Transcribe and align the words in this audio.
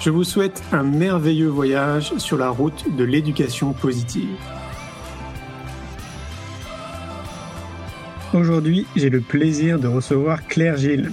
Je 0.00 0.10
vous 0.10 0.22
souhaite 0.22 0.62
un 0.70 0.84
merveilleux 0.84 1.48
voyage 1.48 2.12
sur 2.18 2.38
la 2.38 2.50
route 2.50 2.84
de 2.96 3.02
l'éducation 3.02 3.72
positive. 3.72 4.28
Aujourd'hui, 8.32 8.86
j'ai 8.94 9.10
le 9.10 9.20
plaisir 9.20 9.80
de 9.80 9.88
recevoir 9.88 10.46
Claire 10.46 10.76
Gilles. 10.76 11.10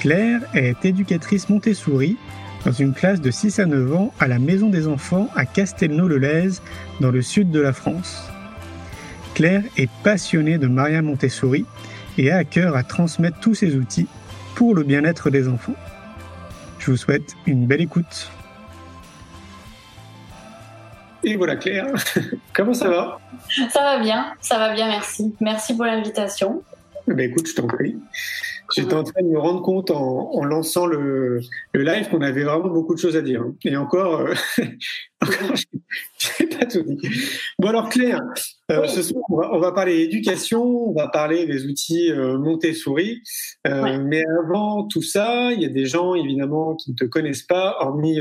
Claire 0.00 0.40
est 0.54 0.86
éducatrice 0.86 1.50
Montessori 1.50 2.16
dans 2.64 2.72
une 2.72 2.94
classe 2.94 3.20
de 3.20 3.30
6 3.30 3.58
à 3.58 3.66
9 3.66 3.94
ans 3.94 4.14
à 4.20 4.26
la 4.26 4.38
Maison 4.38 4.70
des 4.70 4.88
Enfants 4.88 5.28
à 5.36 5.44
Castelnau-le-Lez, 5.44 6.62
dans 7.00 7.10
le 7.10 7.20
sud 7.20 7.50
de 7.50 7.60
la 7.60 7.74
France. 7.74 8.22
Claire 9.34 9.62
est 9.76 9.90
passionnée 10.02 10.56
de 10.56 10.66
Maria 10.66 11.02
Montessori 11.02 11.66
et 12.16 12.30
a 12.30 12.38
à 12.38 12.44
cœur 12.44 12.74
à 12.74 12.84
transmettre 12.84 13.38
tous 13.40 13.54
ses 13.54 13.76
outils 13.76 14.08
pour 14.54 14.74
le 14.74 14.82
bien-être 14.82 15.28
des 15.28 15.46
enfants. 15.46 15.76
Je 16.86 16.92
vous 16.92 16.96
souhaite 16.96 17.34
une 17.46 17.66
belle 17.66 17.80
écoute. 17.80 18.30
Et 21.24 21.34
voilà 21.34 21.56
Claire, 21.56 21.92
comment 22.54 22.74
ça 22.74 22.88
va? 22.88 23.18
Ça 23.72 23.80
va 23.80 23.98
bien, 23.98 24.32
ça 24.40 24.56
va 24.56 24.72
bien, 24.72 24.86
merci. 24.86 25.34
Merci 25.40 25.74
pour 25.74 25.84
l'invitation. 25.84 26.62
Eh 27.10 27.14
ben 27.14 27.28
écoute, 27.28 27.48
je 27.48 27.56
t'en 27.56 27.66
prie. 27.66 27.96
J'étais 28.72 28.94
en 28.94 29.02
train 29.02 29.20
de 29.20 29.26
me 29.26 29.38
rendre 29.38 29.62
compte 29.62 29.90
en, 29.90 30.44
lançant 30.44 30.86
le, 30.86 31.40
live 31.74 32.08
qu'on 32.08 32.22
avait 32.22 32.44
vraiment 32.44 32.68
beaucoup 32.68 32.94
de 32.94 33.00
choses 33.00 33.16
à 33.16 33.20
dire. 33.20 33.42
Hein. 33.42 33.54
Et 33.64 33.76
encore, 33.76 34.20
euh, 34.20 34.34
je 35.24 35.64
n'ai 36.40 36.46
pas 36.46 36.66
tout 36.66 36.82
dit. 36.82 37.08
Bon 37.58 37.68
alors 37.68 37.88
Claire, 37.88 38.20
euh, 38.70 38.86
ce 38.86 39.02
soir 39.02 39.22
on 39.28 39.58
va, 39.58 39.72
parler 39.72 40.00
éducation, 40.00 40.88
on 40.88 40.92
va 40.92 41.08
parler 41.08 41.46
des 41.46 41.66
outils 41.66 42.10
euh, 42.10 42.38
Montessori. 42.38 43.22
Mais 43.64 44.24
avant 44.44 44.84
tout 44.84 45.02
ça, 45.02 45.52
il 45.52 45.60
y 45.60 45.64
a 45.64 45.68
des 45.68 45.86
gens 45.86 46.14
évidemment 46.14 46.74
qui 46.76 46.92
ne 46.92 46.96
te 46.96 47.04
connaissent 47.04 47.42
pas, 47.42 47.76
hormis 47.80 48.18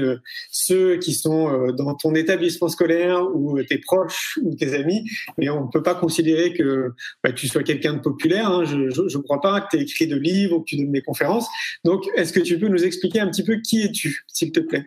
ceux 0.51 0.97
qui 0.97 1.13
sont 1.13 1.71
dans 1.73 1.93
ton 1.95 2.15
établissement 2.15 2.67
scolaire 2.67 3.23
ou 3.33 3.61
tes 3.63 3.77
proches 3.77 4.39
ou 4.41 4.55
tes 4.55 4.73
amis. 4.73 5.05
Mais 5.37 5.49
on 5.49 5.65
ne 5.65 5.69
peut 5.69 5.83
pas 5.83 5.95
considérer 5.95 6.53
que 6.53 6.91
bah, 7.23 7.31
tu 7.31 7.47
sois 7.47 7.63
quelqu'un 7.63 7.93
de 7.93 7.99
populaire. 7.99 8.49
Hein. 8.49 8.65
Je 8.65 8.77
ne 8.77 9.23
crois 9.23 9.41
pas 9.41 9.61
que 9.61 9.67
tu 9.71 9.77
aies 9.77 9.83
écrit 9.83 10.07
de 10.07 10.15
livres 10.15 10.57
ou 10.57 10.59
que 10.61 10.65
tu 10.65 10.77
donnes 10.77 10.91
des 10.91 11.01
conférences. 11.01 11.47
Donc, 11.83 12.03
est-ce 12.15 12.33
que 12.33 12.39
tu 12.39 12.59
peux 12.59 12.67
nous 12.67 12.83
expliquer 12.83 13.19
un 13.19 13.29
petit 13.29 13.43
peu 13.43 13.57
qui 13.57 13.83
es-tu, 13.83 14.25
s'il 14.27 14.51
te 14.51 14.59
plaît? 14.59 14.85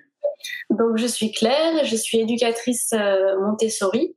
Donc 0.70 0.96
je 0.96 1.06
suis 1.06 1.32
Claire, 1.32 1.84
je 1.84 1.96
suis 1.96 2.18
éducatrice 2.18 2.90
euh, 2.92 3.38
Montessori 3.40 4.14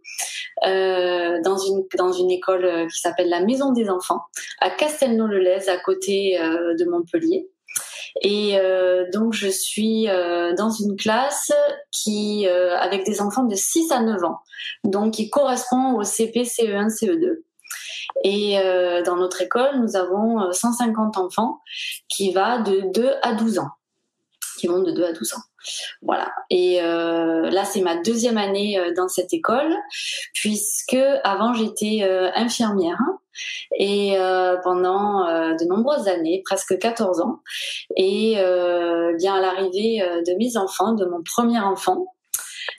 euh, 0.65 1.41
dans 1.43 1.57
une 1.57 1.83
dans 1.97 2.11
une 2.11 2.31
école 2.31 2.65
euh, 2.65 2.87
qui 2.87 2.99
s'appelle 2.99 3.29
la 3.29 3.41
Maison 3.41 3.71
des 3.71 3.89
Enfants 3.89 4.21
à 4.59 4.69
Castelnau-le-Lez 4.69 5.69
à 5.69 5.77
côté 5.77 6.37
de 6.39 6.89
Montpellier. 6.89 7.49
Et 8.21 8.57
donc 9.13 9.33
je 9.33 9.47
suis 9.47 10.07
dans 10.57 10.69
une 10.69 10.97
classe 10.97 11.51
qui 11.91 12.45
avec 12.47 13.05
des 13.05 13.21
enfants 13.21 13.45
de 13.45 13.55
6 13.55 13.91
à 13.91 14.01
9 14.01 14.23
ans, 14.25 14.39
donc 14.83 15.13
qui 15.13 15.29
correspond 15.29 15.93
au 15.95 16.03
CP, 16.03 16.43
CE1, 16.43 16.89
CE2. 16.89 17.37
Et 18.23 18.57
dans 19.05 19.15
notre 19.15 19.41
école, 19.41 19.79
nous 19.79 19.95
avons 19.95 20.51
150 20.51 21.17
euh, 21.17 21.21
enfants 21.21 21.61
qui 22.07 22.31
va 22.31 22.59
de 22.59 22.91
2 22.93 23.13
à 23.21 23.33
12 23.33 23.59
ans, 23.59 23.69
qui 24.57 24.67
vont 24.67 24.81
de 24.81 24.91
2 24.91 25.03
à 25.03 25.13
12 25.13 25.33
ans. 25.33 25.41
Voilà. 26.01 26.31
Et 26.49 26.81
euh, 26.81 27.49
là, 27.49 27.65
c'est 27.65 27.81
ma 27.81 27.95
deuxième 27.97 28.37
année 28.37 28.79
euh, 28.79 28.93
dans 28.95 29.07
cette 29.07 29.33
école, 29.33 29.75
puisque 30.33 30.97
avant 31.23 31.53
j'étais 31.53 31.99
euh, 32.03 32.31
infirmière 32.35 32.99
et 33.77 34.17
euh, 34.17 34.57
pendant 34.63 35.25
de 35.25 35.65
nombreuses 35.65 36.07
années, 36.07 36.41
presque 36.45 36.77
14 36.77 37.21
ans. 37.21 37.39
Et 37.95 38.35
bien 39.17 39.35
à 39.35 39.41
l'arrivée 39.41 39.99
de 40.27 40.37
mes 40.37 40.57
enfants, 40.57 40.93
de 40.93 41.05
mon 41.05 41.23
premier 41.23 41.59
enfant, 41.59 42.07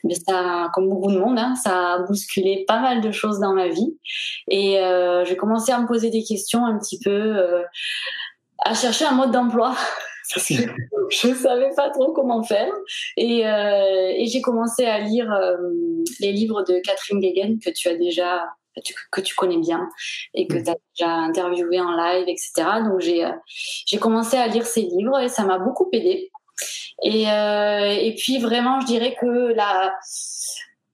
mais 0.03 0.15
ça, 0.15 0.69
comme 0.73 0.89
beaucoup 0.89 1.11
de 1.11 1.17
monde, 1.17 1.39
hein, 1.39 1.55
ça 1.55 1.93
a 1.93 1.99
bousculé 1.99 2.65
pas 2.67 2.79
mal 2.79 3.01
de 3.01 3.11
choses 3.11 3.39
dans 3.39 3.53
ma 3.53 3.67
vie. 3.67 3.97
Et 4.49 4.79
euh, 4.79 5.23
j'ai 5.25 5.37
commencé 5.37 5.71
à 5.71 5.79
me 5.79 5.87
poser 5.87 6.09
des 6.09 6.23
questions 6.23 6.65
un 6.65 6.77
petit 6.77 6.99
peu, 6.99 7.09
euh, 7.09 7.63
à 8.65 8.73
chercher 8.73 9.05
un 9.05 9.13
mode 9.13 9.31
d'emploi. 9.31 9.75
je 11.09 11.27
ne 11.27 11.35
savais 11.35 11.69
pas 11.75 11.89
trop 11.89 12.13
comment 12.13 12.43
faire. 12.43 12.71
Et, 13.17 13.45
euh, 13.45 14.13
et 14.15 14.25
j'ai 14.25 14.41
commencé 14.41 14.85
à 14.85 14.99
lire 14.99 15.31
euh, 15.31 15.57
les 16.19 16.31
livres 16.31 16.63
de 16.63 16.79
Catherine 16.79 17.19
Guéguen 17.19 17.59
que 17.59 17.69
tu 17.69 17.89
as 17.89 17.95
déjà 17.95 18.45
que 19.11 19.21
tu 19.21 19.35
connais 19.35 19.57
bien 19.57 19.87
et 20.33 20.47
que 20.47 20.57
tu 20.57 20.69
as 20.69 20.77
déjà 20.95 21.11
interviewé 21.11 21.79
en 21.79 21.95
live, 21.95 22.25
etc. 22.27 22.51
Donc 22.85 22.99
j'ai 22.99 23.25
euh, 23.25 23.31
j'ai 23.85 23.97
commencé 23.97 24.37
à 24.37 24.47
lire 24.47 24.65
ces 24.65 24.81
livres 24.81 25.19
et 25.19 25.29
ça 25.29 25.43
m'a 25.43 25.59
beaucoup 25.59 25.89
aidé. 25.91 26.31
Et, 27.03 27.29
euh, 27.29 27.89
et 27.89 28.15
puis 28.15 28.37
vraiment, 28.37 28.79
je 28.81 28.85
dirais 28.85 29.15
que 29.19 29.53
la, 29.53 29.93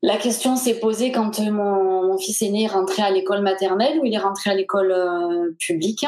la 0.01 0.17
question 0.17 0.55
s'est 0.55 0.79
posée 0.79 1.11
quand 1.11 1.39
mon, 1.39 2.03
mon, 2.07 2.17
fils 2.17 2.41
aîné 2.41 2.63
est 2.63 2.67
rentré 2.67 3.01
à 3.01 3.11
l'école 3.11 3.41
maternelle, 3.41 3.99
où 3.99 4.05
il 4.05 4.13
est 4.13 4.19
rentré 4.19 4.49
à 4.49 4.55
l'école 4.55 4.91
euh, 4.91 5.51
publique. 5.59 6.05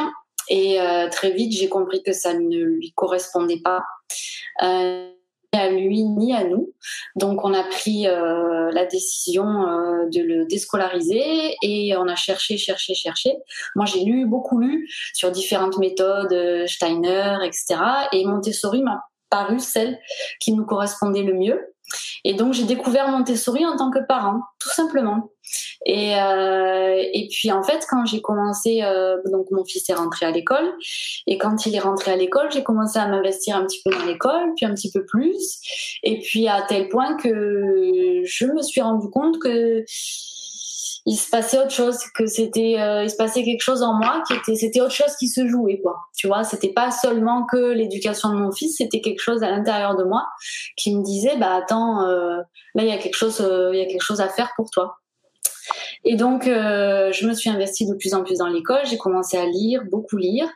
Et 0.52 0.82
euh, 0.82 1.08
très 1.10 1.32
vite, 1.32 1.54
j'ai 1.54 1.70
compris 1.70 2.04
que 2.04 2.12
ça 2.12 2.34
ne 2.34 2.64
lui 2.64 2.92
correspondait 2.92 3.62
pas. 3.64 3.84
Euh, 4.62 5.08
ni 5.54 5.60
à 5.60 5.70
lui 5.70 6.04
ni 6.04 6.34
à 6.34 6.44
nous. 6.44 6.74
Donc 7.16 7.44
on 7.44 7.54
a 7.54 7.64
pris 7.64 8.08
euh, 8.08 8.70
la 8.72 8.86
décision 8.86 9.44
de 9.46 10.22
le 10.22 10.46
déscolariser 10.46 11.56
et 11.62 11.96
on 11.98 12.08
a 12.08 12.16
cherché, 12.16 12.58
cherché, 12.58 12.94
cherché. 12.96 13.34
Moi 13.76 13.86
j'ai 13.86 14.04
lu, 14.04 14.26
beaucoup 14.26 14.60
lu 14.60 14.90
sur 15.14 15.32
différentes 15.32 15.78
méthodes, 15.78 16.68
Steiner, 16.68 17.38
etc. 17.44 17.76
Et 18.14 18.26
Montessori 18.26 18.82
m'a 18.82 19.02
paru 19.30 19.60
celle 19.60 20.00
qui 20.40 20.54
nous 20.54 20.66
correspondait 20.66 21.24
le 21.24 21.34
mieux. 21.34 21.71
Et 22.24 22.34
donc 22.34 22.54
j'ai 22.54 22.64
découvert 22.64 23.10
Montessori 23.10 23.66
en 23.66 23.76
tant 23.76 23.92
que 23.92 24.00
parent, 24.00 24.42
tout 24.60 24.70
simplement. 24.70 25.32
Et, 25.86 26.16
euh, 26.16 27.04
puis 27.30 27.52
en 27.52 27.64
fait, 27.64 27.86
quand 27.90 28.06
j'ai 28.06 28.22
commencé, 28.22 28.82
euh, 28.84 29.18
donc 29.32 29.48
mon 29.52 29.66
fils 29.66 29.90
est 29.90 29.94
rentré 29.94 30.26
à 30.26 30.32
l'école, 30.32 30.72
et 31.28 31.38
quand 31.38 31.66
il 31.66 31.76
est 31.76 31.80
rentré 31.80 32.12
à 32.12 32.16
l'école, 32.16 32.52
j'ai 32.52 32.64
commencé 32.64 33.00
à 33.00 33.08
m'investir 33.08 33.56
un 33.56 33.66
petit 33.66 33.82
peu 33.84 33.92
dans 33.92 34.06
l'école, 34.06 34.54
puis 34.56 34.66
un 34.66 34.74
petit 34.74 34.92
peu 34.92 35.04
plus, 35.06 35.60
et 36.04 36.20
puis 36.20 36.48
à 36.48 36.62
tel 36.62 36.90
point 36.90 37.18
que 37.18 38.22
je 38.24 38.46
me 38.46 38.62
suis 38.62 38.82
rendu 38.82 39.10
compte 39.10 39.40
que 39.40 39.84
il 41.06 41.16
se 41.16 41.30
passait 41.30 41.58
autre 41.58 41.72
chose, 41.72 41.98
que 42.16 42.28
c'était, 42.28 42.76
euh, 42.80 43.04
il 43.04 43.10
se 43.10 43.16
passait 43.16 43.44
quelque 43.44 43.62
chose 43.62 43.82
en 43.82 43.94
moi 43.94 44.22
qui 44.28 44.34
était, 44.34 44.56
c'était 44.56 44.82
autre 44.82 44.94
chose 44.94 45.16
qui 45.18 45.28
se 45.28 45.48
jouait, 45.48 45.80
quoi. 45.82 45.98
Tu 46.16 46.28
vois, 46.28 46.44
c'était 46.44 46.74
pas 46.74 46.92
seulement 46.92 47.46
que 47.46 47.72
l'éducation 47.72 48.30
de 48.30 48.36
mon 48.36 48.52
fils, 48.52 48.78
c'était 48.78 49.02
quelque 49.02 49.22
chose 49.22 49.42
à 49.42 49.50
l'intérieur 49.50 49.96
de 49.96 50.04
moi 50.04 50.28
qui 50.78 50.96
me 50.96 51.04
disait, 51.04 51.38
bah 51.38 51.56
attends, 51.56 52.04
euh, 52.04 52.38
là 52.76 52.84
il 52.84 52.88
y 52.88 52.92
a 52.92 52.98
quelque 52.98 53.16
chose, 53.16 53.42
euh, 53.42 53.72
il 53.74 53.80
y 53.80 53.82
a 53.82 53.88
quelque 53.88 54.04
chose 54.04 54.22
à 54.22 54.30
faire 54.30 54.52
pour 54.56 54.70
toi. 54.70 54.98
Et 56.04 56.16
donc, 56.16 56.48
euh, 56.48 57.12
je 57.12 57.28
me 57.28 57.34
suis 57.34 57.50
investie 57.50 57.86
de 57.86 57.94
plus 57.94 58.14
en 58.14 58.24
plus 58.24 58.40
dans 58.40 58.48
l'école. 58.48 58.82
J'ai 58.86 58.98
commencé 58.98 59.38
à 59.38 59.46
lire, 59.46 59.84
beaucoup 59.90 60.18
lire. 60.18 60.50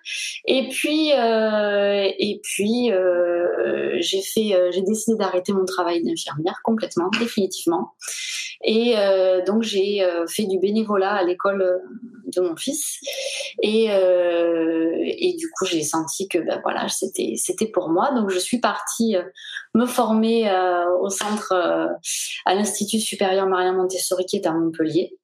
Et 0.46 0.70
puis, 0.70 1.12
euh, 1.14 2.10
et 2.18 2.40
puis, 2.42 2.92
euh, 2.92 3.96
j'ai 4.00 4.22
fait, 4.22 4.58
j'ai 4.72 4.82
décidé 4.82 5.18
d'arrêter 5.18 5.54
mon 5.54 5.66
travail 5.66 6.04
d'infirmière 6.04 6.60
complètement, 6.64 7.10
définitivement. 7.20 7.94
Et 8.64 8.96
donc, 9.46 9.62
j'ai 9.62 10.04
fait 10.28 10.46
du 10.46 10.58
bénévolat 10.58 11.14
à 11.14 11.24
l'école 11.24 11.82
de 12.36 12.42
mon 12.42 12.56
fils. 12.56 13.00
Et, 13.62 13.86
et 13.86 15.36
du 15.38 15.50
coup, 15.50 15.66
j'ai 15.66 15.84
senti 15.84 16.28
que, 16.28 16.40
ben 16.40 16.60
voilà, 16.64 16.88
c'était, 16.88 17.34
c'était 17.38 17.68
pour 17.68 17.90
moi. 17.90 18.12
Donc, 18.16 18.32
je 18.32 18.40
suis 18.40 18.60
partie 18.60 19.16
me 19.76 19.86
former 19.86 20.52
au 21.02 21.10
centre, 21.10 21.54
à 22.46 22.56
l'Institut 22.56 23.00
supérieur 23.00 23.46
Maria 23.46 23.72
Montessori 23.72 24.26
qui 24.26 24.38
est 24.38 24.48
à 24.48 24.54
Montpellier. 24.54 25.16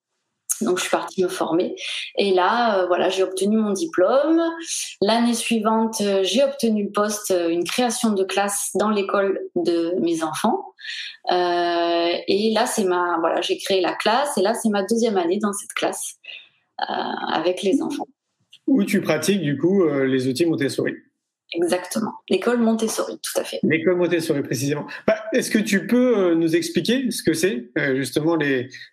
Donc 0.61 0.77
je 0.77 0.83
suis 0.83 0.91
partie 0.91 1.23
me 1.23 1.27
former 1.27 1.75
et 2.17 2.33
là 2.33 2.79
euh, 2.79 2.87
voilà 2.87 3.09
j'ai 3.09 3.23
obtenu 3.23 3.57
mon 3.57 3.71
diplôme. 3.71 4.41
L'année 5.01 5.33
suivante 5.33 6.01
euh, 6.01 6.21
j'ai 6.23 6.43
obtenu 6.43 6.85
le 6.85 6.91
poste 6.91 7.31
euh, 7.31 7.49
une 7.49 7.63
création 7.63 8.11
de 8.11 8.23
classe 8.23 8.71
dans 8.75 8.89
l'école 8.89 9.39
de 9.55 9.93
mes 9.99 10.23
enfants 10.23 10.73
et 11.29 12.51
là 12.53 12.65
c'est 12.65 12.83
ma 12.83 13.17
voilà 13.19 13.41
j'ai 13.41 13.57
créé 13.57 13.81
la 13.81 13.93
classe 13.93 14.37
et 14.37 14.41
là 14.41 14.53
c'est 14.55 14.69
ma 14.69 14.83
deuxième 14.83 15.17
année 15.17 15.37
dans 15.37 15.53
cette 15.53 15.73
classe 15.73 16.15
avec 16.77 17.61
les 17.61 17.81
enfants. 17.83 18.07
Où 18.65 18.83
tu 18.83 19.01
pratiques 19.01 19.41
du 19.41 19.57
coup 19.57 19.87
les 19.87 20.27
outils 20.27 20.47
Montessori? 20.47 20.93
Exactement. 21.53 22.13
L'école 22.29 22.59
Montessori, 22.59 23.19
tout 23.21 23.39
à 23.39 23.43
fait. 23.43 23.59
L'école 23.63 23.97
Montessori, 23.97 24.41
précisément. 24.41 24.85
Bah, 25.05 25.15
Est-ce 25.33 25.51
que 25.51 25.59
tu 25.59 25.85
peux 25.85 26.17
euh, 26.17 26.35
nous 26.35 26.55
expliquer 26.55 27.11
ce 27.11 27.23
que 27.23 27.33
c'est, 27.33 27.71
euh, 27.77 27.95
justement, 27.95 28.37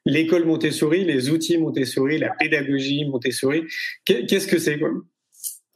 l'école 0.04 0.44
Montessori, 0.44 1.04
les 1.04 1.30
outils 1.30 1.58
Montessori, 1.58 2.18
la 2.18 2.30
pédagogie 2.30 3.04
Montessori? 3.04 3.64
Qu'est-ce 4.04 4.48
que 4.48 4.58
c'est, 4.58 4.78
quoi? 4.78 4.90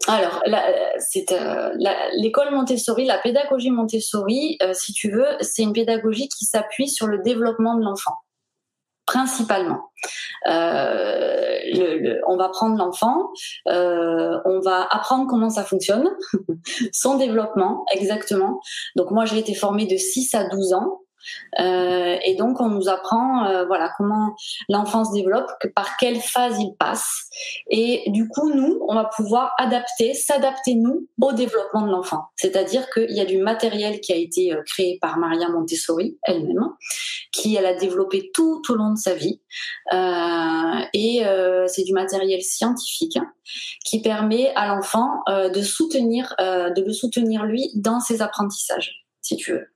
Alors, 0.09 0.43
euh, 0.49 1.71
l'école 2.17 2.51
Montessori, 2.53 3.05
la 3.05 3.19
pédagogie 3.19 3.71
Montessori, 3.71 4.59
si 4.73 4.93
tu 4.93 5.13
veux, 5.13 5.27
c'est 5.41 5.63
une 5.63 5.73
pédagogie 5.73 6.29
qui 6.29 6.45
s'appuie 6.45 6.89
sur 6.89 7.07
le 7.07 7.19
développement 7.19 7.77
de 7.77 7.85
l'enfant 7.85 8.17
principalement. 9.13 9.91
Euh, 10.47 11.59
le, 11.67 12.21
on 12.27 12.37
va 12.37 12.49
prendre 12.49 12.77
l'enfant, 12.77 13.29
euh, 13.69 14.39
on 14.47 14.61
va 14.61 14.87
apprendre 14.91 15.27
comment 15.29 15.51
ça 15.51 15.65
fonctionne, 15.65 16.09
son 16.93 17.19
développement 17.19 17.85
exactement. 17.95 18.61
Donc 18.97 19.11
moi 19.11 19.27
j'ai 19.27 19.39
été 19.39 19.55
formée 19.55 19.87
de 19.87 19.97
6 19.97 20.35
à 20.35 20.49
12 20.49 20.73
ans 20.73 21.02
euh, 21.61 22.17
et 22.25 22.35
donc 22.35 22.61
on 22.61 22.69
nous 22.69 22.89
apprend 22.89 23.47
euh, 23.47 23.65
voilà 23.67 23.91
comment 23.97 24.35
l'enfant 24.69 25.05
se 25.05 25.13
développe, 25.13 25.51
que 25.61 25.69
par 25.69 25.97
quelle 25.97 26.21
phase 26.21 26.59
il 26.59 26.75
passe. 26.79 27.29
Et 27.69 28.05
du 28.09 28.29
coup 28.29 28.53
nous 28.53 28.81
on 28.89 28.95
va 28.95 29.05
pouvoir 29.05 29.53
adapter, 29.59 30.15
s'adapter 30.15 30.75
nous 30.75 31.09
au 31.21 31.33
développement 31.33 31.83
de 31.83 31.91
l'enfant. 31.91 32.25
C'est-à-dire 32.37 32.89
qu'il 32.91 33.11
y 33.11 33.21
a 33.21 33.25
du 33.25 33.39
matériel 33.39 34.01
qui 34.01 34.13
a 34.13 34.17
été 34.17 34.53
euh, 34.53 34.63
créé 34.67 34.99
par 35.01 35.19
Maria 35.19 35.49
Montessori 35.49 36.19
elle-même, 36.25 36.71
qui 37.33 37.55
elle 37.57 37.67
a 37.67 37.75
développé 37.75 38.31
tout 38.35 38.63
au 38.69 38.75
long 38.75 38.93
de 38.93 38.99
sa 38.99 39.15
vie. 39.15 39.41
et 39.93 41.23
c'est 41.67 41.85
du 41.85 41.93
matériel 41.93 42.43
scientifique 42.43 43.19
qui 43.85 44.01
permet 44.03 44.53
à 44.55 44.67
l'enfant 44.69 45.23
de 45.29 45.63
soutenir, 45.63 46.35
de 46.39 46.85
le 46.85 46.93
soutenir 46.93 47.45
lui 47.45 47.71
dans 47.75 48.01
ses 48.01 48.23
apprentissages, 48.23 49.07
si 49.21 49.37
tu 49.37 49.53
veux. 49.53 49.73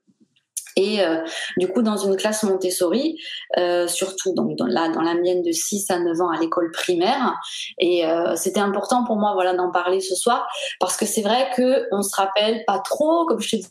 Et 0.77 1.03
euh, 1.03 1.21
du 1.57 1.67
coup, 1.67 1.81
dans 1.81 1.97
une 1.97 2.15
classe 2.15 2.43
Montessori, 2.43 3.19
euh, 3.57 3.87
surtout 3.87 4.33
donc 4.33 4.55
dans 4.55 4.67
la, 4.67 4.89
dans 4.89 5.01
la 5.01 5.15
mienne 5.15 5.41
de 5.41 5.51
6 5.51 5.89
à 5.89 5.99
9 5.99 6.21
ans 6.21 6.29
à 6.29 6.39
l'école 6.39 6.71
primaire, 6.71 7.33
et 7.79 8.05
euh, 8.05 8.35
c'était 8.35 8.59
important 8.59 9.03
pour 9.03 9.17
moi 9.17 9.33
voilà 9.33 9.53
d'en 9.53 9.71
parler 9.71 9.99
ce 9.99 10.15
soir 10.15 10.47
parce 10.79 10.95
que 10.95 11.05
c'est 11.05 11.23
vrai 11.23 11.49
que 11.55 11.87
on 11.91 12.03
se 12.03 12.15
rappelle 12.15 12.63
pas 12.65 12.79
trop, 12.79 13.25
comme 13.25 13.41
je 13.41 13.49
te 13.49 13.55
disais 13.55 13.69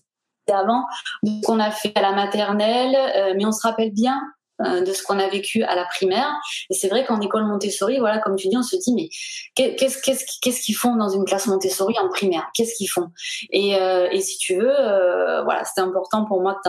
avant, 0.52 0.84
de 1.22 1.30
ce 1.30 1.46
qu'on 1.46 1.60
a 1.60 1.70
fait 1.70 1.92
à 1.94 2.02
la 2.02 2.12
maternelle, 2.12 3.34
mais 3.36 3.46
on 3.46 3.52
se 3.52 3.62
rappelle 3.62 3.92
bien 3.92 4.20
euh, 4.20 4.35
de 4.60 4.92
ce 4.92 5.02
qu'on 5.02 5.18
a 5.18 5.28
vécu 5.28 5.62
à 5.62 5.74
la 5.74 5.84
primaire. 5.84 6.32
Et 6.70 6.74
c'est 6.74 6.88
vrai 6.88 7.04
qu'en 7.04 7.20
école 7.20 7.44
Montessori, 7.44 7.98
voilà, 7.98 8.18
comme 8.18 8.36
tu 8.36 8.48
dis, 8.48 8.56
on 8.56 8.62
se 8.62 8.76
dit 8.76 8.94
mais 8.94 9.08
qu'est-ce 9.54 10.00
qu'est-ce 10.00 10.60
qu'ils 10.60 10.76
font 10.76 10.96
dans 10.96 11.08
une 11.08 11.24
classe 11.24 11.46
Montessori 11.46 11.94
en 11.98 12.08
primaire? 12.08 12.48
Qu'est-ce 12.54 12.74
qu'ils 12.74 12.88
font? 12.88 13.08
Et, 13.50 13.76
euh, 13.76 14.08
et 14.10 14.20
si 14.20 14.38
tu 14.38 14.56
veux, 14.56 14.74
euh, 14.78 15.42
voilà, 15.44 15.64
c'était 15.64 15.82
important 15.82 16.24
pour 16.24 16.40
moi 16.40 16.60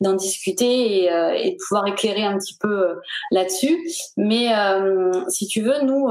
d'en 0.00 0.14
discuter 0.14 1.04
et, 1.04 1.50
de 1.52 1.56
pouvoir 1.68 1.86
éclairer 1.86 2.24
un 2.24 2.36
petit 2.38 2.56
peu 2.58 2.96
là-dessus. 3.30 3.78
Mais 4.16 4.48
si 5.28 5.46
tu 5.46 5.60
veux, 5.60 5.82
nous 5.82 6.08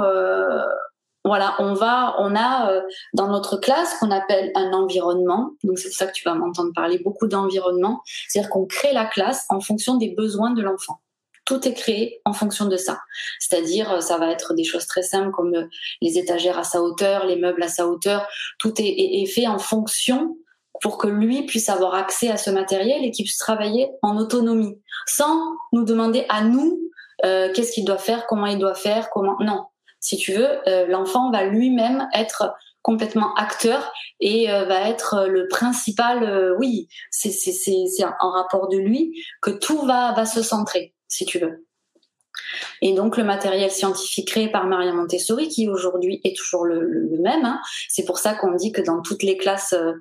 voilà, 1.25 1.55
on 1.59 1.73
va, 1.73 2.15
on 2.19 2.33
a 2.35 2.81
dans 3.13 3.27
notre 3.27 3.57
classe 3.57 3.93
qu'on 3.99 4.09
appelle 4.09 4.51
un 4.55 4.71
environnement. 4.71 5.51
Donc 5.63 5.77
c'est 5.77 5.91
ça 5.91 6.07
que 6.07 6.13
tu 6.13 6.23
vas 6.23 6.33
m'entendre 6.33 6.71
parler 6.73 6.99
beaucoup 6.99 7.27
d'environnement. 7.27 8.01
C'est-à-dire 8.29 8.49
qu'on 8.49 8.65
crée 8.65 8.93
la 8.93 9.05
classe 9.05 9.45
en 9.49 9.59
fonction 9.59 9.97
des 9.97 10.15
besoins 10.15 10.51
de 10.51 10.61
l'enfant 10.61 11.01
tout 11.49 11.67
est 11.67 11.73
créé 11.73 12.21
en 12.25 12.33
fonction 12.33 12.65
de 12.65 12.77
ça. 12.77 12.99
C'est-à-dire, 13.39 13.91
euh, 13.91 14.01
ça 14.01 14.19
va 14.19 14.29
être 14.29 14.53
des 14.53 14.63
choses 14.63 14.85
très 14.85 15.01
simples 15.01 15.31
comme 15.31 15.55
euh, 15.55 15.65
les 15.99 16.19
étagères 16.19 16.59
à 16.59 16.63
sa 16.63 16.83
hauteur, 16.83 17.25
les 17.25 17.37
meubles 17.37 17.63
à 17.63 17.67
sa 17.67 17.87
hauteur. 17.87 18.27
Tout 18.59 18.73
est, 18.77 19.25
fait 19.25 19.47
en 19.47 19.57
fonction 19.57 20.37
pour 20.79 20.99
que 20.99 21.07
lui 21.07 21.47
puisse 21.47 21.69
avoir 21.69 21.95
accès 21.95 22.29
à 22.29 22.37
ce 22.37 22.51
matériel 22.51 23.03
et 23.03 23.09
qu'il 23.09 23.25
puisse 23.25 23.39
travailler 23.39 23.89
en 24.03 24.17
autonomie, 24.17 24.79
sans 25.07 25.39
nous 25.73 25.83
demander 25.83 26.27
à 26.29 26.43
nous 26.43 26.79
euh, 27.25 27.51
qu'est-ce 27.51 27.71
qu'il 27.71 27.83
doit 27.83 27.97
faire, 27.97 28.27
comment 28.27 28.45
il 28.45 28.59
doit 28.59 28.75
faire, 28.75 29.09
comment. 29.09 29.35
Non, 29.39 29.63
si 29.99 30.17
tu 30.17 30.33
veux, 30.33 30.47
l'enfant 30.87 31.31
va 31.31 31.45
lui-même 31.45 32.07
être 32.13 32.53
complètement 32.83 33.33
acteur 33.33 33.91
et 34.21 34.47
va 34.47 34.87
être 34.87 35.25
le 35.27 35.47
principal. 35.49 36.55
oui, 36.57 36.87
c'est 37.11 37.33
en 38.21 38.31
rapport 38.31 38.69
de 38.69 38.77
lui 38.77 39.13
que 39.41 39.51
tout 39.51 39.85
va 39.85 40.13
va 40.13 40.25
se 40.25 40.41
centrer 40.41 40.93
si 41.09 41.25
tu 41.25 41.39
veux. 41.39 41.65
Et 42.81 42.93
donc 42.93 43.17
le 43.17 43.23
matériel 43.23 43.71
scientifique 43.71 44.27
créé 44.27 44.49
par 44.49 44.65
Maria 44.65 44.93
Montessori, 44.93 45.49
qui 45.49 45.67
aujourd'hui 45.67 46.21
est 46.23 46.35
toujours 46.35 46.65
le, 46.65 47.09
même, 47.19 47.45
hein. 47.45 47.59
c'est 47.89 48.05
pour 48.05 48.17
ça 48.17 48.33
qu'on 48.33 48.53
dit 48.53 48.71
que 48.71 48.81
dans 48.81 49.01
toutes 49.01 49.23
les 49.23 49.37
classes 49.37 49.73
euh, 49.73 49.93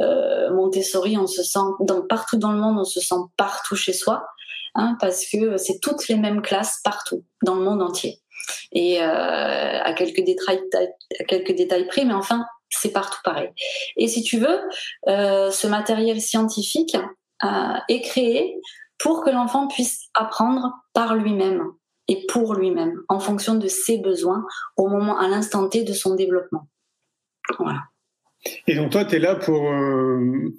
euh, 0.00 0.50
Montessori, 0.50 1.16
on 1.16 1.26
se 1.26 1.42
sent, 1.42 1.58
partout 2.08 2.36
dans 2.36 2.52
le 2.52 2.58
monde, 2.58 2.78
on 2.78 2.84
se 2.84 3.00
sent 3.00 3.14
partout 3.36 3.76
chez 3.76 3.92
soi, 3.92 4.26
hein, 4.74 4.96
parce 5.00 5.24
que 5.30 5.56
c'est 5.56 5.80
toutes 5.80 6.08
les 6.08 6.16
mêmes 6.16 6.42
classes 6.42 6.80
partout, 6.84 7.24
dans 7.42 7.54
le 7.54 7.62
monde 7.62 7.82
entier. 7.82 8.20
Et 8.72 9.02
euh, 9.02 9.82
à 9.82 9.92
quelques 9.94 10.22
détails, 10.22 10.60
à 11.18 11.24
quelques 11.24 11.54
détails 11.54 11.86
près, 11.86 12.04
mais 12.04 12.14
enfin, 12.14 12.44
c'est 12.68 12.92
partout 12.92 13.18
pareil. 13.24 13.48
Et 13.96 14.08
si 14.08 14.22
tu 14.22 14.38
veux, 14.38 14.60
ce 15.06 15.66
matériel 15.66 16.20
scientifique 16.20 16.96
est 17.88 18.00
créé 18.02 18.60
pour 18.98 19.24
que 19.24 19.30
l'enfant 19.30 19.68
puisse 19.68 20.08
apprendre 20.14 20.72
par 20.92 21.14
lui-même 21.14 21.62
et 22.08 22.24
pour 22.28 22.54
lui-même, 22.54 23.02
en 23.08 23.18
fonction 23.18 23.56
de 23.56 23.66
ses 23.66 23.98
besoins 23.98 24.46
au 24.76 24.88
moment, 24.88 25.18
à 25.18 25.28
l'instant 25.28 25.68
T 25.68 25.82
de 25.82 25.92
son 25.92 26.14
développement. 26.14 26.68
Voilà. 27.58 27.80
Et 28.66 28.76
donc 28.76 28.90
toi, 28.90 29.04
tu 29.04 29.16
es 29.16 29.18
là 29.18 29.34
pour, 29.34 29.70
euh, 29.70 30.54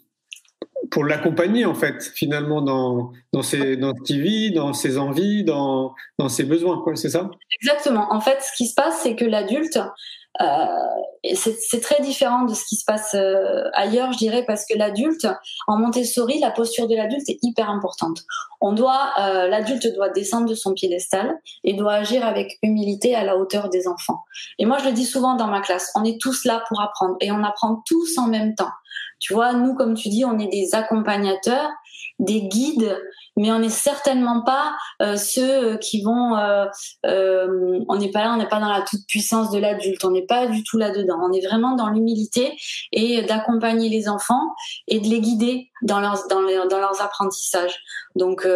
pour 0.91 1.05
l'accompagner, 1.05 1.65
en 1.65 1.73
fait, 1.73 2.03
finalement, 2.15 2.61
dans, 2.61 3.13
dans, 3.31 3.43
ses, 3.43 3.77
dans 3.77 3.93
ce 3.95 4.01
qu'il 4.03 4.21
vit, 4.21 4.51
dans 4.51 4.73
ses 4.73 4.97
envies, 4.97 5.43
dans, 5.45 5.95
dans 6.19 6.27
ses 6.27 6.43
besoins, 6.43 6.83
c'est 6.95 7.09
ça? 7.09 7.31
Exactement. 7.61 8.11
En 8.11 8.19
fait, 8.19 8.41
ce 8.41 8.51
qui 8.57 8.67
se 8.67 8.75
passe, 8.75 9.01
c'est 9.01 9.15
que 9.15 9.25
l'adulte, 9.25 9.79
c'est 11.35 11.81
très 11.81 12.01
différent 12.01 12.43
de 12.43 12.53
ce 12.53 12.63
qui 12.65 12.75
se 12.75 12.85
passe 12.85 13.15
euh, 13.15 13.69
ailleurs, 13.73 14.11
je 14.11 14.17
dirais, 14.17 14.43
parce 14.45 14.65
que 14.65 14.77
l'adulte, 14.77 15.27
en 15.67 15.77
Montessori, 15.77 16.39
la 16.39 16.51
posture 16.51 16.87
de 16.87 16.95
l'adulte 16.95 17.27
est 17.29 17.39
hyper 17.41 17.69
importante. 17.69 18.19
On 18.61 18.73
doit, 18.73 19.11
euh, 19.19 19.47
l'adulte 19.47 19.93
doit 19.93 20.09
descendre 20.09 20.47
de 20.47 20.55
son 20.55 20.73
piédestal 20.73 21.37
et 21.63 21.73
doit 21.73 21.93
agir 21.93 22.25
avec 22.25 22.57
humilité 22.63 23.15
à 23.15 23.23
la 23.23 23.37
hauteur 23.37 23.69
des 23.69 23.87
enfants. 23.87 24.19
Et 24.59 24.65
moi, 24.65 24.77
je 24.79 24.85
le 24.85 24.91
dis 24.91 25.05
souvent 25.05 25.35
dans 25.35 25.47
ma 25.47 25.61
classe, 25.61 25.91
on 25.95 26.03
est 26.03 26.19
tous 26.19 26.45
là 26.45 26.63
pour 26.67 26.81
apprendre 26.81 27.15
et 27.21 27.31
on 27.31 27.43
apprend 27.43 27.83
tous 27.85 28.17
en 28.17 28.27
même 28.27 28.55
temps. 28.55 28.71
Tu 29.19 29.33
vois, 29.33 29.53
nous, 29.53 29.73
comme 29.75 29.95
tu 29.95 30.09
dis, 30.09 30.25
on 30.25 30.37
est 30.39 30.47
des 30.47 30.75
accompagnateurs 30.75 31.71
des 32.19 32.41
guides, 32.47 32.97
mais 33.37 33.51
on 33.51 33.59
n'est 33.59 33.69
certainement 33.69 34.41
pas 34.41 34.75
euh, 35.01 35.15
ceux 35.15 35.73
euh, 35.73 35.77
qui 35.77 36.01
vont. 36.01 36.35
Euh, 36.35 36.65
on 37.05 37.95
n'est 37.95 38.11
pas 38.11 38.23
là, 38.23 38.33
on 38.33 38.37
n'est 38.37 38.49
pas 38.49 38.59
dans 38.59 38.69
la 38.69 38.81
toute 38.81 39.05
puissance 39.07 39.51
de 39.51 39.59
l'adulte, 39.59 40.03
on 40.03 40.11
n'est 40.11 40.25
pas 40.25 40.47
du 40.47 40.63
tout 40.63 40.77
là 40.77 40.91
dedans. 40.91 41.19
On 41.21 41.31
est 41.31 41.45
vraiment 41.45 41.75
dans 41.75 41.89
l'humilité 41.89 42.57
et 42.91 43.21
d'accompagner 43.21 43.89
les 43.89 44.09
enfants 44.09 44.53
et 44.87 44.99
de 44.99 45.07
les 45.07 45.21
guider 45.21 45.69
dans 45.83 45.99
leurs 45.99 46.27
dans, 46.27 46.41
dans 46.41 46.79
leurs 46.79 47.01
apprentissages. 47.01 47.79
Donc 48.15 48.47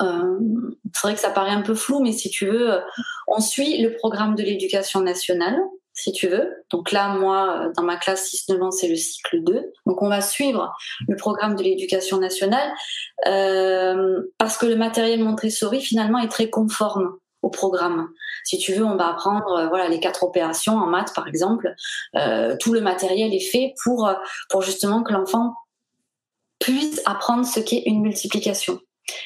c'est 0.00 1.02
vrai 1.02 1.14
que 1.14 1.20
ça 1.20 1.30
paraît 1.30 1.52
un 1.52 1.62
peu 1.62 1.74
flou, 1.74 2.00
mais 2.00 2.12
si 2.12 2.28
tu 2.28 2.46
veux, 2.46 2.80
on 3.28 3.40
suit 3.40 3.80
le 3.80 3.94
programme 3.94 4.34
de 4.34 4.42
l'éducation 4.42 5.00
nationale 5.00 5.56
si 5.94 6.12
tu 6.12 6.28
veux. 6.28 6.64
Donc 6.70 6.92
là, 6.92 7.08
moi, 7.08 7.70
dans 7.76 7.84
ma 7.84 7.96
classe 7.96 8.32
6-9 8.32 8.62
ans, 8.62 8.70
c'est 8.70 8.88
le 8.88 8.96
cycle 8.96 9.42
2. 9.42 9.72
Donc 9.86 10.02
on 10.02 10.08
va 10.08 10.20
suivre 10.20 10.74
le 11.08 11.16
programme 11.16 11.54
de 11.54 11.62
l'éducation 11.62 12.18
nationale 12.18 12.72
euh, 13.26 14.22
parce 14.38 14.58
que 14.58 14.66
le 14.66 14.76
matériel 14.76 15.22
Montessori, 15.22 15.80
finalement, 15.80 16.18
est 16.18 16.28
très 16.28 16.50
conforme 16.50 17.16
au 17.42 17.50
programme. 17.50 18.08
Si 18.44 18.58
tu 18.58 18.72
veux, 18.72 18.84
on 18.84 18.96
va 18.96 19.08
apprendre 19.08 19.52
euh, 19.52 19.68
voilà 19.68 19.88
les 19.88 20.00
quatre 20.00 20.24
opérations 20.24 20.76
en 20.76 20.86
maths 20.86 21.14
par 21.14 21.28
exemple. 21.28 21.74
Euh, 22.16 22.56
tout 22.58 22.72
le 22.72 22.80
matériel 22.80 23.32
est 23.32 23.50
fait 23.50 23.74
pour 23.84 24.10
pour 24.50 24.62
justement 24.62 25.02
que 25.02 25.12
l'enfant 25.12 25.54
puisse 26.58 27.00
apprendre 27.04 27.46
ce 27.46 27.60
qu'est 27.60 27.82
une 27.86 28.00
multiplication. 28.00 28.80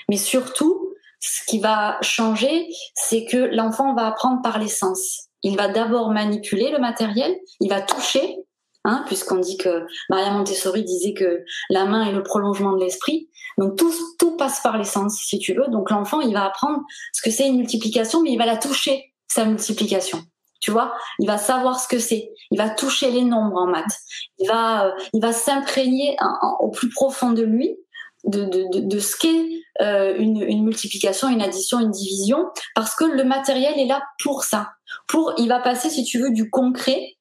Mais 0.08 0.16
surtout, 0.16 0.92
ce 1.20 1.44
qui 1.46 1.60
va 1.60 1.98
changer, 2.02 2.68
c'est 2.94 3.25
que 3.25 3.37
l'enfant 3.37 3.94
va 3.94 4.06
apprendre 4.06 4.42
par 4.42 4.58
les 4.58 4.68
sens. 4.68 5.27
Il 5.42 5.57
va 5.57 5.68
d'abord 5.68 6.11
manipuler 6.11 6.71
le 6.71 6.78
matériel, 6.78 7.37
il 7.61 7.68
va 7.68 7.80
toucher, 7.80 8.37
hein, 8.85 9.04
puisqu'on 9.07 9.37
dit 9.37 9.57
que 9.57 9.87
Maria 10.09 10.30
Montessori 10.30 10.85
disait 10.85 11.14
que 11.14 11.45
la 11.71 11.85
main 11.85 12.07
est 12.07 12.12
le 12.12 12.23
prolongement 12.23 12.73
de 12.73 12.80
l'esprit. 12.80 13.28
Donc 13.57 13.76
tout, 13.76 13.92
tout 14.18 14.37
passe 14.37 14.61
par 14.61 14.78
les 14.78 14.85
sens, 14.85 15.16
si 15.16 15.38
tu 15.38 15.54
veux. 15.54 15.68
Donc 15.68 15.90
l'enfant, 15.90 16.21
il 16.21 16.33
va 16.33 16.45
apprendre 16.45 16.80
ce 17.12 17.23
que 17.23 17.30
c'est 17.30 17.49
une 17.49 17.59
multiplication, 17.59 18.23
mais 18.23 18.30
il 18.30 18.38
va 18.38 18.47
la 18.47 18.57
toucher, 18.57 19.14
sa 19.26 19.45
multiplication. 19.45 20.23
Tu 20.61 20.73
vois, 20.73 20.92
il 21.21 21.26
va 21.26 21.38
savoir 21.38 21.78
ce 21.78 21.87
que 21.87 21.99
c'est. 22.00 22.33
Il 22.50 22.59
va 22.59 22.68
toucher 22.68 23.11
les 23.11 23.23
nombres 23.23 23.57
en 23.57 23.66
maths. 23.66 23.99
Il 24.38 24.49
va, 24.49 24.87
euh, 24.87 24.90
il 25.12 25.23
va 25.23 25.33
s'imprégner 25.33 26.16
au 26.61 26.71
plus 26.71 26.88
profond 26.88 27.30
de 27.30 27.42
lui 27.42 27.76
de, 28.25 28.45
de, 28.45 28.80
de, 28.80 28.99
ce 28.99 29.16
qu'est 29.16 29.49
euh, 29.80 30.16
une, 30.18 30.42
une, 30.42 30.64
multiplication, 30.64 31.28
une 31.28 31.42
addition, 31.42 31.78
une 31.78 31.90
division, 31.90 32.47
parce 32.75 32.95
que 32.95 33.04
le 33.04 33.25
matériel 33.25 33.78
est 33.78 33.87
là 33.87 34.02
pour 34.23 34.42
ça. 34.42 34.71
Pour, 35.07 35.35
il 35.38 35.49
va 35.49 35.61
passer, 35.61 35.90
si 35.90 36.04
tu 36.04 36.18
veux, 36.18 36.30
du 36.30 36.50
concret, 36.50 37.16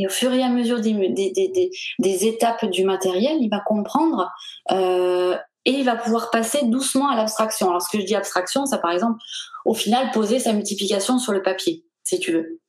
et 0.00 0.06
au 0.06 0.10
fur 0.10 0.32
et 0.32 0.42
à 0.42 0.48
mesure 0.48 0.80
des, 0.80 2.26
étapes 2.26 2.64
du 2.64 2.84
matériel, 2.84 3.36
il 3.40 3.50
va 3.50 3.60
comprendre 3.60 4.30
euh, 4.70 5.36
et 5.66 5.72
il 5.72 5.84
va 5.84 5.94
pouvoir 5.94 6.30
passer 6.30 6.60
doucement 6.64 7.10
à 7.10 7.16
l'abstraction. 7.16 7.68
Alors, 7.68 7.82
ce 7.82 7.90
que 7.90 8.00
je 8.00 8.06
dis 8.06 8.14
abstraction, 8.14 8.64
ça, 8.64 8.78
par 8.78 8.92
exemple, 8.92 9.18
au 9.66 9.74
final, 9.74 10.10
poser 10.12 10.38
sa 10.38 10.54
multiplication 10.54 11.18
sur 11.18 11.32
le 11.32 11.42
papier, 11.42 11.84
si 12.04 12.18
tu 12.18 12.32
veux. 12.32 12.60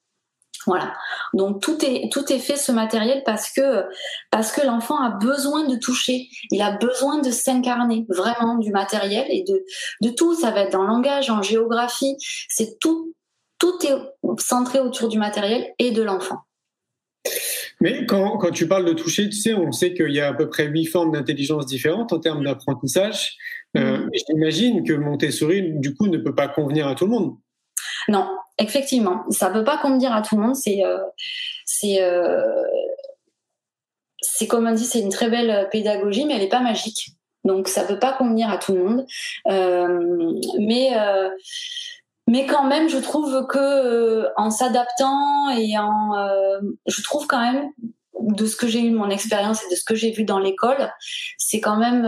Voilà. 0.68 0.94
Donc 1.34 1.60
tout 1.62 1.84
est 1.84 2.12
tout 2.12 2.32
est 2.32 2.38
fait 2.38 2.56
ce 2.56 2.72
matériel 2.72 3.24
parce 3.26 3.52
que 3.52 3.86
parce 4.30 4.52
que 4.52 4.64
l'enfant 4.64 5.02
a 5.02 5.10
besoin 5.10 5.64
de 5.66 5.76
toucher, 5.76 6.28
il 6.52 6.62
a 6.62 6.72
besoin 6.72 7.20
de 7.20 7.32
s'incarner 7.32 8.06
vraiment 8.10 8.58
du 8.58 8.72
matériel 8.72 9.26
et 9.30 9.44
de 9.44 9.66
de 10.02 10.10
tout. 10.14 10.36
Ça 10.36 10.52
va 10.52 10.62
être 10.62 10.72
dans 10.72 10.84
le 10.84 10.90
langage, 10.90 11.32
en 11.32 11.42
géographie. 11.42 12.16
C'est 12.48 12.78
tout 12.80 13.16
tout 13.62 13.78
est 13.86 13.96
centré 14.40 14.80
autour 14.80 15.08
du 15.08 15.20
matériel 15.20 15.72
et 15.78 15.92
de 15.92 16.02
l'enfant. 16.02 16.40
Mais 17.80 18.08
quand, 18.08 18.38
quand, 18.40 18.50
tu 18.50 18.68
parles 18.68 18.86
de 18.86 18.94
toucher, 18.94 19.30
tu 19.30 19.38
sais, 19.38 19.54
on 19.54 19.72
sait 19.72 19.94
qu'il 19.94 20.12
y 20.12 20.20
a 20.20 20.30
à 20.30 20.34
peu 20.34 20.50
près 20.50 20.66
huit 20.66 20.88
formes 20.88 21.12
d'intelligence 21.12 21.68
différentes 21.68 22.12
en 22.12 22.20
termes 22.20 22.44
d'apprentissage. 22.44 23.38
Euh, 23.78 24.00
mm. 24.00 24.10
J'imagine 24.28 24.84
que 24.84 24.94
Montessori, 24.94 25.74
du 25.76 25.94
coup, 25.96 26.08
ne 26.08 26.18
peut 26.18 26.34
pas 26.34 26.48
convenir 26.48 26.88
à 26.88 26.96
tout 26.96 27.06
le 27.06 27.12
monde. 27.12 27.36
Non, 28.08 28.28
effectivement, 28.58 29.24
ça 29.30 29.52
peut 29.52 29.64
pas 29.64 29.78
convenir 29.78 30.12
à 30.12 30.24
tout 30.24 30.36
le 30.38 30.42
monde. 30.42 30.56
C'est, 30.56 30.84
euh, 30.84 30.98
c'est, 31.66 32.02
euh, 32.02 32.64
c'est 34.22 34.48
comme 34.48 34.66
on 34.66 34.74
dit, 34.74 34.86
c'est 34.86 35.02
une 35.02 35.10
très 35.10 35.30
belle 35.30 35.70
pédagogie, 35.72 36.26
mais 36.26 36.34
elle 36.34 36.42
n'est 36.42 36.50
pas 36.50 36.62
magique. 36.62 37.12
Donc 37.44 37.68
ça 37.68 37.84
peut 37.84 38.00
pas 38.00 38.14
convenir 38.14 38.50
à 38.50 38.58
tout 38.58 38.74
le 38.74 38.84
monde. 38.84 39.06
Euh, 39.50 40.34
mais 40.60 40.92
mais 42.28 42.46
quand 42.46 42.66
même, 42.66 42.88
je 42.88 42.98
trouve 42.98 43.46
que 43.48 44.28
en 44.38 44.52
s'adaptant 44.52 45.50
et 45.50 45.78
en, 45.78 46.14
je 46.88 47.02
trouve 47.04 47.28
quand 47.28 47.42
même 47.42 47.70
de 48.20 48.46
ce 48.46 48.56
que 48.56 48.68
j'ai 48.68 48.82
eu 48.82 48.92
mon 48.92 49.10
expérience 49.10 49.64
et 49.64 49.70
de 49.70 49.76
ce 49.76 49.84
que 49.84 49.96
j'ai 49.96 50.12
vu 50.12 50.24
dans 50.24 50.40
l'école, 50.40 50.92
c'est 51.38 51.60
quand 51.60 51.78
même, 51.78 52.08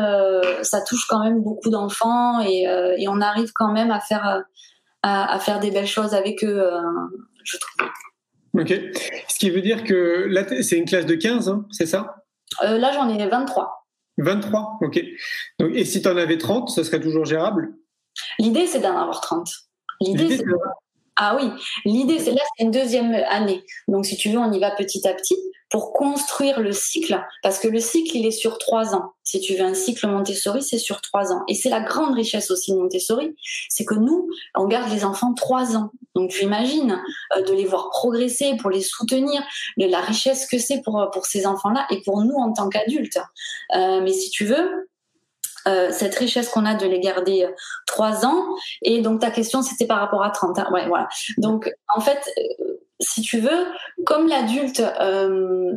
ça 0.61 0.81
touche 0.81 1.05
quand 1.09 1.23
même 1.23 1.41
beaucoup 1.41 1.69
d'enfants 1.69 2.39
et, 2.41 2.65
et, 2.97 3.07
on 3.09 3.19
arrive 3.21 3.51
quand 3.53 3.71
même 3.71 3.91
à 3.91 3.99
faire 3.99 4.43
à, 5.03 5.39
faire 5.39 5.59
des 5.59 5.69
belles 5.69 5.87
choses 5.87 6.13
avec 6.13 6.43
eux, 6.43 6.61
euh, 6.61 6.81
je 7.43 7.57
trouve. 7.57 7.89
Ok. 8.59 8.73
Ce 9.27 9.37
qui 9.37 9.49
veut 9.49 9.61
dire 9.61 9.83
que 9.83 10.27
là, 10.29 10.45
c'est 10.61 10.77
une 10.77 10.85
classe 10.85 11.05
de 11.05 11.15
15, 11.15 11.49
hein, 11.49 11.65
c'est 11.71 11.85
ça? 11.85 12.15
Euh, 12.63 12.77
Là, 12.77 12.91
j'en 12.93 13.09
ai 13.09 13.27
23. 13.27 13.87
23, 14.19 14.77
ok. 14.81 15.01
Donc, 15.59 15.71
et 15.73 15.85
si 15.85 16.01
tu 16.01 16.07
en 16.07 16.17
avais 16.17 16.37
30, 16.37 16.69
ce 16.69 16.83
serait 16.83 17.01
toujours 17.01 17.25
gérable? 17.25 17.73
L'idée, 18.39 18.67
c'est 18.67 18.79
d'en 18.79 18.97
avoir 18.97 19.21
30. 19.21 19.49
L'idée, 20.03 20.37
c'est... 20.37 20.43
Ah 21.15 21.37
oui, 21.39 21.49
l'idée, 21.85 22.17
c'est 22.17 22.31
là, 22.31 22.41
c'est 22.57 22.63
une 22.63 22.71
deuxième 22.71 23.13
année. 23.29 23.63
Donc, 23.87 24.05
si 24.05 24.17
tu 24.17 24.29
veux, 24.29 24.39
on 24.39 24.51
y 24.51 24.59
va 24.59 24.71
petit 24.71 25.07
à 25.07 25.13
petit 25.13 25.35
pour 25.69 25.91
construire 25.93 26.59
le 26.59 26.71
cycle, 26.71 27.19
parce 27.41 27.57
que 27.57 27.67
le 27.67 27.79
cycle, 27.79 28.15
il 28.15 28.27
est 28.27 28.31
sur 28.31 28.59
trois 28.59 28.93
ans. 28.93 29.13
Si 29.23 29.39
tu 29.39 29.55
veux 29.55 29.63
un 29.63 29.73
cycle 29.73 30.05
Montessori, 30.07 30.61
c'est 30.61 30.77
sur 30.77 31.01
trois 31.01 31.31
ans. 31.31 31.41
Et 31.47 31.55
c'est 31.55 31.69
la 31.69 31.81
grande 31.81 32.13
richesse 32.13 32.51
aussi 32.51 32.71
de 32.71 32.77
Montessori, 32.77 33.35
c'est 33.69 33.83
que 33.83 33.95
nous, 33.95 34.27
on 34.55 34.67
garde 34.67 34.91
les 34.91 35.03
enfants 35.03 35.33
trois 35.33 35.75
ans. 35.75 35.89
Donc 36.13 36.29
tu 36.29 36.43
imagines 36.43 37.01
euh, 37.35 37.41
de 37.41 37.53
les 37.53 37.65
voir 37.65 37.89
progresser, 37.89 38.55
pour 38.57 38.69
les 38.69 38.81
soutenir, 38.81 39.41
de 39.77 39.87
la 39.87 39.99
richesse 39.99 40.45
que 40.45 40.59
c'est 40.59 40.81
pour, 40.81 41.09
pour 41.11 41.25
ces 41.25 41.47
enfants-là 41.47 41.87
et 41.89 42.01
pour 42.01 42.21
nous 42.21 42.35
en 42.35 42.53
tant 42.53 42.69
qu'adultes. 42.69 43.19
Euh, 43.75 44.01
mais 44.01 44.13
si 44.13 44.29
tu 44.29 44.45
veux, 44.45 44.89
euh, 45.67 45.89
cette 45.91 46.15
richesse 46.15 46.49
qu'on 46.49 46.65
a 46.65 46.75
de 46.75 46.85
les 46.85 46.99
garder 46.99 47.47
trois 47.85 48.25
ans. 48.25 48.45
Et 48.81 49.01
donc 49.01 49.21
ta 49.21 49.31
question, 49.31 49.61
c'était 49.61 49.87
par 49.87 49.99
rapport 49.99 50.23
à 50.23 50.29
30. 50.29 50.59
Hein. 50.59 50.67
Ouais, 50.71 50.87
voilà. 50.87 51.07
Donc 51.37 51.71
en 51.93 52.01
fait, 52.01 52.29
si 52.99 53.21
tu 53.21 53.39
veux, 53.39 53.65
comme 54.05 54.27
l'adulte, 54.27 54.83
euh, 55.01 55.73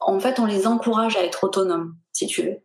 en 0.00 0.20
fait, 0.20 0.38
on 0.38 0.46
les 0.46 0.66
encourage 0.66 1.16
à 1.16 1.24
être 1.24 1.44
autonomes, 1.44 1.94
si 2.12 2.26
tu 2.26 2.42
veux. 2.42 2.58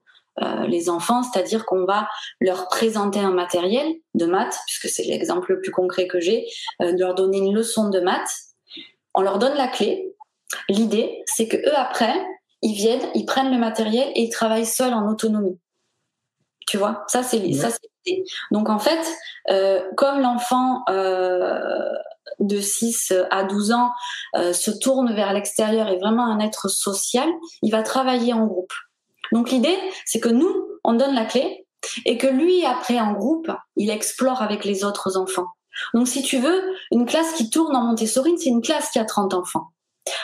Euh, 0.44 0.68
les 0.68 0.90
enfants, 0.90 1.24
c'est-à-dire 1.24 1.66
qu'on 1.66 1.86
va 1.86 2.08
leur 2.40 2.68
présenter 2.68 3.20
un 3.20 3.32
matériel 3.32 3.88
de 4.14 4.26
maths, 4.28 4.60
puisque 4.68 4.88
c'est 4.88 5.04
l'exemple 5.04 5.54
le 5.54 5.62
plus 5.62 5.72
concret 5.72 6.08
que 6.08 6.20
j'ai, 6.20 6.46
euh, 6.82 6.94
de 6.94 7.00
leur 7.00 7.16
donner 7.16 7.40
une 7.40 7.54
leçon 7.54 7.90
de 7.90 8.00
maths. 8.00 8.30
On 9.16 9.22
leur 9.22 9.40
donne 9.40 9.56
la 9.56 9.68
clé. 9.68 10.16
L'idée, 10.70 11.24
c'est 11.26 11.48
que 11.48 11.58
eux 11.58 11.76
après, 11.76 12.14
ils 12.62 12.76
viennent, 12.76 13.10
ils 13.16 13.26
prennent 13.26 13.52
le 13.52 13.58
matériel 13.58 14.10
et 14.16 14.22
ils 14.22 14.30
travaillent 14.30 14.66
seuls 14.66 14.94
en 14.94 15.10
autonomie. 15.10 15.60
Tu 16.68 16.78
vois, 16.78 17.04
ça 17.08 17.24
c'est 17.24 17.54
ça 17.54 17.70
c'est 17.70 17.90
l'idée. 18.06 18.24
Donc 18.52 18.70
en 18.70 18.80
fait, 18.80 19.00
comme 19.96 20.20
l'enfant 20.22 20.84
de 22.40 22.60
6 22.60 23.14
à 23.32 23.44
12 23.44 23.72
ans 23.72 23.92
euh, 24.36 24.54
se 24.54 24.72
tourne 24.72 25.14
vers 25.14 25.34
l'extérieur 25.34 25.90
et 25.90 25.98
vraiment 25.98 26.26
un 26.26 26.40
être 26.40 26.70
social, 26.70 27.30
il 27.62 27.72
va 27.72 27.84
travailler 27.84 28.34
en 28.34 28.46
groupe. 28.46 28.74
Donc 29.32 29.52
l'idée, 29.52 29.78
c'est 30.06 30.20
que 30.20 30.30
nous, 30.30 30.54
on 30.84 30.94
donne 30.94 31.16
la 31.16 31.26
clé 31.26 31.66
et 32.06 32.18
que 32.18 32.28
lui, 32.28 32.66
après, 32.66 33.00
en 33.00 33.14
groupe, 33.14 33.52
il 33.76 33.90
explore 33.90 34.42
avec 34.42 34.66
les 34.66 34.84
autres 34.84 35.18
enfants. 35.18 35.48
Donc 35.94 36.08
si 36.08 36.24
tu 36.24 36.40
veux, 36.40 36.76
une 36.92 37.06
classe 37.06 37.34
qui 37.34 37.50
tourne 37.50 37.76
en 37.76 37.84
Montessori, 37.84 38.34
c'est 38.38 38.50
une 38.50 38.62
classe 38.62 38.90
qui 38.90 39.00
a 39.00 39.06
30 39.06 39.34
enfants. 39.34 39.68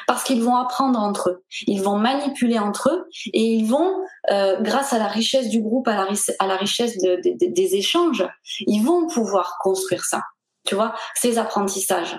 Parce 0.08 0.24
qu'ils 0.24 0.44
vont 0.44 0.56
apprendre 0.56 1.00
entre 1.00 1.30
eux, 1.30 1.44
ils 1.68 1.82
vont 1.82 1.98
manipuler 1.98 2.60
entre 2.60 2.90
eux 2.90 3.08
et 3.34 3.42
ils 3.42 3.66
vont, 3.66 4.04
euh, 4.32 4.60
grâce 4.62 4.94
à 4.94 5.00
la 5.00 5.08
richesse 5.08 5.50
du 5.50 5.62
groupe, 5.62 5.88
à 5.88 5.96
la, 5.96 6.08
à 6.40 6.48
la 6.48 6.56
richesse 6.58 6.98
des 6.98 7.76
échanges, 7.76 8.26
ils 8.62 8.84
vont 8.84 9.08
pouvoir 9.08 9.58
construire 9.62 10.06
ça. 10.06 10.22
Tu 10.66 10.76
vois, 10.76 10.96
ces 11.16 11.38
apprentissages. 11.38 12.18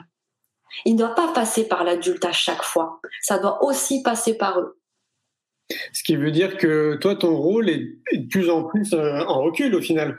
Il 0.84 0.94
ne 0.94 0.98
doit 0.98 1.14
pas 1.14 1.32
passer 1.32 1.66
par 1.68 1.84
l'adulte 1.84 2.24
à 2.24 2.32
chaque 2.32 2.62
fois. 2.62 3.00
Ça 3.22 3.38
doit 3.38 3.64
aussi 3.64 4.02
passer 4.02 4.34
par 4.36 4.58
eux. 4.58 4.78
Ce 5.92 6.02
qui 6.02 6.16
veut 6.16 6.30
dire 6.30 6.58
que 6.58 6.96
toi, 6.96 7.16
ton 7.16 7.36
rôle 7.36 7.70
est 7.70 7.78
de 8.12 8.28
plus 8.28 8.50
en 8.50 8.64
plus 8.64 8.92
euh, 8.92 9.24
en 9.24 9.42
recul 9.42 9.74
au 9.74 9.80
final. 9.80 10.16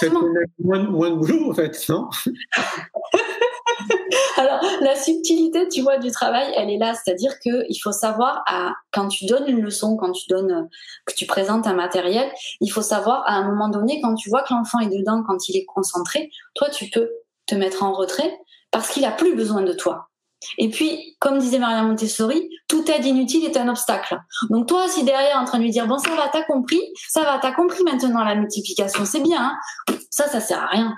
C'est 0.00 0.10
moins, 0.10 0.82
moins, 0.88 1.10
de 1.10 1.16
boulot 1.16 1.50
en 1.50 1.54
fait, 1.54 1.88
non? 1.88 2.08
Alors, 4.36 4.60
la 4.80 4.96
subtilité, 4.96 5.68
tu 5.68 5.82
vois, 5.82 5.98
du 5.98 6.10
travail, 6.10 6.52
elle 6.56 6.70
est 6.70 6.78
là. 6.78 6.94
C'est-à-dire 6.94 7.38
qu'il 7.38 7.80
faut 7.82 7.92
savoir, 7.92 8.42
à, 8.46 8.72
quand 8.92 9.08
tu 9.08 9.26
donnes 9.26 9.48
une 9.48 9.60
leçon, 9.60 9.96
quand 9.96 10.12
tu 10.12 10.24
donnes, 10.28 10.68
que 11.06 11.14
tu 11.14 11.26
présentes 11.26 11.66
un 11.66 11.74
matériel, 11.74 12.30
il 12.60 12.68
faut 12.68 12.82
savoir, 12.82 13.22
à 13.26 13.34
un 13.34 13.48
moment 13.48 13.68
donné, 13.68 14.00
quand 14.00 14.14
tu 14.14 14.28
vois 14.28 14.42
que 14.42 14.52
l'enfant 14.52 14.80
est 14.80 14.88
dedans, 14.96 15.22
quand 15.26 15.48
il 15.48 15.56
est 15.56 15.64
concentré, 15.64 16.30
toi, 16.54 16.68
tu 16.68 16.90
peux 16.90 17.10
te 17.46 17.54
mettre 17.54 17.82
en 17.82 17.92
retrait 17.92 18.38
parce 18.70 18.90
qu'il 18.90 19.04
a 19.04 19.12
plus 19.12 19.34
besoin 19.34 19.62
de 19.62 19.72
toi. 19.72 20.08
Et 20.58 20.68
puis, 20.68 21.16
comme 21.20 21.38
disait 21.38 21.58
Maria 21.58 21.82
Montessori, 21.82 22.50
toute 22.68 22.88
aide 22.88 23.04
inutile 23.04 23.44
est 23.44 23.56
un 23.56 23.68
obstacle. 23.68 24.18
Donc 24.50 24.68
toi, 24.68 24.88
si 24.88 25.04
derrière 25.04 25.38
en 25.38 25.44
train 25.44 25.58
de 25.58 25.62
lui 25.62 25.70
dire 25.70 25.86
bon 25.86 25.98
ça 25.98 26.10
va, 26.14 26.28
t'as 26.30 26.42
compris, 26.42 26.80
ça 27.08 27.22
va, 27.22 27.38
t'as 27.38 27.52
compris 27.52 27.82
maintenant 27.84 28.22
la 28.24 28.34
multiplication, 28.34 29.04
c'est 29.04 29.22
bien, 29.22 29.40
hein 29.40 29.96
ça, 30.10 30.28
ça 30.28 30.40
sert 30.40 30.62
à 30.62 30.66
rien. 30.66 30.94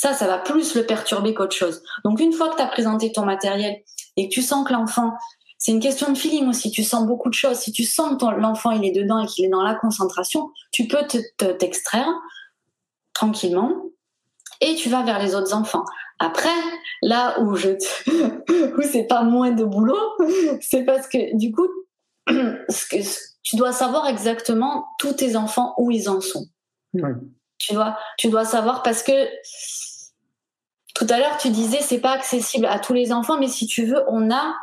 Ça, 0.00 0.14
ça 0.14 0.26
va 0.26 0.38
plus 0.38 0.74
le 0.76 0.86
perturber 0.86 1.34
qu'autre 1.34 1.54
chose. 1.54 1.82
Donc 2.06 2.20
une 2.20 2.32
fois 2.32 2.48
que 2.48 2.56
tu 2.56 2.62
as 2.62 2.68
présenté 2.68 3.12
ton 3.12 3.26
matériel 3.26 3.82
et 4.16 4.30
que 4.30 4.32
tu 4.32 4.40
sens 4.40 4.66
que 4.66 4.72
l'enfant, 4.72 5.12
c'est 5.58 5.72
une 5.72 5.80
question 5.80 6.10
de 6.10 6.16
feeling 6.16 6.48
aussi, 6.48 6.70
tu 6.70 6.84
sens 6.84 7.06
beaucoup 7.06 7.28
de 7.28 7.34
choses. 7.34 7.58
Si 7.58 7.70
tu 7.70 7.84
sens 7.84 8.16
que 8.16 8.40
l'enfant 8.40 8.70
il 8.70 8.82
est 8.86 8.92
dedans 8.92 9.22
et 9.22 9.26
qu'il 9.26 9.44
est 9.44 9.50
dans 9.50 9.62
la 9.62 9.74
concentration, 9.74 10.52
tu 10.72 10.86
peux 10.86 11.06
t'extraire 11.58 12.08
tranquillement 13.12 13.74
et 14.62 14.74
tu 14.74 14.88
vas 14.88 15.02
vers 15.02 15.18
les 15.18 15.34
autres 15.34 15.52
enfants. 15.52 15.84
Après, 16.18 16.48
là 17.02 17.38
où 17.40 17.54
je 17.56 17.68
où 18.78 18.82
c'est 18.82 19.06
pas 19.06 19.22
moins 19.22 19.50
de 19.50 19.64
boulot, 19.64 20.00
c'est 20.62 20.84
parce 20.84 21.08
que 21.08 21.36
du 21.36 21.52
coup, 21.52 21.68
ce 22.26 22.86
que, 22.86 23.02
tu 23.42 23.56
dois 23.56 23.72
savoir 23.72 24.06
exactement 24.06 24.86
tous 24.98 25.12
tes 25.12 25.36
enfants 25.36 25.74
où 25.76 25.90
ils 25.90 26.08
en 26.08 26.22
sont. 26.22 26.46
Tu 27.58 27.74
dois, 27.74 27.98
tu 28.16 28.30
dois 28.30 28.46
savoir 28.46 28.82
parce 28.82 29.02
que 29.02 29.12
tout 31.00 31.06
à 31.08 31.18
l'heure, 31.18 31.38
tu 31.38 31.48
disais 31.48 31.78
c'est 31.80 32.00
pas 32.00 32.12
accessible 32.12 32.66
à 32.66 32.78
tous 32.78 32.92
les 32.92 33.10
enfants, 33.10 33.38
mais 33.38 33.48
si 33.48 33.66
tu 33.66 33.86
veux, 33.86 34.02
on 34.08 34.30
a 34.30 34.54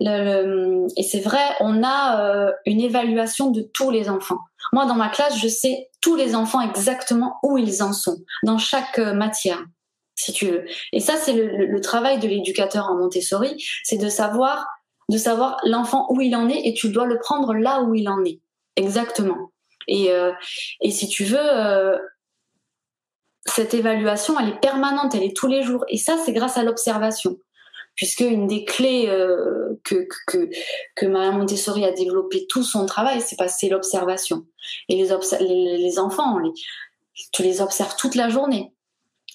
et 0.00 1.02
c'est 1.02 1.20
vrai, 1.20 1.44
on 1.60 1.82
a 1.82 2.20
euh, 2.20 2.52
une 2.66 2.80
évaluation 2.80 3.50
de 3.50 3.62
tous 3.62 3.90
les 3.90 4.10
enfants. 4.10 4.40
Moi, 4.72 4.84
dans 4.84 4.94
ma 4.94 5.08
classe, 5.08 5.38
je 5.40 5.48
sais 5.48 5.88
tous 6.00 6.16
les 6.16 6.34
enfants 6.34 6.60
exactement 6.60 7.38
où 7.42 7.56
ils 7.56 7.82
en 7.82 7.92
sont 7.92 8.18
dans 8.42 8.58
chaque 8.58 8.98
euh, 8.98 9.14
matière, 9.14 9.64
si 10.16 10.32
tu 10.32 10.46
veux. 10.46 10.64
Et 10.92 11.00
ça, 11.00 11.14
c'est 11.16 11.32
le, 11.32 11.80
travail 11.80 12.18
de 12.18 12.28
l'éducateur 12.28 12.86
en 12.90 12.96
Montessori, 12.96 13.64
c'est 13.84 13.96
de 13.96 14.08
savoir, 14.08 14.66
de 15.08 15.18
savoir 15.18 15.58
l'enfant 15.64 16.06
où 16.10 16.20
il 16.20 16.34
en 16.36 16.48
est, 16.48 16.66
et 16.66 16.74
tu 16.74 16.90
dois 16.90 17.06
le 17.06 17.18
prendre 17.18 17.54
là 17.54 17.82
où 17.82 17.94
il 17.94 18.08
en 18.08 18.24
est, 18.24 18.40
exactement. 18.74 19.50
Et, 19.88 20.10
euh, 20.10 20.32
et 20.80 20.90
si 20.90 21.08
tu 21.08 21.24
veux, 21.24 21.98
cette 23.46 23.74
évaluation, 23.74 24.38
elle 24.38 24.50
est 24.50 24.60
permanente, 24.60 25.14
elle 25.14 25.22
est 25.22 25.36
tous 25.36 25.46
les 25.46 25.62
jours. 25.62 25.84
Et 25.88 25.98
ça, 25.98 26.16
c'est 26.24 26.32
grâce 26.32 26.56
à 26.56 26.62
l'observation. 26.62 27.38
Puisque 27.94 28.20
une 28.20 28.46
des 28.46 28.64
clés 28.64 29.06
euh, 29.08 29.80
que, 29.82 30.06
que, 30.26 30.50
que 30.94 31.06
Madame 31.06 31.38
Montessori 31.38 31.84
a 31.84 31.92
développé 31.92 32.46
tout 32.46 32.62
son 32.62 32.84
travail, 32.84 33.22
c'est 33.22 33.36
passer 33.36 33.70
l'observation. 33.70 34.44
Et 34.88 34.96
les, 34.96 35.08
les, 35.40 35.78
les 35.78 35.98
enfants, 35.98 36.38
tu 37.32 37.42
les 37.42 37.62
observes 37.62 37.96
toute 37.96 38.14
la 38.14 38.28
journée 38.28 38.72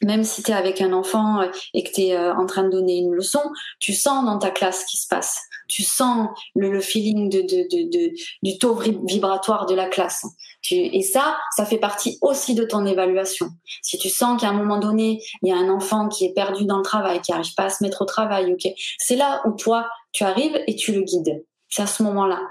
même 0.04 0.24
si 0.24 0.44
tu 0.44 0.52
es 0.52 0.54
avec 0.54 0.82
un 0.82 0.94
enfant 0.94 1.42
et 1.74 1.84
que 1.84 1.92
tu 1.92 2.02
es 2.02 2.18
en 2.18 2.46
train 2.46 2.64
de 2.64 2.70
donner 2.70 2.98
une 2.98 3.14
leçon, 3.14 3.42
tu 3.80 3.94
sens 3.94 4.26
dans 4.26 4.40
ta 4.40 4.52
classe 4.52 4.82
ce 4.82 4.86
qui 4.86 4.98
se 4.98 5.08
passe 5.08 5.42
tu 5.72 5.84
sens 5.84 6.28
le, 6.54 6.70
le 6.70 6.82
feeling 6.82 7.30
de, 7.30 7.42
de, 7.42 7.90
de, 7.90 8.14
du 8.44 8.58
taux 8.58 8.76
vibratoire 8.76 9.66
de 9.66 9.74
la 9.74 9.88
classe. 9.88 10.26
Tu, 10.62 10.76
et 10.76 11.02
ça, 11.02 11.38
ça 11.56 11.66
fait 11.66 11.78
partie 11.78 12.18
aussi 12.22 12.56
de 12.56 12.66
ton 12.66 12.86
évaluation. 12.86 13.48
Si 13.82 13.98
tu 13.98 14.10
sens 14.10 14.40
qu'à 14.40 14.50
un 14.50 14.54
moment 14.54 14.80
donné, 14.80 15.24
il 15.42 15.50
y 15.50 15.54
a 15.54 15.56
un 15.56 15.70
enfant 15.70 16.10
qui 16.10 16.26
est 16.26 16.34
perdu 16.34 16.66
dans 16.66 16.78
le 16.78 16.84
travail, 16.84 17.22
qui 17.22 17.32
n'arrive 17.32 17.54
pas 17.56 17.66
à 17.66 17.70
se 17.70 17.84
mettre 17.84 18.02
au 18.02 18.06
travail, 18.06 18.54
ok, 18.54 18.70
c'est 18.98 19.16
là 19.16 19.42
où 19.46 19.54
toi, 19.54 19.90
tu 20.12 20.26
arrives 20.26 20.62
et 20.68 20.76
tu 20.76 20.92
le 20.92 21.04
guides. 21.04 21.46
C'est 21.70 21.84
à 21.84 21.88
ce 21.88 22.04
moment-là, 22.04 22.42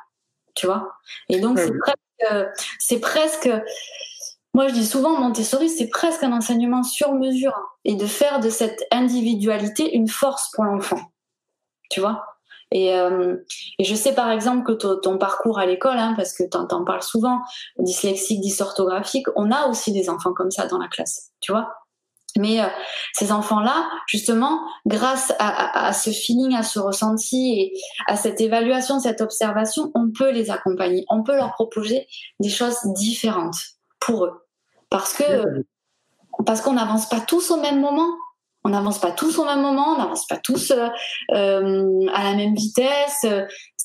tu 0.54 0.64
vois? 0.64 0.90
Et 1.28 1.40
donc 1.40 1.58
c'est 1.58 1.72
presque, 1.78 2.58
c'est 2.78 3.00
presque. 3.00 3.50
Moi, 4.52 4.68
je 4.68 4.74
dis 4.74 4.86
souvent, 4.86 5.18
Montessori, 5.18 5.68
c'est 5.68 5.88
presque 5.88 6.24
un 6.24 6.32
enseignement 6.32 6.82
sur 6.82 7.14
mesure 7.14 7.54
et 7.84 7.94
de 7.94 8.06
faire 8.06 8.40
de 8.40 8.50
cette 8.50 8.84
individualité 8.90 9.94
une 9.94 10.08
force 10.08 10.50
pour 10.52 10.64
l'enfant. 10.64 11.00
Tu 11.88 12.00
vois? 12.00 12.24
Et, 12.72 12.94
euh, 12.94 13.36
et, 13.78 13.84
je 13.84 13.94
sais 13.94 14.14
par 14.14 14.30
exemple 14.30 14.62
que 14.64 14.72
ton, 14.72 15.18
parcours 15.18 15.58
à 15.58 15.66
l'école, 15.66 15.98
hein, 15.98 16.14
parce 16.16 16.32
que 16.32 16.44
tu 16.44 16.56
en, 16.56 16.84
parles 16.84 17.02
souvent, 17.02 17.40
dyslexique, 17.78 18.40
dysorthographique, 18.40 19.26
on 19.34 19.50
a 19.50 19.66
aussi 19.66 19.92
des 19.92 20.08
enfants 20.08 20.32
comme 20.32 20.52
ça 20.52 20.66
dans 20.66 20.78
la 20.78 20.86
classe, 20.86 21.32
tu 21.40 21.50
vois? 21.50 21.72
Mais 22.38 22.60
euh, 22.60 22.68
ces 23.12 23.32
enfants-là, 23.32 23.88
justement, 24.06 24.60
grâce 24.86 25.32
à, 25.40 25.86
à, 25.86 25.92
ce 25.92 26.10
feeling, 26.10 26.54
à 26.54 26.62
ce 26.62 26.78
ressenti 26.78 27.60
et 27.60 27.72
à 28.06 28.16
cette 28.16 28.40
évaluation, 28.40 29.00
cette 29.00 29.20
observation, 29.20 29.90
on 29.96 30.12
peut 30.16 30.30
les 30.30 30.50
accompagner, 30.50 31.04
on 31.10 31.24
peut 31.24 31.34
leur 31.34 31.52
proposer 31.54 32.06
des 32.38 32.50
choses 32.50 32.78
différentes 32.94 33.79
pour 34.00 34.24
eux, 34.24 34.46
parce 34.88 35.12
que 35.12 35.44
parce 36.46 36.60
qu'on 36.62 36.72
n'avance 36.72 37.08
pas 37.08 37.20
tous 37.20 37.50
au 37.50 37.60
même 37.60 37.80
moment 37.80 38.08
on 38.64 38.70
n'avance 38.70 39.00
pas 39.00 39.10
tous 39.10 39.38
au 39.38 39.44
même 39.44 39.62
moment, 39.62 39.94
on 39.94 39.98
n'avance 39.98 40.26
pas 40.26 40.36
tous 40.36 40.70
euh, 40.70 40.88
euh, 41.32 42.06
à 42.12 42.24
la 42.24 42.34
même 42.34 42.54
vitesse. 42.54 43.26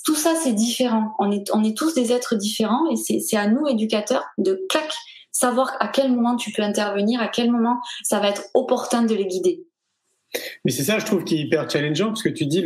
Tout 0.03 0.15
ça, 0.15 0.35
c'est 0.35 0.53
différent. 0.53 1.13
On 1.17 1.31
est, 1.31 1.49
on 1.51 1.63
est 1.63 1.75
tous 1.75 1.95
des 1.95 2.11
êtres 2.11 2.35
différents 2.35 2.83
et 2.91 2.95
c'est 2.95 3.37
à 3.37 3.47
nous, 3.47 3.67
éducateurs, 3.67 4.25
de 4.37 4.63
clac, 4.69 4.93
savoir 5.31 5.75
à 5.79 5.87
quel 5.87 6.11
moment 6.11 6.35
tu 6.35 6.51
peux 6.51 6.61
intervenir, 6.61 7.21
à 7.21 7.27
quel 7.27 7.51
moment 7.51 7.79
ça 8.03 8.19
va 8.19 8.29
être 8.29 8.43
opportun 8.53 9.03
de 9.03 9.15
les 9.15 9.25
guider. 9.25 9.65
Mais 10.63 10.71
c'est 10.71 10.83
ça, 10.83 10.99
je 10.99 11.05
trouve, 11.05 11.23
qui 11.23 11.35
est 11.35 11.39
hyper 11.39 11.69
challengeant, 11.69 12.07
parce 12.07 12.21
que 12.21 12.29
tu 12.29 12.45
dis 12.45 12.63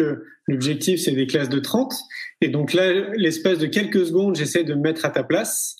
l'objectif, 0.49 0.99
c'est 0.99 1.11
des 1.11 1.27
classes 1.27 1.49
de 1.49 1.59
30. 1.59 1.93
Et 2.41 2.49
donc 2.49 2.73
là, 2.73 2.91
l'espace 3.15 3.59
de 3.59 3.67
quelques 3.67 4.05
secondes, 4.07 4.35
j'essaie 4.35 4.63
de 4.63 4.73
me 4.73 4.81
mettre 4.81 5.05
à 5.05 5.09
ta 5.09 5.23
place. 5.23 5.75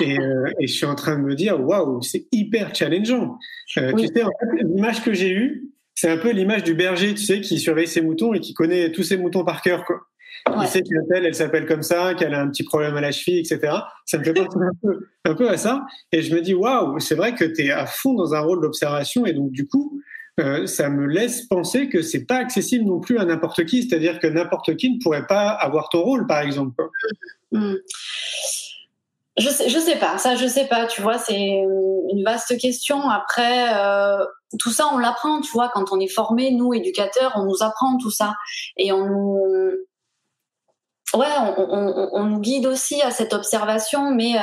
Et, 0.00 0.18
euh, 0.18 0.50
et 0.60 0.66
je 0.66 0.72
suis 0.72 0.86
en 0.86 0.94
train 0.94 1.16
de 1.16 1.22
me 1.22 1.34
dire, 1.34 1.60
waouh, 1.60 2.02
c'est 2.02 2.26
hyper 2.32 2.74
challengeant. 2.74 3.38
Euh, 3.78 3.92
Tu 3.94 4.06
sais, 4.06 4.22
l'image 4.62 5.02
que 5.02 5.12
j'ai 5.12 5.30
eue, 5.30 5.64
c'est 5.94 6.10
un 6.10 6.18
peu 6.18 6.30
l'image 6.30 6.64
du 6.64 6.74
berger, 6.74 7.14
tu 7.14 7.22
sais, 7.24 7.40
qui 7.40 7.58
surveille 7.58 7.86
ses 7.86 8.00
moutons 8.00 8.34
et 8.34 8.40
qui 8.40 8.54
connaît 8.54 8.92
tous 8.92 9.02
ses 9.02 9.16
moutons 9.16 9.44
par 9.44 9.62
cœur, 9.62 9.84
quoi. 9.84 10.00
Il 10.60 10.66
sait 10.66 10.82
qu'elle 10.82 11.24
elle 11.24 11.34
s'appelle 11.34 11.66
comme 11.66 11.82
ça, 11.82 12.14
qu'elle 12.14 12.34
a 12.34 12.40
un 12.40 12.48
petit 12.48 12.64
problème 12.64 12.96
à 12.96 13.00
la 13.00 13.12
cheville, 13.12 13.38
etc. 13.38 13.74
Ça 14.06 14.18
me 14.18 14.24
fait 14.24 14.32
penser 14.32 14.58
un 14.58 14.72
peu, 14.82 15.06
un 15.24 15.34
peu 15.34 15.48
à 15.48 15.56
ça. 15.56 15.84
Et 16.10 16.22
je 16.22 16.34
me 16.34 16.40
dis, 16.40 16.54
waouh, 16.54 16.98
c'est 16.98 17.14
vrai 17.14 17.34
que 17.34 17.44
tu 17.44 17.66
es 17.66 17.70
à 17.70 17.86
fond 17.86 18.14
dans 18.14 18.34
un 18.34 18.40
rôle 18.40 18.60
d'observation. 18.60 19.24
Et 19.24 19.34
donc, 19.34 19.52
du 19.52 19.68
coup, 19.68 20.02
euh, 20.40 20.66
ça 20.66 20.88
me 20.88 21.06
laisse 21.06 21.42
penser 21.42 21.88
que 21.88 22.02
c'est 22.02 22.24
pas 22.24 22.36
accessible 22.36 22.86
non 22.86 23.00
plus 23.00 23.18
à 23.18 23.24
n'importe 23.24 23.64
qui. 23.66 23.82
C'est-à-dire 23.82 24.18
que 24.18 24.26
n'importe 24.26 24.76
qui 24.76 24.90
ne 24.90 24.98
pourrait 25.02 25.26
pas 25.26 25.50
avoir 25.50 25.88
ton 25.88 26.02
rôle, 26.02 26.26
par 26.26 26.40
exemple. 26.40 26.82
Mm. 27.52 27.74
Je 29.38 29.48
sais, 29.48 29.68
je 29.70 29.78
sais 29.78 29.96
pas, 29.96 30.18
ça 30.18 30.36
je 30.36 30.46
sais 30.46 30.66
pas, 30.66 30.86
tu 30.86 31.00
vois, 31.00 31.16
c'est 31.16 31.40
une 31.40 32.22
vaste 32.22 32.58
question. 32.58 33.08
Après, 33.08 33.74
euh, 33.74 34.26
tout 34.58 34.70
ça 34.70 34.88
on 34.92 34.98
l'apprend, 34.98 35.40
tu 35.40 35.50
vois, 35.52 35.70
quand 35.72 35.90
on 35.90 36.00
est 36.00 36.12
formé, 36.12 36.50
nous 36.50 36.74
éducateurs, 36.74 37.32
on 37.36 37.44
nous 37.44 37.62
apprend 37.62 37.96
tout 37.96 38.10
ça 38.10 38.34
et 38.76 38.92
on 38.92 39.08
ouais, 41.14 41.28
on, 41.56 42.24
nous 42.24 42.40
guide 42.40 42.66
aussi 42.66 43.00
à 43.00 43.10
cette 43.10 43.32
observation, 43.32 44.14
mais 44.14 44.34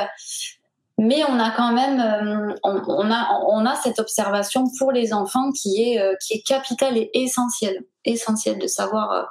mais 1.00 1.24
on 1.24 1.40
a 1.40 1.50
quand 1.50 1.72
même, 1.72 1.98
euh, 1.98 2.54
on, 2.62 2.82
on, 2.86 3.10
a 3.10 3.40
on 3.48 3.64
a 3.64 3.74
cette 3.74 3.98
observation 3.98 4.64
pour 4.78 4.92
les 4.92 5.14
enfants 5.14 5.50
qui 5.50 5.82
est 5.82 5.98
euh, 5.98 6.14
qui 6.20 6.34
est 6.34 6.46
capitale 6.46 6.98
et 6.98 7.10
essentielle, 7.14 7.84
essentielle 8.04 8.58
de 8.58 8.66
savoir 8.66 9.30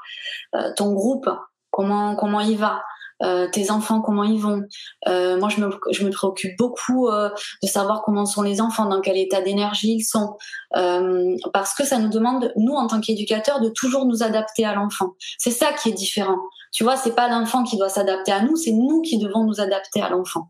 euh, 0.56 0.72
ton 0.76 0.94
groupe 0.94 1.30
comment 1.70 2.16
comment 2.16 2.40
il 2.40 2.58
va. 2.58 2.82
Euh, 3.22 3.50
tes 3.52 3.70
enfants, 3.70 4.00
comment 4.00 4.24
ils 4.24 4.40
vont. 4.40 4.64
Euh, 5.10 5.38
moi, 5.38 5.50
je 5.50 5.60
me, 5.60 5.70
je 5.92 6.06
me 6.06 6.10
préoccupe 6.10 6.58
beaucoup 6.58 7.10
euh, 7.10 7.30
de 7.62 7.68
savoir 7.68 8.02
comment 8.02 8.26
sont 8.26 8.42
les 8.42 8.62
enfants, 8.62 8.86
dans 8.86 9.02
quel 9.02 9.18
état 9.18 9.42
d'énergie 9.42 9.96
ils 9.96 10.06
sont, 10.06 10.38
parce 10.72 11.74
que 11.74 11.84
ça 11.84 11.98
nous 11.98 12.08
demande, 12.08 12.54
nous, 12.56 12.76
en 12.76 12.88
tant 12.88 13.02
qu'éducateurs, 13.02 13.60
de 13.60 13.68
toujours 13.68 14.06
nous 14.06 14.24
adapter 14.24 14.64
à 14.64 14.74
l'enfant. 14.74 15.16
C'est 15.38 15.52
ça 15.52 15.74
qui 15.74 15.90
est 15.90 15.94
différent. 15.94 16.38
Tu 16.72 16.86
vois, 16.86 16.96
c'est 16.96 17.14
pas 17.14 17.28
l'enfant 17.28 17.66
qui 17.66 17.76
doit 17.76 17.90
s'adapter 17.90 18.32
à 18.32 18.42
nous, 18.42 18.56
c'est 18.56 18.72
nous 18.72 19.02
qui 19.02 19.18
devons 19.18 19.44
nous 19.44 19.60
adapter 19.60 20.02
à 20.02 20.08
l'enfant. 20.08 20.50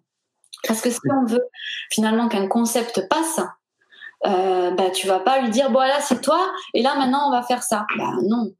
Parce 0.67 0.82
que 0.82 0.89
si 0.89 1.00
on 1.10 1.26
veut 1.26 1.48
finalement 1.91 2.28
qu'un 2.28 2.48
concept 2.48 3.08
passe, 3.10 3.39
euh, 4.26 4.72
bah, 4.72 4.89
tu 4.89 5.08
vas 5.08 5.19
pas 5.19 5.39
lui 5.39 5.50
dire 5.50 5.72
bon 5.72 5.80
là 5.80 6.02
c'est 6.02 6.22
toi 6.22 6.52
et 6.74 6.82
là 6.82 6.95
maintenant 6.95 7.28
on 7.28 7.32
va 7.32 7.43
faire 7.43 7.63
ça. 7.63 7.86
Bah 7.98 8.12
non, 8.24 8.52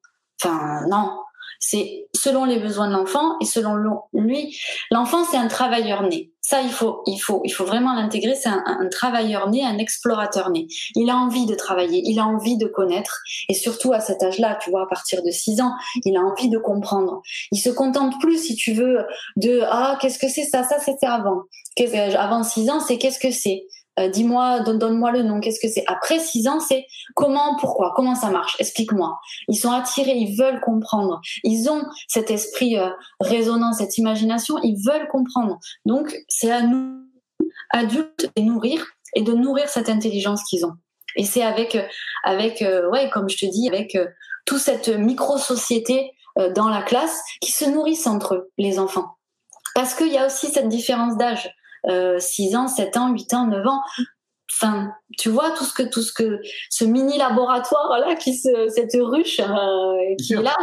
enfin 0.42 0.86
non. 0.88 1.20
C'est 1.60 2.08
selon 2.16 2.46
les 2.46 2.60
besoins 2.60 2.88
de 2.88 2.94
l'enfant 2.94 3.38
et 3.42 3.46
selon 3.46 3.76
lui. 4.14 4.58
L'enfant, 4.92 5.24
c'est 5.26 5.38
un 5.38 5.48
travailleur 5.48 6.04
né. 6.04 6.32
Ça, 6.42 6.62
il 6.62 6.72
faut, 6.72 7.04
il 7.06 7.18
faut, 7.18 7.42
il 7.44 7.52
faut 7.52 7.66
vraiment 7.66 7.94
l'intégrer. 7.94 8.34
C'est 8.34 8.50
un, 8.50 8.64
un, 8.66 8.88
travailleur 8.90 9.50
né, 9.50 9.64
un 9.64 9.78
explorateur 9.78 10.50
né. 10.50 10.68
Il 10.96 11.10
a 11.10 11.16
envie 11.16 11.46
de 11.46 11.54
travailler, 11.54 12.02
il 12.06 12.20
a 12.20 12.26
envie 12.26 12.58
de 12.58 12.66
connaître, 12.66 13.22
et 13.50 13.54
surtout 13.54 13.94
à 13.94 14.00
cet 14.00 14.24
âge-là, 14.24 14.58
tu 14.62 14.72
vois, 14.72 14.84
à 14.84 14.88
partir 14.88 15.22
de 15.22 15.30
6 15.30 15.62
ans, 15.62 15.74
il 16.06 16.18
a 16.18 16.22
envie 16.22 16.50
de 16.50 16.58
comprendre. 16.58 17.22
Il 17.52 17.60
se 17.60 17.70
contente 17.70 18.20
plus, 18.20 18.38
si 18.38 18.56
tu 18.56 18.74
veux, 18.74 19.06
de 19.36 19.62
ah 19.66 19.98
qu'est-ce 20.02 20.18
que 20.18 20.30
c'est 20.30 20.46
ça, 20.46 20.64
ça 20.64 20.80
c'était 20.80 21.08
avant. 21.08 21.44
Avant 22.18 22.44
6 22.44 22.70
ans, 22.70 22.80
c'est 22.80 22.98
qu'est-ce 22.98 23.20
que 23.20 23.32
c'est? 23.32 23.64
Euh, 24.00 24.08
dis-moi, 24.08 24.62
donne-moi 24.62 25.12
le 25.12 25.24
nom, 25.24 25.40
qu'est-ce 25.40 25.60
que 25.60 25.68
c'est? 25.68 25.84
Après 25.88 26.20
six 26.20 26.48
ans, 26.48 26.60
c'est 26.60 26.86
comment, 27.16 27.58
pourquoi, 27.58 27.94
comment 27.96 28.16
ça 28.16 28.30
marche? 28.30 28.56
Explique-moi. 28.60 29.20
Ils 29.48 29.58
sont 29.58 29.72
attirés, 29.72 30.16
ils 30.16 30.38
veulent 30.38 30.62
comprendre. 30.62 31.20
Ils 31.44 31.70
ont 31.70 31.84
cet 32.08 32.32
esprit 32.32 32.78
euh, 32.78 32.90
résonnant, 33.20 33.74
cette 33.74 33.98
imagination, 33.98 34.58
ils 34.64 34.82
veulent 34.86 35.08
comprendre. 35.10 35.60
Donc, 35.86 36.16
c'est 36.28 36.52
à 36.52 36.62
nous, 36.62 37.04
adultes, 37.72 38.32
de 38.36 38.42
nourrir 38.42 38.86
et 39.16 39.22
de 39.22 39.34
nourrir 39.34 39.68
cette 39.70 39.90
intelligence 39.90 40.44
qu'ils 40.44 40.66
ont. 40.66 40.74
Et 41.16 41.26
c'est 41.26 41.44
avec, 41.44 41.78
avec, 42.24 42.62
euh, 42.62 42.90
ouais, 42.90 43.10
comme 43.10 43.30
je 43.30 43.38
te 43.38 43.46
dis, 43.46 43.68
avec 43.68 43.98
toute 44.46 44.60
cette 44.60 44.88
micro-société 44.90 46.12
dans 46.56 46.70
la 46.70 46.84
classe 46.84 47.22
qui 47.42 47.52
se 47.52 47.66
nourrissent 47.66 48.08
entre 48.08 48.36
eux, 48.36 48.52
les 48.58 48.80
enfants. 48.80 49.18
Parce 49.76 49.94
qu'il 49.94 50.08
y 50.08 50.18
a 50.18 50.28
aussi 50.28 50.48
cette 50.48 50.70
différence 50.70 51.18
d'âge. 51.18 51.50
6 51.88 52.56
euh, 52.56 52.58
ans, 52.58 52.68
7 52.68 52.98
ans, 52.98 53.12
8 53.12 53.34
ans, 53.34 53.48
9 53.48 53.68
ans. 53.68 53.82
Enfin, 54.52 54.92
tu 55.18 55.30
vois 55.30 55.52
tout 55.52 55.64
ce 55.64 55.74
que 55.74 55.84
tout 55.84 56.02
ce 56.02 56.12
que 56.12 56.42
ce 56.70 56.84
mini 56.84 57.18
laboratoire 57.18 58.00
là 58.00 58.16
qui 58.16 58.36
se, 58.36 58.68
cette 58.70 58.98
ruche 59.00 59.40
euh, 59.40 60.16
qui 60.18 60.34
est 60.34 60.42
là. 60.42 60.56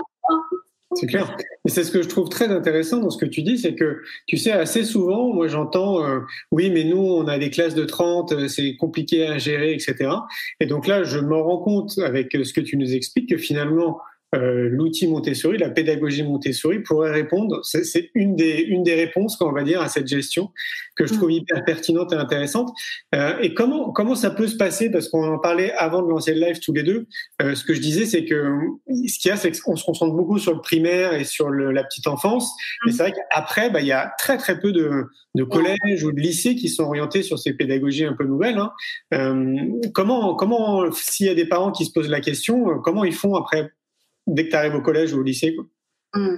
C'est 0.94 1.07
clair. 1.07 1.37
Et 1.66 1.68
c'est 1.68 1.85
ce 1.85 1.90
que 1.90 2.02
je 2.02 2.09
trouve 2.09 2.29
très 2.29 2.48
intéressant 2.48 2.98
dans 2.98 3.11
ce 3.11 3.18
que 3.18 3.26
tu 3.26 3.42
dis, 3.42 3.59
c'est 3.59 3.74
que 3.74 3.98
tu 4.26 4.37
sais 4.37 4.52
assez 4.52 4.85
souvent, 4.85 5.33
moi 5.33 5.46
j'entends, 5.46 6.05
euh, 6.05 6.20
oui, 6.52 6.70
mais 6.70 6.85
nous 6.85 6.98
on 6.98 7.26
a 7.26 7.38
des 7.38 7.50
classes 7.50 7.74
de 7.74 7.85
30, 7.85 8.48
c'est 8.48 8.76
compliqué 8.76 9.26
à 9.26 9.38
gérer, 9.38 9.72
etc. 9.72 10.11
Et 10.61 10.66
donc 10.66 10.87
là, 10.87 11.02
je 11.02 11.18
me 11.18 11.37
rends 11.37 11.59
compte 11.59 11.98
avec 11.98 12.33
ce 12.33 12.52
que 12.52 12.61
tu 12.61 12.76
nous 12.76 12.94
expliques 12.94 13.29
que 13.29 13.37
finalement, 13.37 14.00
euh, 14.37 14.68
l'outil 14.70 15.09
Montessori, 15.09 15.59
la 15.59 15.70
pédagogie 15.70 16.22
Montessori 16.22 16.81
pourrait 16.81 17.11
répondre. 17.11 17.61
C'est 17.62 18.11
une 18.14 18.37
des, 18.37 18.61
une 18.61 18.83
des 18.83 18.94
réponses 18.94 19.37
qu'on 19.37 19.53
va 19.53 19.64
dire 19.64 19.81
à 19.81 19.88
cette 19.88 20.07
gestion 20.07 20.51
que 20.94 21.07
je 21.07 21.14
trouve 21.14 21.33
hyper 21.33 21.64
pertinente 21.64 22.12
et 22.12 22.16
intéressante. 22.16 22.70
Euh, 23.14 23.38
et 23.40 23.55
comment, 23.55 23.92
comment 23.92 24.14
ça 24.14 24.31
peut 24.31 24.46
se 24.46 24.57
passer? 24.57 24.90
Parce 24.90 25.09
qu'on 25.09 25.25
en 25.25 25.38
parlait 25.38 25.72
avant 25.72 26.03
de 26.03 26.09
lancer 26.09 26.35
le 26.35 26.40
live 26.40 26.61
tous 26.61 26.72
les 26.72 26.83
deux. 26.83 27.07
Euh, 27.42 27.55
ce 27.55 27.64
que 27.64 27.75
je 27.75 27.81
disais, 27.81 28.07
c'est 28.07 28.25
que 28.25 28.57
ce 28.88 29.18
qu'il 29.18 29.31
y 29.31 29.33
a, 29.33 29.37
c'est 29.37 29.53
qu'on 29.61 29.77
se 29.77 29.85
concentre 29.85 30.14
beaucoup 30.14 30.38
sur 30.38 30.55
le 30.55 30.61
primaire 30.61 31.14
et 31.14 31.25
sur 31.25 31.49
le, 31.51 31.72
la 31.72 31.85
petite 31.85 32.07
enfance. 32.07 32.51
Mais 32.85 32.92
c'est 32.92 33.03
vrai 33.03 33.12
qu'après, 33.12 33.70
bah, 33.70 33.81
il 33.81 33.87
y 33.87 33.92
a 33.92 34.12
très 34.18 34.37
très 34.38 34.59
peu 34.59 34.72
de, 34.72 35.05
de 35.35 35.44
collèges 35.44 36.05
ou 36.05 36.12
de 36.12 36.20
lycées 36.20 36.55
qui 36.55 36.68
sont 36.68 36.85
orientés 36.85 37.22
sur 37.22 37.38
ces 37.38 37.53
pédagogies 37.55 38.05
un 38.05 38.14
peu 38.14 38.25
nouvelles. 38.25 38.59
Hein. 38.59 38.72
Comment, 39.94 40.35
comment 40.35 40.90
s'il 40.92 41.27
y 41.27 41.31
a 41.31 41.35
des 41.35 41.46
parents 41.46 41.72
qui 41.72 41.85
se 41.85 41.92
posent 41.92 42.09
la 42.09 42.20
question, 42.20 42.81
comment 42.83 43.05
ils 43.05 43.14
font 43.14 43.35
après, 43.35 43.70
dès 44.27 44.45
que 44.45 44.51
tu 44.51 44.57
arrives 44.57 44.75
au 44.75 44.83
collège 44.83 45.12
ou 45.12 45.21
au 45.21 45.23
lycée 45.23 45.57
mmh. 46.15 46.37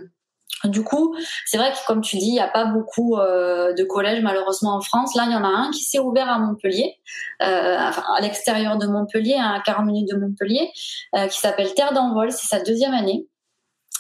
Du 0.65 0.83
coup, 0.83 1.15
c'est 1.47 1.57
vrai 1.57 1.71
que 1.71 1.77
comme 1.87 2.01
tu 2.01 2.17
dis, 2.17 2.29
il 2.29 2.33
n'y 2.33 2.41
a 2.41 2.49
pas 2.49 2.65
beaucoup 2.65 3.17
euh, 3.17 3.73
de 3.75 3.85
collèges 3.85 4.23
malheureusement 4.23 4.75
en 4.75 4.81
France. 4.81 5.15
Là, 5.15 5.25
il 5.27 5.33
y 5.33 5.37
en 5.37 5.45
a 5.45 5.49
un 5.49 5.71
qui 5.71 5.83
s'est 5.85 6.01
ouvert 6.01 6.29
à 6.29 6.39
Montpellier, 6.39 6.97
euh, 7.43 7.77
à 7.79 8.21
l'extérieur 8.21 8.77
de 8.77 8.87
Montpellier, 8.89 9.37
à 9.39 9.63
40 9.65 9.87
minutes 9.87 10.09
de 10.11 10.17
Montpellier, 10.17 10.69
euh, 11.15 11.29
qui 11.29 11.39
s'appelle 11.39 11.73
Terre 11.75 11.93
d'envol. 11.93 12.33
C'est 12.33 12.49
sa 12.49 12.61
deuxième 12.61 12.93
année 12.93 13.27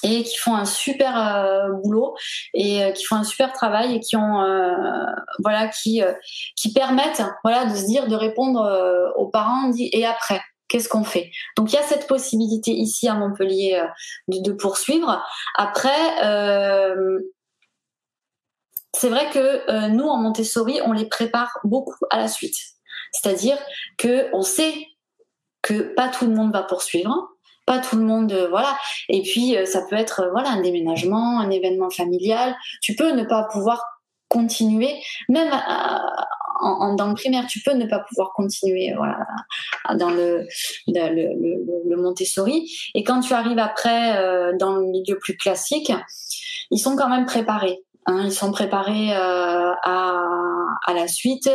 et 0.02 0.22
qui 0.22 0.36
font 0.36 0.54
un 0.54 0.64
super 0.64 1.72
boulot 1.82 2.14
et 2.54 2.92
qui 2.92 3.04
font 3.04 3.16
un 3.16 3.24
super 3.24 3.52
travail 3.52 3.96
et 3.96 3.98
qui 3.98 4.14
ont 4.14 4.44
voilà 5.40 5.66
qui 5.66 6.00
qui 6.54 6.72
permettent 6.72 7.24
voilà 7.42 7.64
de 7.64 7.74
se 7.74 7.84
dire 7.84 8.06
de 8.06 8.14
répondre 8.14 9.12
aux 9.16 9.26
parents 9.26 9.72
et 9.76 10.06
après 10.06 10.40
qu'est-ce 10.68 10.88
qu'on 10.88 11.04
fait? 11.04 11.30
Donc 11.56 11.72
il 11.72 11.76
y 11.76 11.78
a 11.78 11.82
cette 11.82 12.06
possibilité 12.06 12.72
ici 12.72 13.08
à 13.08 13.14
Montpellier 13.14 13.82
de, 14.28 14.42
de 14.42 14.52
poursuivre 14.52 15.22
après 15.54 15.90
c'est 18.94 19.10
vrai 19.10 19.30
que 19.30 19.88
nous 19.88 20.06
en 20.06 20.18
Montessori 20.18 20.80
on 20.84 20.92
les 20.92 21.06
prépare 21.06 21.58
beaucoup 21.64 22.04
à 22.10 22.18
la 22.18 22.28
suite 22.28 22.56
c'est-à-dire 23.12 23.58
que 23.96 24.28
on 24.34 24.42
sait 24.42 24.74
que 25.62 25.94
pas 25.94 26.08
tout 26.08 26.26
le 26.26 26.34
monde 26.34 26.52
va 26.52 26.62
poursuivre 26.62 27.28
pas 27.68 27.78
tout 27.78 27.96
le 27.96 28.02
monde, 28.02 28.32
euh, 28.32 28.48
voilà. 28.48 28.76
Et 29.10 29.22
puis 29.22 29.54
euh, 29.54 29.66
ça 29.66 29.82
peut 29.82 29.96
être 29.96 30.20
euh, 30.20 30.30
voilà 30.30 30.48
un 30.48 30.62
déménagement, 30.62 31.38
un 31.38 31.50
événement 31.50 31.90
familial. 31.90 32.56
Tu 32.80 32.96
peux 32.96 33.12
ne 33.12 33.24
pas 33.24 33.44
pouvoir 33.52 33.84
continuer, 34.28 35.00
même 35.28 35.50
en, 36.60 36.94
dans 36.94 37.08
le 37.08 37.14
primaire, 37.14 37.46
tu 37.46 37.60
peux 37.60 37.72
ne 37.72 37.86
pas 37.86 38.00
pouvoir 38.00 38.32
continuer 38.34 38.92
voilà, 38.96 39.18
dans 39.96 40.10
le, 40.10 40.46
le, 40.86 41.96
Montessori. 41.96 42.70
Et 42.94 43.02
quand 43.04 43.20
tu 43.20 43.34
arrives 43.34 43.58
après 43.58 44.54
dans 44.58 44.76
le 44.76 44.86
milieu 44.86 45.18
plus 45.18 45.36
classique, 45.36 45.92
ils 46.70 46.78
sont 46.78 46.96
quand 46.96 47.08
même 47.08 47.26
préparés. 47.26 47.78
Hein, 48.06 48.22
ils 48.24 48.32
sont 48.32 48.52
préparés 48.52 49.12
à, 49.12 49.74
à 49.84 50.94
la 50.94 51.08
suite 51.08 51.50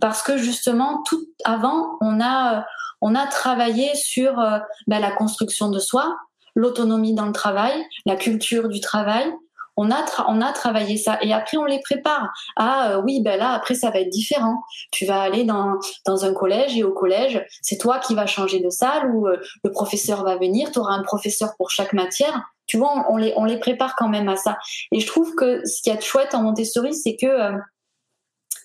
parce 0.00 0.22
que 0.22 0.36
justement, 0.36 1.02
tout 1.06 1.26
avant, 1.44 1.96
on 2.00 2.20
a 2.20 2.64
on 3.00 3.14
a 3.14 3.26
travaillé 3.26 3.94
sur 3.94 4.38
euh, 4.38 4.58
ben, 4.86 5.00
la 5.00 5.10
construction 5.10 5.70
de 5.70 5.78
soi, 5.78 6.16
l'autonomie 6.54 7.14
dans 7.14 7.26
le 7.26 7.32
travail, 7.32 7.72
la 8.06 8.16
culture 8.16 8.68
du 8.68 8.80
travail. 8.80 9.32
On 9.80 9.92
a, 9.92 10.04
on 10.26 10.40
a 10.40 10.52
travaillé 10.52 10.96
ça 10.96 11.18
et 11.22 11.32
après 11.32 11.56
on 11.56 11.64
les 11.64 11.80
prépare. 11.80 12.28
Ah 12.56 12.90
euh, 12.90 13.02
oui, 13.04 13.22
ben 13.22 13.38
là 13.38 13.52
après 13.52 13.74
ça 13.74 13.90
va 13.90 14.00
être 14.00 14.10
différent. 14.10 14.56
Tu 14.90 15.06
vas 15.06 15.20
aller 15.20 15.44
dans, 15.44 15.78
dans 16.04 16.24
un 16.24 16.34
collège 16.34 16.76
et 16.76 16.82
au 16.82 16.92
collège, 16.92 17.46
c'est 17.62 17.78
toi 17.78 18.00
qui 18.00 18.16
vas 18.16 18.26
changer 18.26 18.58
de 18.58 18.70
salle 18.70 19.12
ou 19.14 19.28
euh, 19.28 19.36
le 19.62 19.70
professeur 19.70 20.24
va 20.24 20.36
venir, 20.36 20.72
tu 20.72 20.80
auras 20.80 20.94
un 20.94 21.04
professeur 21.04 21.50
pour 21.56 21.70
chaque 21.70 21.92
matière. 21.92 22.42
Tu 22.66 22.76
vois, 22.76 23.06
on, 23.08 23.16
les, 23.16 23.32
on 23.36 23.44
les 23.44 23.58
prépare 23.58 23.94
quand 23.96 24.08
même 24.08 24.28
à 24.28 24.36
ça. 24.36 24.58
Et 24.92 24.98
je 24.98 25.06
trouve 25.06 25.34
que 25.36 25.64
ce 25.64 25.80
qui 25.80 25.90
est 25.90 26.02
chouette 26.02 26.34
en 26.34 26.42
Montessori, 26.42 26.92
c'est 26.92 27.16
que 27.16 27.52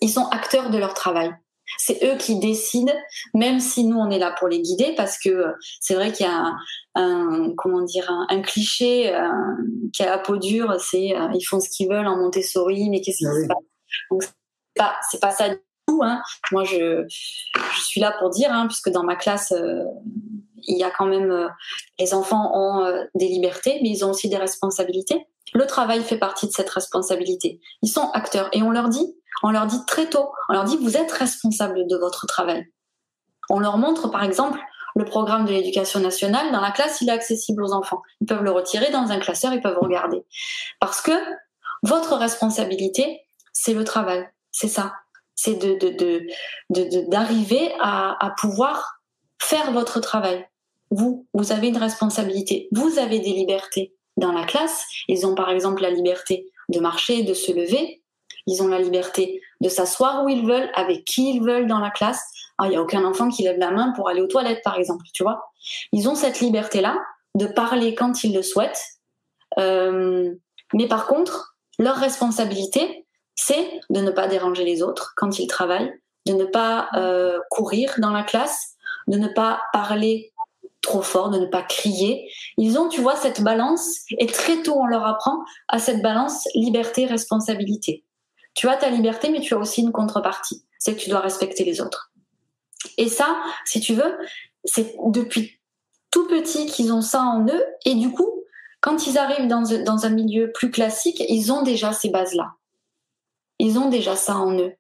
ils 0.02 0.10
sont 0.10 0.28
acteurs 0.30 0.72
de 0.72 0.78
leur 0.78 0.94
travail. 0.94 1.32
C'est 1.78 2.04
eux 2.04 2.18
qui 2.18 2.40
décident, 2.40 2.94
même 3.34 3.60
si 3.60 3.86
nous 3.86 3.98
on 3.98 4.10
est 4.10 4.20
là 4.20 4.36
pour 4.38 4.48
les 4.48 4.62
guider, 4.62 4.94
parce 4.96 5.18
que 5.18 5.30
euh, 5.30 5.52
c'est 5.80 5.96
vrai 5.96 6.12
qu'il 6.12 6.26
y 6.26 6.30
a 6.30 6.54
un, 6.96 7.54
comment 7.58 7.82
dire 7.82 8.10
un, 8.30 8.42
cliché 8.42 9.14
euh, 9.14 9.30
qui 9.94 10.04
a 10.04 10.08
la 10.08 10.18
peau 10.18 10.38
dure, 10.38 10.80
c'est 10.80 11.16
euh, 11.16 11.28
ils 11.34 11.44
font 11.44 11.60
ce 11.60 11.70
qu'ils 11.70 11.90
veulent 11.90 12.08
en 12.08 12.18
Montessori, 12.18 12.90
mais 12.90 13.02
qu'est-ce 13.02 13.18
qui 13.18 13.26
ah 13.26 13.42
se 13.42 13.48
passe? 13.48 13.58
Donc 14.12 14.24
c'est 14.24 14.34
pas 14.76 14.96
c'est 15.10 15.22
pas 15.22 15.32
ça 15.32 15.50
Hein. 16.02 16.22
Moi 16.52 16.64
je 16.64 17.06
suis 17.76 18.02
là 18.02 18.14
pour 18.20 18.30
dire, 18.30 18.52
hein, 18.52 18.68
puisque 18.68 18.90
dans 18.90 19.04
ma 19.04 19.16
classe 19.16 19.54
il 20.66 20.78
y 20.78 20.84
a 20.84 20.92
quand 20.92 21.06
même 21.06 21.50
les 22.00 22.14
enfants 22.14 22.52
ont 22.56 23.06
des 23.16 23.28
libertés, 23.28 23.80
mais 23.82 23.90
ils 23.90 24.06
ont 24.06 24.12
aussi 24.12 24.30
des 24.30 24.38
responsabilités. 24.38 25.28
Le 25.54 25.68
travail 25.68 26.02
fait 26.02 26.18
partie 26.18 26.48
de 26.48 26.52
cette 26.52 26.70
responsabilité. 26.70 27.60
Ils 27.82 27.90
sont 27.90 28.10
acteurs 28.14 28.50
et 28.54 28.64
on 28.64 28.72
leur 28.72 28.90
dit 28.90 29.16
on 29.44 29.52
leur 29.52 29.68
dit 29.68 29.86
très 29.86 30.10
tôt, 30.10 30.32
on 30.50 30.54
leur 30.54 30.64
dit 30.64 30.78
vous 30.78 30.98
êtes 30.98 31.12
responsable 31.12 31.86
de 31.88 31.98
votre 31.98 32.26
travail. 32.26 32.66
On 33.50 33.60
leur 33.60 33.78
montre 33.78 34.10
par 34.10 34.24
exemple 34.24 34.60
le 34.96 35.06
programme 35.06 35.46
de 35.46 35.52
l'éducation 35.52 36.00
nationale 36.00 36.52
dans 36.52 36.62
la 36.62 36.72
classe, 36.72 37.02
il 37.02 37.10
est 37.10 37.14
accessible 37.14 37.64
aux 37.64 37.74
enfants. 37.74 38.02
Ils 38.22 38.28
peuvent 38.28 38.44
le 38.44 38.52
retirer 38.52 38.92
dans 38.92 39.12
un 39.12 39.20
classeur, 39.20 39.54
ils 39.54 39.62
peuvent 39.62 39.80
regarder. 39.80 40.24
Parce 40.80 41.02
que 41.02 41.12
votre 41.82 42.16
responsabilité, 42.16 43.22
c'est 43.52 43.74
le 43.74 43.84
travail, 43.84 44.28
c'est 44.52 44.68
ça. 44.68 44.94
C'est 45.36 45.56
de, 45.56 47.10
d'arriver 47.10 47.72
à, 47.80 48.34
pouvoir 48.40 49.00
faire 49.42 49.72
votre 49.72 50.00
travail. 50.00 50.46
Vous, 50.92 51.28
vous 51.34 51.52
avez 51.52 51.70
une 51.70 51.78
responsabilité. 51.78 52.68
Vous 52.72 53.00
avez 53.00 53.20
des 53.20 53.32
libertés 53.32 53.96
dans 54.18 54.32
la 54.32 54.46
classe. 54.46 54.86
Ils 55.08 55.26
ont 55.26 55.36
par 55.36 55.50
exemple 55.50 55.82
la 55.82 55.90
liberté 55.90 56.52
de 56.70 56.80
marcher, 56.80 57.24
de 57.24 57.34
se 57.34 57.52
lever. 57.52 58.04
Ils 58.46 58.62
ont 58.62 58.68
la 58.68 58.80
liberté 58.80 59.42
de 59.62 59.70
s'asseoir 59.70 60.24
où 60.24 60.30
ils 60.30 60.46
veulent, 60.46 60.70
avec 60.76 61.06
qui 61.06 61.34
ils 61.34 61.42
veulent 61.42 61.68
dans 61.68 61.80
la 61.80 61.90
classe. 61.90 62.22
Il 62.64 62.70
n'y 62.70 62.76
a 62.76 62.82
aucun 62.82 63.04
enfant 63.04 63.30
qui 63.30 63.44
lève 63.44 63.58
la 63.58 63.72
main 63.72 63.92
pour 63.96 64.10
aller 64.10 64.22
aux 64.22 64.28
toilettes, 64.28 64.62
par 64.64 64.78
exemple, 64.78 65.06
tu 65.14 65.24
vois. 65.24 65.52
Ils 65.92 66.08
ont 66.08 66.16
cette 66.16 66.40
liberté-là 66.40 66.98
de 67.36 67.48
parler 67.48 67.96
quand 67.96 68.24
ils 68.24 68.34
le 68.34 68.42
souhaitent. 68.42 68.84
Euh, 69.60 70.34
mais 70.74 70.88
par 70.88 71.08
contre, 71.08 71.56
leur 71.80 71.96
responsabilité, 71.96 73.06
c'est 73.36 73.80
de 73.90 74.02
ne 74.02 74.12
pas 74.12 74.28
déranger 74.28 74.64
les 74.64 74.84
autres 74.84 75.14
quand 75.16 75.40
ils 75.40 75.48
travaillent, 75.48 75.94
de 76.26 76.34
ne 76.34 76.46
pas 76.46 76.90
euh, 76.96 77.40
courir 77.50 77.94
dans 77.98 78.12
la 78.12 78.24
classe, 78.24 78.76
de 79.08 79.18
ne 79.18 79.28
pas 79.28 79.62
parler 79.74 80.34
trop 80.82 81.02
fort, 81.02 81.30
de 81.30 81.40
ne 81.40 81.46
pas 81.46 81.64
crier. 81.64 82.30
Ils 82.58 82.78
ont, 82.78 82.90
tu 82.90 83.02
vois, 83.02 83.16
cette 83.16 83.42
balance 83.42 84.02
et 84.18 84.28
très 84.28 84.62
tôt 84.62 84.76
on 84.78 84.86
leur 84.86 85.06
apprend 85.06 85.44
à 85.68 85.80
cette 85.80 86.02
balance 86.02 86.48
liberté-responsabilité. 86.56 88.04
Tu 88.54 88.68
as 88.70 88.78
ta 88.78 88.90
liberté, 88.90 89.30
mais 89.30 89.42
tu 89.42 89.56
as 89.56 89.58
aussi 89.58 89.82
une 89.82 89.92
contrepartie. 89.92 90.64
C'est 90.78 90.96
que 90.96 91.00
tu 91.00 91.10
dois 91.10 91.22
respecter 91.22 91.64
les 91.64 91.82
autres. 91.82 92.12
Et 92.98 93.08
ça, 93.08 93.38
si 93.66 93.80
tu 93.80 93.94
veux, 93.94 94.18
c'est 94.66 94.96
depuis 95.08 95.60
tout 96.12 96.28
petit 96.28 96.68
qu'ils 96.68 96.94
ont 96.94 97.02
ça 97.02 97.22
en 97.22 97.46
eux. 97.48 97.64
Et 97.86 97.96
du 97.96 98.12
coup, 98.12 98.44
quand 98.82 99.08
ils 99.08 99.18
arrivent 99.18 99.48
dans, 99.48 99.64
dans 99.84 100.06
un 100.06 100.10
milieu 100.10 100.52
plus 100.52 100.70
classique, 100.70 101.24
ils 101.28 101.52
ont 101.52 101.64
déjà 101.64 101.94
ces 101.94 102.10
bases-là. 102.10 102.54
Ils 103.64 103.80
ont 103.80 103.88
déjà 103.88 104.18
ça 104.18 104.36
en 104.36 104.60
eux. 104.60 104.74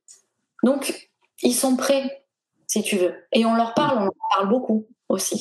Donc, 0.61 1.09
ils 1.41 1.53
sont 1.53 1.77
prêts, 1.77 2.25
si 2.67 2.83
tu 2.83 2.97
veux. 2.97 3.13
Et 3.31 3.45
on 3.45 3.55
leur 3.55 3.73
parle, 3.73 3.97
on 3.99 4.03
leur 4.03 4.13
parle 4.35 4.49
beaucoup 4.49 4.85
aussi. 5.07 5.39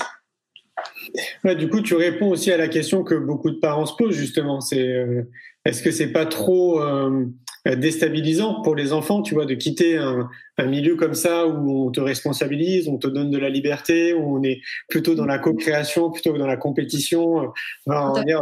Du 1.56 1.68
coup, 1.68 1.80
tu 1.80 1.96
réponds 1.96 2.30
aussi 2.30 2.52
à 2.52 2.56
la 2.56 2.68
question 2.68 3.02
que 3.02 3.16
beaucoup 3.16 3.50
de 3.50 3.58
parents 3.58 3.84
se 3.84 3.96
posent 3.96 4.14
justement. 4.14 4.60
C'est 4.60 4.86
euh, 4.86 5.28
est-ce 5.64 5.82
que 5.82 5.90
c'est 5.90 6.12
pas 6.12 6.24
trop 6.24 6.80
euh, 6.80 7.26
déstabilisant 7.64 8.62
pour 8.62 8.74
les 8.74 8.92
enfants, 8.92 9.22
tu 9.22 9.34
vois, 9.34 9.46
de 9.46 9.54
quitter 9.54 9.96
un, 9.96 10.28
milieu 10.66 10.96
comme 10.96 11.14
ça 11.14 11.46
où 11.46 11.86
on 11.86 11.90
te 11.90 12.00
responsabilise, 12.00 12.88
on 12.88 12.96
te 12.96 13.08
donne 13.08 13.30
de 13.30 13.38
la 13.38 13.48
liberté, 13.48 14.14
où 14.14 14.36
on 14.38 14.42
est 14.42 14.60
plutôt 14.88 15.14
dans 15.14 15.26
la 15.26 15.38
co-création 15.38 16.10
plutôt 16.10 16.32
que 16.32 16.38
dans 16.38 16.46
la 16.46 16.56
compétition. 16.56 17.52
Enfin, 17.86 18.22
dire, 18.24 18.40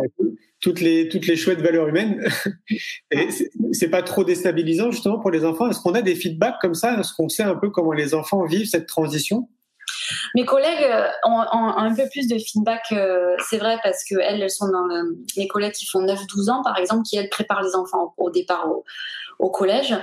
toutes 0.60 0.80
les 0.80 1.08
toutes 1.08 1.26
les 1.26 1.36
chouettes 1.36 1.60
valeurs 1.60 1.88
humaines. 1.88 2.22
C'est 3.72 3.88
pas 3.88 4.02
trop 4.02 4.24
déstabilisant 4.24 4.90
justement 4.90 5.18
pour 5.18 5.30
les 5.30 5.44
enfants. 5.44 5.70
Est-ce 5.70 5.80
qu'on 5.80 5.94
a 5.94 6.02
des 6.02 6.14
feedbacks 6.14 6.60
comme 6.60 6.74
ça? 6.74 7.00
Est-ce 7.00 7.14
qu'on 7.14 7.28
sait 7.28 7.42
un 7.42 7.56
peu 7.56 7.70
comment 7.70 7.92
les 7.92 8.14
enfants 8.14 8.44
vivent 8.44 8.66
cette 8.66 8.86
transition? 8.86 9.48
Mes 10.34 10.44
collègues 10.44 10.84
euh, 10.84 11.08
ont, 11.24 11.40
un 11.40 11.94
peu 11.94 12.08
plus 12.10 12.28
de 12.28 12.38
feedback, 12.38 12.84
euh, 12.92 13.34
c'est 13.48 13.58
vrai, 13.58 13.78
parce 13.82 14.04
que 14.04 14.16
elles, 14.20 14.48
sont 14.50 14.68
dans 14.68 14.86
mes 15.36 15.48
collègues 15.48 15.72
qui 15.72 15.86
font 15.86 16.04
9-12 16.04 16.50
ans, 16.50 16.62
par 16.62 16.78
exemple, 16.78 17.02
qui 17.02 17.16
elles 17.16 17.28
préparent 17.28 17.62
les 17.62 17.74
enfants 17.74 18.14
au, 18.16 18.30
départ 18.30 18.66
au, 19.40 19.50
collège, 19.50 19.96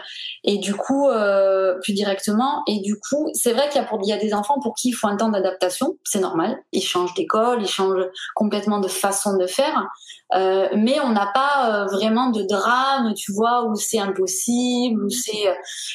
et 0.43 0.58
du 0.58 0.76
coup, 0.76 1.08
euh, 1.08 1.76
plus 1.82 1.93
directement. 1.93 2.63
Et 2.67 2.80
du 2.80 3.00
coup, 3.00 3.30
c'est 3.34 3.54
vrai 3.54 3.69
qu'il 3.69 3.82
y, 3.82 3.84
a 3.84 3.89
il 4.04 4.10
y 4.10 4.13
a 4.13 4.17
des 4.17 4.34
enfants 4.34 4.60
pour 4.62 4.76
qui 4.76 4.89
il 4.89 4.93
faut 4.93 5.08
un 5.08 5.17
temps 5.17 5.30
d'adaptation, 5.30 5.97
c'est 6.04 6.19
normal. 6.19 6.58
Ils 6.71 6.82
changent 6.82 7.13
d'école, 7.13 7.62
ils 7.62 7.67
changent 7.67 8.08
complètement 8.36 8.80
de 8.80 8.88
façon 8.88 9.38
de 9.38 9.47
faire. 9.47 9.88
Euh, 10.36 10.67
mais 10.76 11.00
on 11.00 11.12
n'a 11.12 11.28
pas 11.34 11.84
euh, 11.84 11.86
vraiment 11.86 12.30
de 12.30 12.43
drame, 12.43 13.13
tu 13.13 13.32
vois, 13.32 13.65
où 13.65 13.76
c'est 13.76 14.00
impossible, 14.00 15.06
où 15.06 15.10
c'est 15.10 15.47
euh, 15.47 15.54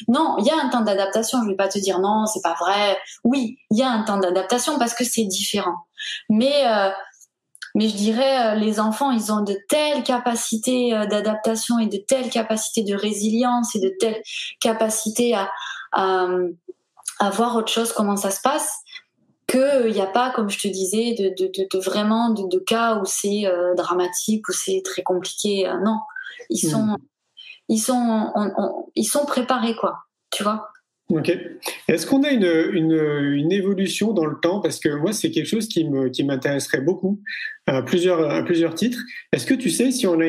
non, 0.09 0.37
il 0.39 0.47
y 0.47 0.51
a 0.51 0.57
un 0.57 0.69
temps 0.69 0.81
d'adaptation. 0.81 1.43
Je 1.43 1.49
vais 1.49 1.57
pas 1.57 1.69
te 1.69 1.79
dire 1.79 1.99
non, 1.99 2.25
c'est 2.27 2.43
pas 2.43 2.55
vrai. 2.59 2.99
Oui, 3.25 3.59
il 3.71 3.79
y 3.79 3.83
a 3.83 3.91
un 3.91 4.03
temps 4.03 4.19
d'adaptation 4.19 4.79
parce 4.79 4.95
que 4.95 5.05
c'est 5.05 5.25
différent. 5.25 5.77
Mais 6.31 6.65
mais 7.75 7.89
je 7.89 7.97
dirais 7.97 8.57
les 8.59 8.81
enfants, 8.81 9.11
ils 9.11 9.33
ont 9.33 9.43
de 9.43 9.57
telles 9.69 10.03
capacités 10.03 10.91
d'adaptation 11.11 11.79
et 11.79 11.87
de 11.87 11.97
telles 11.97 12.31
capacités 12.31 12.83
de 12.83 12.95
résilience 12.95 13.75
et 13.75 13.81
de 13.81 13.93
telles 13.99 14.23
capacités 14.61 15.35
à, 15.35 15.51
à, 15.93 16.27
à 17.19 17.31
voir 17.31 17.57
autre 17.57 17.73
chose, 17.73 17.93
comment 17.93 18.17
ça 18.17 18.31
se 18.31 18.41
passe, 18.41 18.75
qu'il 19.49 19.93
n'y 19.93 20.01
a 20.01 20.07
pas, 20.07 20.31
comme 20.31 20.51
je 20.51 20.59
te 20.59 20.69
disais, 20.69 21.15
de, 21.15 21.29
de, 21.39 21.51
de, 21.51 21.79
vraiment 21.79 22.31
de, 22.31 22.59
cas 22.59 22.97
où 22.97 23.05
c'est 23.05 23.45
dramatique, 23.77 24.49
où 24.49 24.53
c'est 24.53 24.83
très 24.85 25.03
compliqué. 25.03 25.71
non, 25.83 25.99
ils 26.51 26.59
sont, 26.59 26.83
hmm. 26.83 26.97
ils 27.69 27.79
sont, 27.79 28.33
ils 28.95 29.05
sont 29.05 29.25
préparés, 29.25 29.77
quoi. 29.77 29.97
Tu 30.31 30.43
vois 30.43 30.72
Ok. 31.13 31.31
Est-ce 31.89 32.07
qu'on 32.07 32.23
a 32.23 32.31
une, 32.31 33.53
évolution 33.53 34.15
dans 34.15 34.25
le 34.25 34.37
temps? 34.41 34.61
Parce 34.61 34.81
que 34.81 34.89
moi, 34.89 35.13
c'est 35.13 35.31
quelque 35.31 35.47
chose 35.47 35.69
qui 35.69 35.85
m'intéresserait 36.25 36.81
beaucoup 36.81 37.21
à 37.67 37.83
plusieurs 37.83 38.31
à 38.31 38.43
plusieurs 38.43 38.75
titres. 38.75 38.99
Est-ce 39.33 39.45
que 39.45 39.53
tu 39.53 39.69
sais 39.69 39.93
si 39.93 40.07
on 40.07 40.19
a 40.21 40.25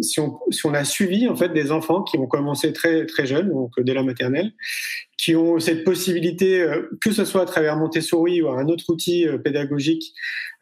si 0.00 0.20
on 0.20 0.74
a 0.74 0.84
suivi 0.84 1.28
en 1.28 1.36
fait 1.36 1.50
des 1.50 1.70
enfants 1.70 2.02
qui 2.02 2.18
ont 2.18 2.26
commencé 2.26 2.72
très 2.72 3.06
très 3.06 3.26
jeunes, 3.26 3.48
donc 3.48 3.78
dès 3.78 3.94
la 3.94 4.02
maternelle, 4.02 4.50
qui 5.18 5.36
ont 5.36 5.58
cette 5.58 5.84
possibilité, 5.84 6.60
euh, 6.60 6.88
que 7.00 7.12
ce 7.12 7.24
soit 7.24 7.42
à 7.42 7.46
travers 7.46 7.76
Montessori 7.76 8.42
ou 8.42 8.50
un 8.50 8.66
autre 8.66 8.84
outil 8.88 9.26
euh, 9.26 9.38
pédagogique, 9.38 10.12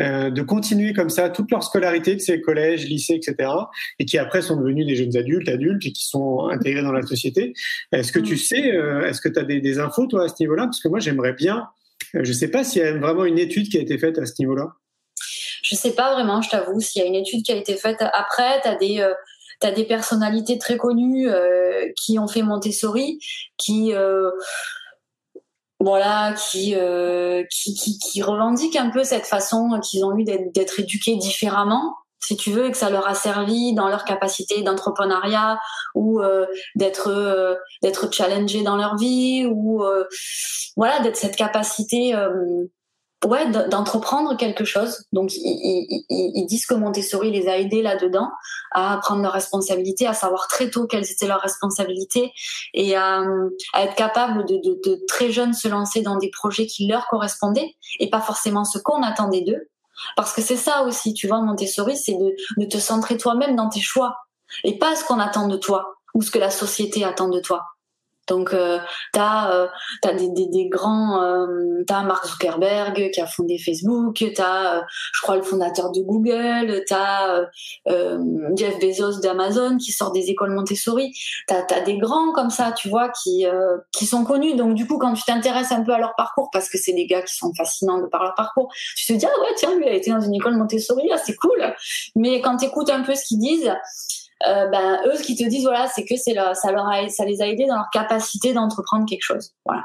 euh, 0.00 0.30
de 0.30 0.42
continuer 0.42 0.92
comme 0.92 1.10
ça 1.10 1.30
toute 1.30 1.50
leur 1.50 1.62
scolarité 1.62 2.14
de 2.14 2.20
ces 2.20 2.40
collèges, 2.40 2.84
lycées, 2.84 3.14
etc., 3.14 3.50
et 3.98 4.04
qui 4.04 4.18
après 4.18 4.42
sont 4.42 4.56
devenus 4.56 4.86
des 4.86 4.94
jeunes 4.94 5.16
adultes, 5.16 5.48
adultes, 5.48 5.86
et 5.86 5.92
qui 5.92 6.06
sont 6.06 6.48
intégrés 6.50 6.82
dans 6.82 6.92
la 6.92 7.02
société. 7.02 7.54
Est-ce 7.92 8.12
que 8.12 8.18
tu 8.18 8.34
mm. 8.34 8.38
sais, 8.38 8.68
est-ce 9.06 9.20
que 9.20 9.28
tu 9.28 9.38
as 9.38 9.44
des, 9.44 9.60
des, 9.60 9.78
infos, 9.78 10.06
toi, 10.06 10.24
à 10.24 10.28
ce 10.28 10.34
niveau-là? 10.40 10.64
Parce 10.64 10.80
que 10.80 10.88
moi, 10.88 10.98
j'aimerais 10.98 11.32
bien, 11.32 11.68
je 12.14 12.20
ne 12.20 12.32
sais 12.32 12.48
pas 12.48 12.64
s'il 12.64 12.82
y 12.82 12.84
a 12.84 12.92
vraiment 12.92 13.24
une 13.24 13.38
étude 13.38 13.68
qui 13.68 13.78
a 13.78 13.80
été 13.80 13.98
faite 13.98 14.18
à 14.18 14.26
ce 14.26 14.34
niveau-là. 14.38 14.72
Je 15.62 15.76
sais 15.76 15.94
pas 15.94 16.12
vraiment, 16.14 16.42
je 16.42 16.50
t'avoue, 16.50 16.80
s'il 16.80 17.02
y 17.02 17.04
a 17.04 17.08
une 17.08 17.14
étude 17.14 17.42
qui 17.42 17.52
a 17.52 17.56
été 17.56 17.76
faite. 17.76 17.98
Après, 18.00 18.60
tu 18.62 18.68
as 18.68 18.76
des 18.76 19.12
tu 19.62 19.68
as 19.68 19.72
des 19.72 19.84
personnalités 19.84 20.58
très 20.58 20.76
connues 20.76 21.28
euh, 21.28 21.86
qui 21.96 22.18
ont 22.18 22.28
fait 22.28 22.42
Montessori, 22.42 23.18
qui 23.56 23.94
euh, 23.94 24.30
voilà, 25.80 26.34
euh, 26.56 27.44
qui, 27.50 27.74
qui, 27.74 27.98
qui, 27.98 28.22
revendiquent 28.22 28.76
un 28.76 28.90
peu 28.90 29.04
cette 29.04 29.26
façon 29.26 29.80
qu'ils 29.82 30.04
ont 30.04 30.16
eu 30.16 30.24
d'être 30.24 30.80
éduqués 30.80 31.16
différemment, 31.16 31.96
si 32.20 32.36
tu 32.36 32.50
veux, 32.50 32.66
et 32.66 32.70
que 32.70 32.76
ça 32.76 32.90
leur 32.90 33.08
a 33.08 33.14
servi 33.14 33.74
dans 33.74 33.88
leur 33.88 34.04
capacité 34.04 34.62
d'entrepreneuriat 34.62 35.58
ou 35.96 36.20
d'être 36.76 37.58
d'être 37.82 38.12
challengés 38.12 38.62
dans 38.62 38.76
leur 38.76 38.96
vie 38.96 39.44
ou 39.50 39.82
voilà, 40.76 41.00
d'être 41.00 41.16
cette 41.16 41.34
capacité 41.34 42.14
ouais, 43.24 43.50
d'entreprendre 43.68 44.36
quelque 44.36 44.64
chose. 44.64 45.04
Donc, 45.12 45.30
ils, 45.34 46.46
disent 46.46 46.66
que 46.66 46.74
Montessori 46.74 47.30
les 47.30 47.48
a 47.48 47.58
aidés 47.58 47.82
là-dedans 47.82 48.30
à 48.72 48.98
prendre 49.02 49.22
leurs 49.22 49.32
responsabilités, 49.32 50.06
à 50.06 50.14
savoir 50.14 50.48
très 50.48 50.70
tôt 50.70 50.86
quelles 50.86 51.10
étaient 51.10 51.26
leurs 51.26 51.40
responsabilités 51.40 52.32
et 52.74 52.96
à, 52.96 53.22
être 53.78 53.94
capable 53.94 54.44
de, 54.46 55.06
très 55.06 55.30
jeunes 55.30 55.54
se 55.54 55.68
lancer 55.68 56.02
dans 56.02 56.16
des 56.16 56.30
projets 56.30 56.66
qui 56.66 56.86
leur 56.86 57.06
correspondaient 57.08 57.74
et 58.00 58.10
pas 58.10 58.20
forcément 58.20 58.64
ce 58.64 58.78
qu'on 58.78 59.02
attendait 59.02 59.42
d'eux. 59.42 59.68
Parce 60.16 60.32
que 60.32 60.42
c'est 60.42 60.56
ça 60.56 60.82
aussi, 60.82 61.14
tu 61.14 61.28
vois, 61.28 61.40
Montessori, 61.40 61.96
c'est 61.96 62.14
de, 62.14 62.34
de 62.56 62.66
te 62.66 62.78
centrer 62.78 63.16
toi-même 63.16 63.56
dans 63.56 63.68
tes 63.68 63.80
choix 63.80 64.16
et 64.64 64.78
pas 64.78 64.96
ce 64.96 65.04
qu'on 65.04 65.18
attend 65.18 65.48
de 65.48 65.56
toi 65.56 65.94
ou 66.14 66.22
ce 66.22 66.30
que 66.30 66.38
la 66.38 66.50
société 66.50 67.04
attend 67.04 67.28
de 67.28 67.40
toi. 67.40 67.71
Donc, 68.28 68.54
euh, 68.54 68.78
tu 69.12 69.20
as, 69.20 69.52
euh, 69.52 69.66
des, 70.14 70.28
des, 70.30 70.46
des, 70.46 70.68
grands... 70.68 71.20
Euh, 71.22 71.82
tu 71.86 71.92
as 71.92 72.02
Mark 72.02 72.26
Zuckerberg 72.26 73.10
qui 73.10 73.20
a 73.20 73.26
fondé 73.26 73.58
Facebook, 73.58 74.14
tu 74.14 74.32
as, 74.40 74.76
euh, 74.76 74.80
je 75.14 75.22
crois, 75.22 75.36
le 75.36 75.42
fondateur 75.42 75.90
de 75.90 76.00
Google, 76.02 76.84
tu 76.86 76.94
as 76.94 77.48
euh, 77.88 78.18
Jeff 78.56 78.78
Bezos 78.78 79.20
d'Amazon 79.20 79.76
qui 79.78 79.92
sort 79.92 80.12
des 80.12 80.30
écoles 80.30 80.52
Montessori. 80.52 81.12
Tu 81.48 81.54
as, 81.54 81.80
des 81.80 81.98
grands 81.98 82.32
comme 82.32 82.50
ça, 82.50 82.72
tu 82.72 82.88
vois, 82.88 83.08
qui, 83.10 83.44
qui 83.92 84.06
sont 84.06 84.24
connus. 84.24 84.54
Donc, 84.54 84.74
du 84.74 84.86
coup, 84.86 84.98
quand 84.98 85.14
tu 85.14 85.24
t'intéresses 85.24 85.72
un 85.72 85.82
peu 85.82 85.92
à 85.92 85.98
leur 85.98 86.14
parcours, 86.16 86.50
parce 86.52 86.68
que 86.68 86.78
c'est 86.78 86.92
des 86.92 87.06
gars 87.06 87.22
qui 87.22 87.34
sont 87.34 87.52
fascinants 87.54 88.00
de 88.00 88.06
par 88.06 88.22
leur 88.22 88.34
parcours, 88.34 88.72
tu 88.96 89.06
te 89.06 89.12
dis, 89.18 89.26
ah 89.26 89.40
ouais, 89.40 89.54
tiens, 89.56 89.74
lui, 89.74 89.84
il 89.86 89.88
a 89.88 89.94
été 89.94 90.10
dans 90.10 90.20
une 90.20 90.34
école 90.34 90.56
Montessori, 90.56 91.08
ah, 91.12 91.18
c'est 91.18 91.36
cool. 91.36 91.74
Mais 92.14 92.40
quand 92.40 92.56
tu 92.58 92.66
écoutes 92.66 92.90
un 92.90 93.02
peu 93.02 93.14
ce 93.14 93.24
qu'ils 93.24 93.38
disent, 93.38 93.72
euh, 94.48 94.66
ben, 94.68 95.00
eux, 95.06 95.16
ce 95.16 95.22
qu'ils 95.22 95.36
te 95.36 95.48
disent, 95.48 95.64
voilà, 95.64 95.86
c'est 95.88 96.04
que 96.04 96.16
c'est 96.16 96.34
ça, 96.54 96.72
leur 96.72 96.88
a, 96.88 97.08
ça 97.08 97.24
les 97.24 97.42
a 97.42 97.48
aidés 97.48 97.66
dans 97.66 97.76
leur 97.76 97.90
capacité 97.92 98.52
d'entreprendre 98.52 99.06
quelque 99.08 99.22
chose. 99.22 99.54
Voilà. 99.64 99.84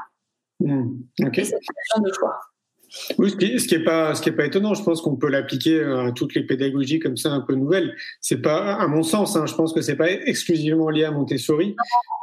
Mmh, 0.60 1.00
ok. 1.22 1.36
de 1.36 2.12
choix. 2.12 2.38
Oui, 3.18 3.30
ce 3.30 3.36
qui, 3.36 3.76
n'est 3.76 3.84
pas, 3.84 4.14
ce 4.14 4.22
qui 4.22 4.30
est 4.30 4.32
pas 4.32 4.46
étonnant, 4.46 4.74
je 4.74 4.82
pense 4.82 5.02
qu'on 5.02 5.16
peut 5.16 5.28
l'appliquer 5.28 5.82
à 5.82 6.10
toutes 6.12 6.34
les 6.34 6.42
pédagogies 6.42 6.98
comme 6.98 7.16
ça 7.16 7.30
un 7.30 7.40
peu 7.40 7.54
nouvelles. 7.54 7.94
C'est 8.20 8.40
pas, 8.40 8.74
à 8.74 8.86
mon 8.86 9.02
sens, 9.02 9.36
hein, 9.36 9.44
je 9.46 9.54
pense 9.54 9.74
que 9.74 9.82
c'est 9.82 9.96
pas 9.96 10.10
exclusivement 10.10 10.88
lié 10.88 11.04
à 11.04 11.10
Montessori. 11.10 11.76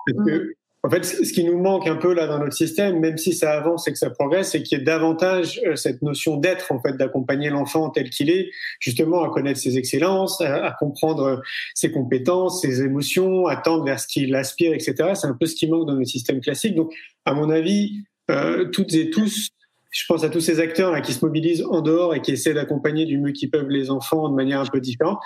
Parce 0.07 0.27
que 0.27 0.55
en 0.85 0.89
fait, 0.91 1.03
ce 1.03 1.33
qui 1.33 1.43
nous 1.43 1.57
manque 1.57 1.87
un 1.87 1.95
peu 1.95 2.13
là 2.13 2.27
dans 2.27 2.37
notre 2.37 2.53
système, 2.53 2.99
même 2.99 3.17
si 3.17 3.33
ça 3.33 3.53
avance 3.53 3.87
et 3.87 3.91
que 3.91 3.97
ça 3.97 4.11
progresse, 4.11 4.51
c'est 4.51 4.61
qu'il 4.61 4.77
y 4.77 4.81
ait 4.81 4.83
davantage 4.83 5.59
euh, 5.65 5.75
cette 5.75 6.03
notion 6.03 6.37
d'être, 6.37 6.71
en 6.71 6.79
fait, 6.79 6.95
d'accompagner 6.95 7.49
l'enfant 7.49 7.89
tel 7.89 8.11
qu'il 8.11 8.29
est, 8.29 8.51
justement 8.79 9.23
à 9.23 9.29
connaître 9.29 9.59
ses 9.59 9.79
excellences, 9.79 10.41
à, 10.41 10.75
comprendre 10.77 11.41
ses 11.73 11.89
compétences, 11.91 12.61
ses 12.61 12.83
émotions, 12.83 13.47
à 13.47 13.55
tendre 13.55 13.83
vers 13.83 13.99
ce 13.99 14.05
qu'il 14.05 14.35
aspire, 14.35 14.73
etc. 14.73 15.13
C'est 15.15 15.25
un 15.25 15.33
peu 15.33 15.47
ce 15.47 15.55
qui 15.55 15.67
manque 15.67 15.87
dans 15.87 15.95
notre 15.95 16.09
système 16.09 16.39
classique. 16.39 16.75
Donc, 16.75 16.93
à 17.25 17.33
mon 17.33 17.49
avis, 17.49 18.03
euh, 18.29 18.65
toutes 18.65 18.93
et 18.93 19.09
tous, 19.09 19.49
je 19.89 20.03
pense 20.07 20.23
à 20.23 20.29
tous 20.29 20.41
ces 20.41 20.59
acteurs 20.59 20.91
là 20.91 21.01
qui 21.01 21.13
se 21.13 21.25
mobilisent 21.25 21.65
en 21.67 21.81
dehors 21.81 22.13
et 22.13 22.21
qui 22.21 22.31
essaient 22.31 22.53
d'accompagner 22.53 23.05
du 23.05 23.17
mieux 23.17 23.31
qu'ils 23.31 23.49
peuvent 23.49 23.69
les 23.69 23.89
enfants 23.89 24.29
de 24.29 24.35
manière 24.35 24.59
un 24.59 24.65
peu 24.67 24.81
différente 24.81 25.17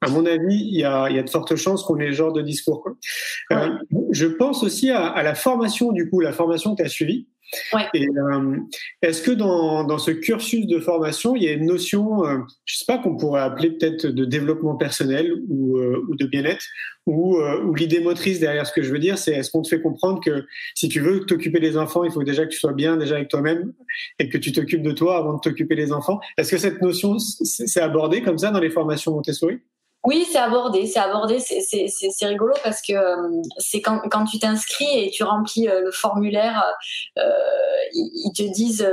à 0.00 0.08
mon 0.10 0.26
avis, 0.26 0.54
il 0.54 0.78
y 0.78 0.84
a, 0.84 1.08
il 1.10 1.16
y 1.16 1.18
a 1.18 1.22
de 1.22 1.30
fortes 1.30 1.56
chances 1.56 1.82
qu'on 1.82 1.98
ait 1.98 2.10
ce 2.10 2.16
genre 2.16 2.32
de 2.32 2.42
discours. 2.42 2.82
Quoi. 2.82 2.96
Euh, 3.52 3.70
je 4.12 4.26
pense 4.26 4.62
aussi 4.62 4.90
à, 4.90 5.06
à, 5.06 5.22
la 5.22 5.34
formation, 5.34 5.92
du 5.92 6.08
coup, 6.08 6.20
la 6.20 6.32
formation 6.32 6.74
que 6.74 6.82
tu 6.82 6.86
as 6.86 6.90
suivie. 6.90 7.26
Ouais. 7.72 7.86
Et 7.94 8.06
euh, 8.06 8.56
est-ce 9.00 9.22
que 9.22 9.30
dans, 9.30 9.84
dans 9.84 9.98
ce 9.98 10.10
cursus 10.10 10.66
de 10.66 10.80
formation, 10.80 11.34
il 11.34 11.42
y 11.44 11.48
a 11.48 11.52
une 11.52 11.66
notion, 11.66 12.24
euh, 12.26 12.38
je 12.66 12.76
sais 12.76 12.84
pas, 12.86 12.98
qu'on 12.98 13.16
pourrait 13.16 13.40
appeler 13.40 13.70
peut-être 13.70 14.06
de 14.06 14.24
développement 14.24 14.76
personnel 14.76 15.32
ou, 15.48 15.78
euh, 15.78 16.04
ou 16.08 16.14
de 16.14 16.26
bien-être, 16.26 16.64
ou, 17.06 17.38
euh, 17.38 17.62
ou 17.62 17.74
l'idée 17.74 18.00
motrice 18.00 18.38
derrière 18.38 18.66
ce 18.66 18.72
que 18.72 18.82
je 18.82 18.92
veux 18.92 18.98
dire, 18.98 19.16
c'est 19.16 19.32
est-ce 19.32 19.50
qu'on 19.50 19.62
te 19.62 19.68
fait 19.68 19.80
comprendre 19.80 20.20
que 20.22 20.44
si 20.74 20.88
tu 20.88 21.00
veux 21.00 21.20
t'occuper 21.20 21.58
des 21.58 21.78
enfants, 21.78 22.04
il 22.04 22.12
faut 22.12 22.22
déjà 22.22 22.44
que 22.44 22.50
tu 22.50 22.58
sois 22.58 22.74
bien 22.74 22.98
déjà 22.98 23.16
avec 23.16 23.28
toi-même 23.28 23.72
et 24.18 24.28
que 24.28 24.36
tu 24.36 24.52
t'occupes 24.52 24.82
de 24.82 24.92
toi 24.92 25.16
avant 25.16 25.34
de 25.34 25.40
t'occuper 25.40 25.74
des 25.74 25.90
enfants? 25.90 26.20
Est-ce 26.36 26.50
que 26.50 26.58
cette 26.58 26.82
notion 26.82 27.18
c'est 27.18 27.80
abordé 27.80 28.20
comme 28.20 28.36
ça 28.36 28.50
dans 28.50 28.60
les 28.60 28.70
formations 28.70 29.12
Montessori? 29.12 29.60
Oui, 30.08 30.26
c'est 30.32 30.38
abordé, 30.38 30.86
c'est 30.86 31.00
abordé, 31.00 31.38
c'est 31.38 32.26
rigolo 32.26 32.54
parce 32.64 32.80
que 32.80 32.94
euh, 32.94 33.42
c'est 33.58 33.82
quand, 33.82 34.00
quand, 34.10 34.24
tu 34.24 34.38
t'inscris 34.38 34.88
et 34.94 35.10
tu 35.10 35.22
remplis 35.22 35.68
euh, 35.68 35.82
le 35.82 35.90
formulaire, 35.90 36.64
euh, 37.18 37.22
ils, 37.92 38.32
te 38.34 38.42
disent, 38.42 38.88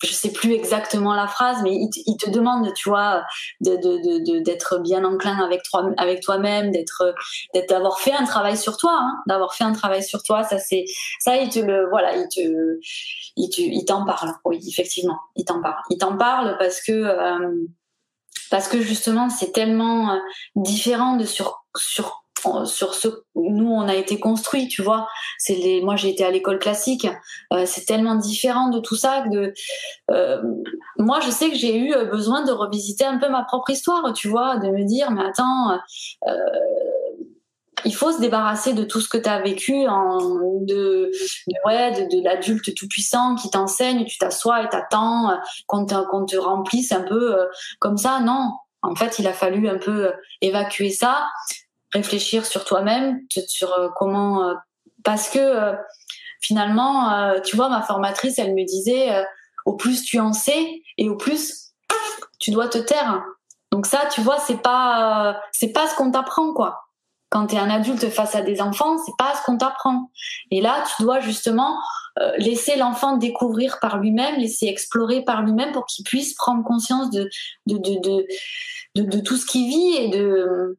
je 0.00 0.12
sais 0.12 0.30
plus 0.30 0.52
exactement 0.52 1.12
la 1.12 1.26
phrase, 1.26 1.56
mais 1.64 1.74
ils, 1.74 2.16
te 2.16 2.30
demandent, 2.30 2.72
tu 2.74 2.88
vois, 2.88 3.24
d'être 3.60 3.82
de, 3.82 4.76
de, 4.78 4.78
bien 4.80 5.04
enclin 5.04 5.36
avec 5.40 5.64
toi, 5.64 5.90
avec 5.96 6.20
toi-même, 6.20 6.70
d'avoir 7.68 7.98
fait 7.98 8.12
un 8.12 8.24
travail 8.24 8.56
sur 8.56 8.76
toi, 8.76 8.96
hein, 8.96 9.22
d'avoir 9.26 9.54
fait 9.54 9.64
un 9.64 9.72
travail 9.72 10.04
sur 10.04 10.22
toi. 10.22 10.44
Ça, 10.44 10.60
c'est, 10.60 10.84
ça, 11.18 11.36
ils 11.36 11.48
te 11.48 11.58
voilà, 11.90 12.14
ils 12.14 12.28
te, 12.28 12.78
ils 13.36 13.84
t'en 13.86 14.04
parlent. 14.04 14.34
Oui, 14.44 14.60
effectivement, 14.68 15.18
ils 15.34 15.44
t'en 15.44 15.60
parlent. 15.60 15.82
Ils 15.90 15.98
t'en 15.98 16.16
parlent 16.16 16.56
parce 16.60 16.80
que 16.80 16.92
parce 18.50 18.68
que 18.68 18.80
justement 18.80 19.30
c'est 19.30 19.52
tellement 19.52 20.12
euh, 20.12 20.18
différent 20.56 21.16
de 21.16 21.24
sur 21.24 21.64
sur 21.76 22.22
sur 22.64 22.94
ce 22.94 23.08
nous 23.36 23.70
on 23.70 23.82
a 23.82 23.94
été 23.94 24.18
construit 24.18 24.66
tu 24.66 24.82
vois. 24.82 25.06
C'est 25.38 25.54
les 25.54 25.80
moi 25.80 25.96
j'ai 25.96 26.08
été 26.08 26.24
à 26.24 26.30
l'école 26.30 26.58
classique. 26.58 27.06
Euh, 27.52 27.64
c'est 27.66 27.84
tellement 27.84 28.16
différent 28.16 28.68
de 28.68 28.80
tout 28.80 28.96
ça 28.96 29.22
de 29.28 29.52
euh, 30.10 30.42
moi 30.98 31.20
je 31.20 31.30
sais 31.30 31.50
que 31.50 31.56
j'ai 31.56 31.76
eu 31.78 31.94
besoin 32.10 32.44
de 32.44 32.52
revisiter 32.52 33.04
un 33.04 33.18
peu 33.18 33.28
ma 33.28 33.44
propre 33.44 33.70
histoire 33.70 34.12
tu 34.12 34.28
vois 34.28 34.56
de 34.56 34.68
me 34.68 34.84
dire 34.84 35.10
mais 35.12 35.22
attends 35.24 35.78
euh, 36.26 36.34
il 37.84 37.94
faut 37.94 38.12
se 38.12 38.20
débarrasser 38.20 38.72
de 38.74 38.84
tout 38.84 39.00
ce 39.00 39.08
que 39.08 39.18
tu 39.18 39.28
as 39.28 39.40
vécu 39.40 39.86
en, 39.88 40.18
de, 40.60 41.10
de, 41.46 41.54
ouais, 41.66 41.92
de, 41.92 42.24
l'adulte 42.24 42.74
tout 42.74 42.88
puissant 42.88 43.34
qui 43.34 43.50
t'enseigne, 43.50 44.04
tu 44.04 44.18
t'assois 44.18 44.62
et 44.62 44.68
t'attends 44.68 45.30
euh, 45.30 45.36
qu'on 45.66 45.86
te, 45.86 45.94
qu'on 46.08 46.24
te 46.24 46.36
remplisse 46.36 46.92
un 46.92 47.02
peu 47.02 47.38
euh, 47.38 47.46
comme 47.78 47.96
ça. 47.96 48.20
Non, 48.20 48.52
en 48.82 48.94
fait, 48.94 49.18
il 49.18 49.26
a 49.26 49.32
fallu 49.32 49.68
un 49.68 49.78
peu 49.78 50.06
euh, 50.06 50.12
évacuer 50.40 50.90
ça, 50.90 51.28
réfléchir 51.92 52.46
sur 52.46 52.64
toi-même, 52.64 53.20
sur 53.48 53.92
comment... 53.96 54.54
parce 55.04 55.28
que 55.28 55.74
finalement, 56.40 57.34
tu 57.44 57.54
vois, 57.54 57.68
ma 57.68 57.82
formatrice, 57.82 58.38
elle 58.38 58.54
me 58.54 58.64
disait, 58.64 59.10
au 59.66 59.76
plus 59.76 60.02
tu 60.02 60.18
en 60.18 60.32
sais 60.32 60.80
et 60.96 61.10
au 61.10 61.16
plus 61.16 61.74
tu 62.38 62.50
dois 62.50 62.68
te 62.68 62.78
taire. 62.78 63.22
Donc 63.70 63.84
ça, 63.84 64.06
tu 64.10 64.22
vois, 64.22 64.38
c'est 64.38 64.62
pas, 64.62 65.38
c'est 65.52 65.72
pas 65.72 65.86
ce 65.86 65.94
qu'on 65.94 66.10
t'apprend, 66.10 66.54
quoi 66.54 66.82
quand 67.32 67.46
tu 67.46 67.56
es 67.56 67.58
un 67.58 67.70
adulte 67.70 68.10
face 68.10 68.34
à 68.34 68.42
des 68.42 68.60
enfants, 68.60 68.98
c'est 68.98 69.16
pas 69.18 69.34
ce 69.34 69.42
qu'on 69.44 69.56
t'apprend. 69.56 70.10
Et 70.50 70.60
là, 70.60 70.84
tu 70.86 71.02
dois 71.02 71.20
justement 71.20 71.78
laisser 72.36 72.76
l'enfant 72.76 73.16
découvrir 73.16 73.78
par 73.80 73.98
lui-même, 73.98 74.36
laisser 74.36 74.66
explorer 74.66 75.24
par 75.24 75.42
lui-même 75.42 75.72
pour 75.72 75.86
qu'il 75.86 76.04
puisse 76.04 76.34
prendre 76.34 76.62
conscience 76.62 77.10
de 77.10 77.30
de, 77.66 77.78
de, 77.78 79.02
de, 79.02 79.20
tout 79.20 79.36
ce 79.36 79.46
qu'il 79.46 79.66
vit 79.66 79.96
et 79.96 80.08
de, 80.10 80.78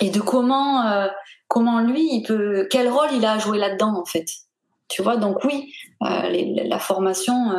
et 0.00 0.08
de 0.08 0.20
comment, 0.20 1.06
comment 1.48 1.80
lui, 1.80 2.08
il 2.10 2.22
peut, 2.22 2.66
quel 2.70 2.88
rôle 2.88 3.10
il 3.12 3.26
a 3.26 3.32
à 3.32 3.38
jouer 3.38 3.58
là-dedans, 3.58 3.94
en 3.94 4.06
fait. 4.06 4.26
Tu 4.88 5.02
vois, 5.02 5.18
donc 5.18 5.44
oui, 5.44 5.70
la 6.00 6.78
formation, 6.78 7.52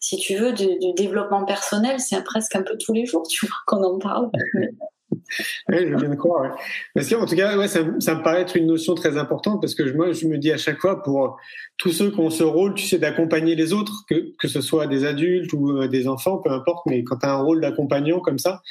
si 0.00 0.18
tu 0.18 0.36
veux, 0.36 0.52
de, 0.52 0.94
développement 0.96 1.46
personnel, 1.46 1.98
c'est 1.98 2.22
presque 2.24 2.56
un 2.56 2.62
peu 2.62 2.76
tous 2.78 2.92
les 2.92 3.06
jours, 3.06 3.26
tu 3.28 3.46
vois, 3.46 3.56
qu'on 3.66 3.82
en 3.82 3.98
parle. 3.98 4.30
Oui, 5.68 5.78
je 5.80 5.88
veux 5.88 5.96
bien 5.96 6.16
croire. 6.16 6.56
Parce 6.94 7.08
qu'en 7.08 7.26
tout 7.26 7.36
cas, 7.36 7.56
ouais, 7.56 7.68
ça, 7.68 7.80
ça, 8.00 8.14
me 8.14 8.22
paraît 8.22 8.42
être 8.42 8.56
une 8.56 8.66
notion 8.66 8.94
très 8.94 9.16
importante 9.16 9.60
parce 9.60 9.74
que 9.74 9.82
moi, 9.92 10.12
je 10.12 10.26
me 10.26 10.38
dis 10.38 10.52
à 10.52 10.56
chaque 10.56 10.80
fois, 10.80 11.02
pour 11.02 11.36
tous 11.78 11.92
ceux 11.92 12.10
qui 12.10 12.20
ont 12.20 12.30
ce 12.30 12.42
rôle, 12.42 12.74
tu 12.74 12.86
sais, 12.86 12.98
d'accompagner 12.98 13.54
les 13.54 13.72
autres, 13.72 14.04
que, 14.08 14.32
que 14.38 14.48
ce 14.48 14.60
soit 14.60 14.86
des 14.86 15.04
adultes 15.04 15.52
ou 15.52 15.72
euh, 15.72 15.88
des 15.88 16.08
enfants, 16.08 16.38
peu 16.38 16.50
importe, 16.50 16.86
mais 16.86 17.04
quand 17.04 17.18
tu 17.18 17.26
as 17.26 17.32
un 17.32 17.42
rôle 17.42 17.60
d'accompagnant 17.60 18.20
comme 18.20 18.38
ça, 18.38 18.62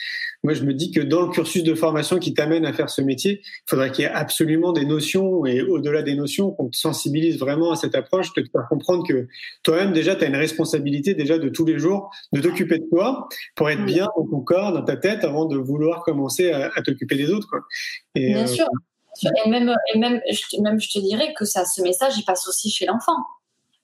moi, 0.43 0.53
je 0.53 0.63
me 0.63 0.73
dis 0.73 0.91
que 0.91 1.01
dans 1.01 1.21
le 1.21 1.29
cursus 1.29 1.63
de 1.63 1.73
formation 1.73 2.19
qui 2.19 2.33
t'amène 2.33 2.65
à 2.65 2.73
faire 2.73 2.89
ce 2.89 3.01
métier, 3.01 3.41
il 3.43 3.69
faudrait 3.69 3.91
qu'il 3.91 4.03
y 4.03 4.07
ait 4.07 4.11
absolument 4.11 4.73
des 4.73 4.85
notions 4.85 5.45
et 5.45 5.61
au-delà 5.61 6.03
des 6.03 6.15
notions, 6.15 6.51
qu'on 6.51 6.69
te 6.69 6.77
sensibilise 6.77 7.39
vraiment 7.39 7.71
à 7.71 7.75
cette 7.75 7.95
approche, 7.95 8.33
de 8.33 8.41
te 8.41 8.49
faire 8.49 8.67
comprendre 8.69 9.07
que 9.07 9.27
toi-même, 9.63 9.91
déjà, 9.91 10.15
tu 10.15 10.23
as 10.23 10.27
une 10.27 10.35
responsabilité 10.35 11.13
déjà 11.13 11.37
de 11.37 11.49
tous 11.49 11.65
les 11.65 11.79
jours 11.79 12.11
de 12.31 12.41
t'occuper 12.41 12.79
de 12.79 12.85
toi 12.89 13.27
pour 13.55 13.69
être 13.69 13.85
bien 13.85 14.07
dans 14.17 14.27
ton 14.27 14.39
corps, 14.41 14.73
dans 14.73 14.83
ta 14.83 14.97
tête, 14.97 15.23
avant 15.23 15.45
de 15.45 15.57
vouloir 15.57 16.03
commencer 16.25 16.51
à, 16.51 16.81
t'occuper 16.81 17.15
des 17.15 17.31
autres. 17.31 17.47
Quoi. 17.49 17.59
Et, 18.15 18.33
bien 18.33 18.43
euh, 18.43 18.47
sûr. 18.47 18.67
Et 19.45 19.49
même, 19.49 19.73
et 19.93 19.97
même, 19.97 20.21
je, 20.29 20.61
même, 20.61 20.79
je 20.79 20.89
te 20.89 20.99
dirais 20.99 21.33
que 21.37 21.45
ça, 21.45 21.65
ce 21.65 21.81
message, 21.81 22.17
il 22.17 22.25
passe 22.25 22.47
aussi 22.47 22.69
chez 22.69 22.85
l'enfant. 22.85 23.17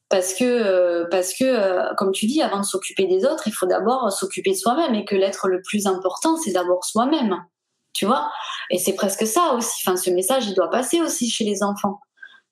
Parce 0.10 0.34
que, 0.34 0.44
euh, 0.44 1.06
parce 1.10 1.34
que 1.34 1.46
euh, 1.46 1.94
comme 1.96 2.12
tu 2.12 2.26
dis, 2.26 2.42
avant 2.42 2.60
de 2.60 2.66
s'occuper 2.66 3.08
des 3.08 3.26
autres, 3.26 3.44
il 3.48 3.54
faut 3.54 3.66
d'abord 3.66 4.12
s'occuper 4.12 4.52
de 4.52 4.58
soi-même 4.58 4.94
et 4.94 5.06
que 5.06 5.16
l'être 5.16 5.48
le 5.48 5.62
plus 5.62 5.88
important, 5.88 6.36
c'est 6.36 6.52
d'abord 6.52 6.84
soi-même. 6.84 7.38
Tu 7.94 8.06
vois? 8.06 8.30
Et 8.70 8.78
c'est 8.78 8.94
presque 8.94 9.26
ça 9.26 9.54
aussi. 9.54 9.84
Enfin, 9.86 9.96
ce 9.96 10.10
message, 10.10 10.48
il 10.48 10.54
doit 10.54 10.70
passer 10.70 11.02
aussi 11.02 11.30
chez 11.30 11.46
les 11.46 11.64
enfants. 11.64 12.00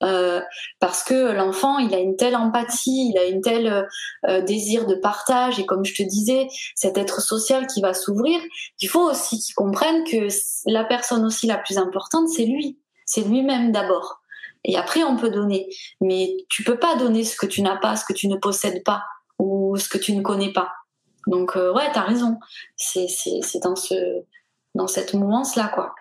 Euh, 0.03 0.41
parce 0.79 1.03
que 1.03 1.31
l'enfant, 1.33 1.77
il 1.77 1.93
a 1.93 1.99
une 1.99 2.15
telle 2.15 2.35
empathie, 2.35 3.11
il 3.13 3.17
a 3.17 3.25
une 3.25 3.41
telle 3.41 3.87
euh, 4.27 4.41
désir 4.41 4.85
de 4.85 4.95
partage, 4.95 5.59
et 5.59 5.65
comme 5.65 5.83
je 5.83 5.93
te 5.93 6.03
disais, 6.03 6.47
cet 6.75 6.97
être 6.97 7.21
social 7.21 7.67
qui 7.67 7.81
va 7.81 7.93
s'ouvrir, 7.93 8.39
il 8.79 8.87
faut 8.87 9.09
aussi 9.09 9.39
qu'il 9.39 9.55
comprenne 9.55 10.03
que 10.05 10.27
la 10.65 10.83
personne 10.83 11.25
aussi 11.25 11.47
la 11.47 11.57
plus 11.57 11.77
importante, 11.77 12.29
c'est 12.29 12.45
lui, 12.45 12.79
c'est 13.05 13.21
lui-même 13.21 13.71
d'abord. 13.71 14.21
Et 14.65 14.77
après, 14.77 15.03
on 15.03 15.15
peut 15.15 15.29
donner, 15.29 15.69
mais 16.01 16.35
tu 16.49 16.63
peux 16.63 16.77
pas 16.77 16.95
donner 16.95 17.23
ce 17.23 17.35
que 17.35 17.45
tu 17.45 17.61
n'as 17.61 17.77
pas, 17.77 17.95
ce 17.95 18.05
que 18.05 18.13
tu 18.13 18.27
ne 18.27 18.35
possèdes 18.35 18.83
pas, 18.83 19.03
ou 19.37 19.77
ce 19.77 19.87
que 19.87 19.97
tu 19.97 20.13
ne 20.13 20.21
connais 20.21 20.51
pas. 20.51 20.69
Donc 21.27 21.55
euh, 21.55 21.73
ouais, 21.73 21.89
t'as 21.93 22.01
raison. 22.01 22.37
C'est 22.75 23.07
dans 23.63 23.75
ce 23.75 23.95
dans 24.75 24.87
cette 24.87 25.13
mouvance 25.13 25.55
là 25.55 25.71
quoi. 25.73 25.95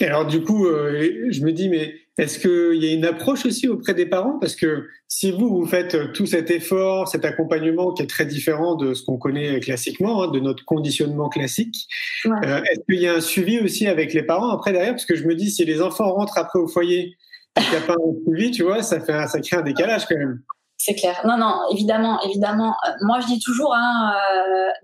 Et 0.00 0.06
alors 0.06 0.26
du 0.26 0.42
coup, 0.42 0.66
euh, 0.66 1.26
je 1.30 1.42
me 1.42 1.52
dis, 1.52 1.68
mais 1.68 1.94
est-ce 2.18 2.40
qu'il 2.40 2.82
y 2.82 2.90
a 2.90 2.92
une 2.92 3.04
approche 3.04 3.46
aussi 3.46 3.68
auprès 3.68 3.94
des 3.94 4.04
parents? 4.04 4.38
Parce 4.40 4.56
que 4.56 4.88
si 5.06 5.30
vous, 5.30 5.48
vous 5.48 5.66
faites 5.66 6.12
tout 6.12 6.26
cet 6.26 6.50
effort, 6.50 7.06
cet 7.06 7.24
accompagnement 7.24 7.92
qui 7.92 8.02
est 8.02 8.08
très 8.08 8.26
différent 8.26 8.74
de 8.74 8.92
ce 8.92 9.04
qu'on 9.04 9.18
connaît 9.18 9.60
classiquement, 9.60 10.24
hein, 10.24 10.28
de 10.28 10.40
notre 10.40 10.64
conditionnement 10.64 11.28
classique, 11.28 11.86
euh, 12.26 12.60
est-ce 12.64 12.80
qu'il 12.90 13.00
y 13.00 13.06
a 13.06 13.14
un 13.14 13.20
suivi 13.20 13.60
aussi 13.60 13.86
avec 13.86 14.12
les 14.14 14.24
parents 14.24 14.50
après 14.50 14.72
derrière? 14.72 14.92
Parce 14.92 15.06
que 15.06 15.14
je 15.14 15.24
me 15.24 15.36
dis, 15.36 15.48
si 15.48 15.64
les 15.64 15.80
enfants 15.80 16.12
rentrent 16.12 16.38
après 16.38 16.58
au 16.58 16.66
foyer 16.66 17.16
et 17.56 17.60
qu'il 17.60 17.70
n'y 17.70 17.76
a 17.76 17.86
pas 17.86 17.94
un 17.94 18.14
suivi, 18.26 18.50
tu 18.50 18.64
vois, 18.64 18.82
ça, 18.82 18.98
fait 18.98 19.12
un, 19.12 19.28
ça 19.28 19.40
crée 19.40 19.56
un 19.56 19.62
décalage 19.62 20.06
quand 20.06 20.18
même. 20.18 20.42
C'est 20.76 20.96
clair. 20.96 21.20
Non, 21.24 21.36
non, 21.38 21.60
évidemment, 21.72 22.20
évidemment. 22.22 22.74
Euh, 22.88 22.92
moi, 23.02 23.20
je 23.20 23.26
dis 23.26 23.38
toujours, 23.38 23.74
hein, 23.76 24.12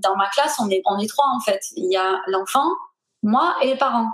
dans 0.04 0.14
ma 0.14 0.28
classe, 0.28 0.56
on 0.60 0.70
est, 0.70 0.82
on 0.86 0.98
est 1.00 1.08
trois 1.08 1.26
en 1.34 1.40
fait. 1.40 1.60
Il 1.76 1.90
y 1.92 1.96
a 1.96 2.20
l'enfant, 2.28 2.68
moi 3.24 3.56
et 3.62 3.66
les 3.66 3.76
parents 3.76 4.08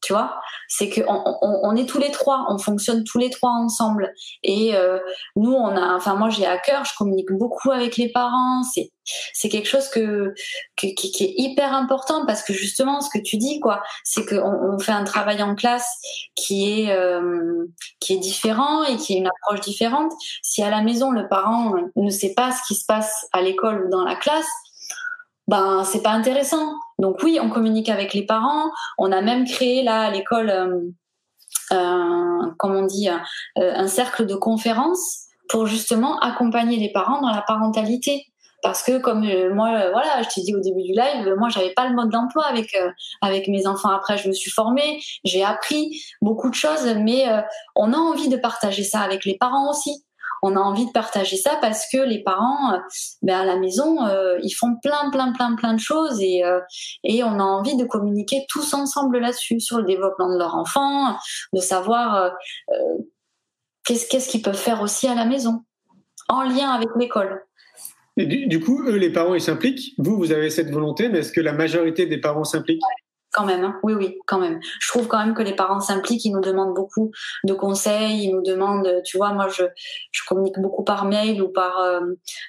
tu 0.00 0.12
vois 0.12 0.40
c'est 0.68 0.90
que 0.90 1.00
on, 1.08 1.74
est 1.76 1.86
tous 1.86 1.98
les 1.98 2.10
trois 2.10 2.46
on 2.50 2.58
fonctionne 2.58 3.02
tous 3.04 3.18
les 3.18 3.30
trois 3.30 3.50
ensemble. 3.50 4.12
Et 4.42 4.76
euh, 4.76 4.98
nous 5.34 5.52
on 5.52 5.76
a 5.76 5.94
enfin 5.94 6.14
moi 6.14 6.28
j'ai 6.28 6.46
à 6.46 6.58
cœur 6.58 6.84
je 6.84 6.92
communique 6.96 7.32
beaucoup 7.32 7.70
avec 7.70 7.96
les 7.96 8.10
parents. 8.10 8.62
C'est 8.62 8.92
c'est 9.32 9.48
quelque 9.48 9.68
chose 9.68 9.88
qui, 9.88 10.00
est 10.04 11.34
hyper 11.38 11.72
important 11.72 12.26
parce 12.26 12.42
que 12.42 12.52
justement 12.52 13.00
ce 13.00 13.08
que 13.08 13.22
tu 13.22 13.38
dis 13.38 13.58
quoi 13.60 13.82
c'est 14.04 14.26
qu'on 14.26 14.74
on 14.74 14.78
fait 14.78 14.92
un 14.92 15.04
travail 15.04 15.42
en 15.42 15.54
classe 15.54 15.88
qui 16.34 16.82
est 16.82 16.92
euh, 16.92 17.66
qui 18.00 18.14
est 18.14 18.18
différent 18.18 18.84
et 18.84 18.96
qui 18.96 19.14
est 19.14 19.18
une 19.18 19.28
approche 19.28 19.60
différente. 19.60 20.12
Si 20.42 20.62
à 20.62 20.70
la 20.70 20.82
maison 20.82 21.10
le 21.10 21.28
parent 21.28 21.72
ne 21.96 22.10
sait 22.10 22.34
pas 22.34 22.52
ce 22.52 22.60
qui 22.68 22.74
se 22.74 22.84
passe 22.84 23.26
à 23.32 23.40
l'école 23.40 23.86
ou 23.86 23.90
dans 23.90 24.04
la 24.04 24.16
classe 24.16 24.50
ben 25.48 25.82
c'est 25.84 26.02
pas 26.02 26.10
intéressant. 26.10 26.74
Donc 26.98 27.22
oui, 27.22 27.38
on 27.40 27.48
communique 27.48 27.88
avec 27.88 28.12
les 28.14 28.26
parents. 28.26 28.70
On 28.98 29.12
a 29.12 29.20
même 29.20 29.44
créé 29.44 29.82
là 29.82 30.02
à 30.02 30.10
l'école, 30.10 30.50
euh, 30.50 30.80
euh 31.72 32.52
comme 32.58 32.74
on 32.74 32.86
dit, 32.86 33.08
euh, 33.08 33.72
un 33.74 33.88
cercle 33.88 34.26
de 34.26 34.34
conférences 34.34 35.26
pour 35.48 35.66
justement 35.66 36.18
accompagner 36.20 36.76
les 36.76 36.92
parents 36.92 37.20
dans 37.20 37.30
la 37.30 37.42
parentalité. 37.42 38.26
Parce 38.62 38.82
que 38.82 38.98
comme 38.98 39.20
moi, 39.54 39.90
voilà, 39.92 40.22
je 40.22 40.28
t'ai 40.34 40.40
dit 40.40 40.54
au 40.54 40.58
début 40.58 40.82
du 40.82 40.92
live, 40.92 41.32
moi 41.38 41.48
j'avais 41.48 41.72
pas 41.74 41.88
le 41.88 41.94
mode 41.94 42.10
d'emploi 42.10 42.44
avec 42.44 42.76
avec 43.22 43.46
mes 43.46 43.68
enfants. 43.68 43.90
Après, 43.90 44.18
je 44.18 44.26
me 44.26 44.32
suis 44.32 44.50
formée, 44.50 45.00
j'ai 45.24 45.44
appris 45.44 46.02
beaucoup 46.20 46.50
de 46.50 46.56
choses, 46.56 46.92
mais 46.96 47.24
on 47.76 47.92
a 47.92 47.96
envie 47.96 48.28
de 48.28 48.36
partager 48.36 48.82
ça 48.82 48.98
avec 49.02 49.24
les 49.24 49.38
parents 49.38 49.70
aussi 49.70 50.04
on 50.42 50.56
a 50.56 50.60
envie 50.60 50.86
de 50.86 50.92
partager 50.92 51.36
ça 51.36 51.58
parce 51.60 51.86
que 51.92 51.98
les 51.98 52.22
parents, 52.22 52.74
euh, 52.74 52.78
ben 53.22 53.40
à 53.40 53.44
la 53.44 53.56
maison, 53.56 54.06
euh, 54.06 54.38
ils 54.42 54.52
font 54.52 54.76
plein, 54.82 55.10
plein, 55.10 55.32
plein, 55.32 55.54
plein 55.56 55.74
de 55.74 55.80
choses 55.80 56.20
et, 56.20 56.44
euh, 56.44 56.60
et 57.04 57.22
on 57.24 57.38
a 57.38 57.42
envie 57.42 57.76
de 57.76 57.84
communiquer 57.84 58.44
tous 58.48 58.74
ensemble 58.74 59.18
là-dessus, 59.18 59.60
sur 59.60 59.78
le 59.78 59.84
développement 59.84 60.32
de 60.32 60.38
leur 60.38 60.54
enfant, 60.54 61.16
de 61.52 61.60
savoir 61.60 62.32
qu'est-ce 63.84 64.08
qu'est-ce 64.08 64.28
qu'ils 64.28 64.42
peuvent 64.42 64.54
faire 64.54 64.82
aussi 64.82 65.06
à 65.06 65.14
la 65.14 65.24
maison, 65.24 65.64
en 66.28 66.42
lien 66.42 66.70
avec 66.70 66.88
l'école. 66.96 67.42
Et 68.16 68.46
du, 68.46 68.60
coup, 68.60 68.82
eux, 68.82 68.96
les 68.96 69.12
parents, 69.12 69.34
ils 69.34 69.40
s'impliquent? 69.40 69.94
Vous, 69.98 70.16
vous 70.16 70.32
avez 70.32 70.50
cette 70.50 70.70
volonté, 70.70 71.08
mais 71.08 71.20
est-ce 71.20 71.30
que 71.30 71.40
la 71.40 71.52
majorité 71.52 72.06
des 72.06 72.18
parents 72.18 72.42
s'impliquent? 72.42 72.82
Quand 73.32 73.44
même, 73.44 73.64
hein. 73.64 73.78
oui, 73.82 73.94
oui, 73.94 74.18
quand 74.26 74.38
même. 74.38 74.58
Je 74.80 74.88
trouve 74.88 75.06
quand 75.06 75.18
même 75.18 75.34
que 75.34 75.42
les 75.42 75.54
parents 75.54 75.80
s'impliquent, 75.80 76.24
ils 76.24 76.32
nous 76.32 76.40
demandent 76.40 76.74
beaucoup 76.74 77.10
de 77.44 77.52
conseils, 77.52 78.24
ils 78.24 78.32
nous 78.32 78.42
demandent, 78.42 79.02
tu 79.04 79.16
vois, 79.16 79.32
moi 79.32 79.48
je, 79.48 79.64
je 80.12 80.22
communique 80.26 80.58
beaucoup 80.58 80.84
par 80.84 81.04
mail 81.04 81.42
ou 81.42 81.48
par, 81.48 81.78
euh, 81.80 82.00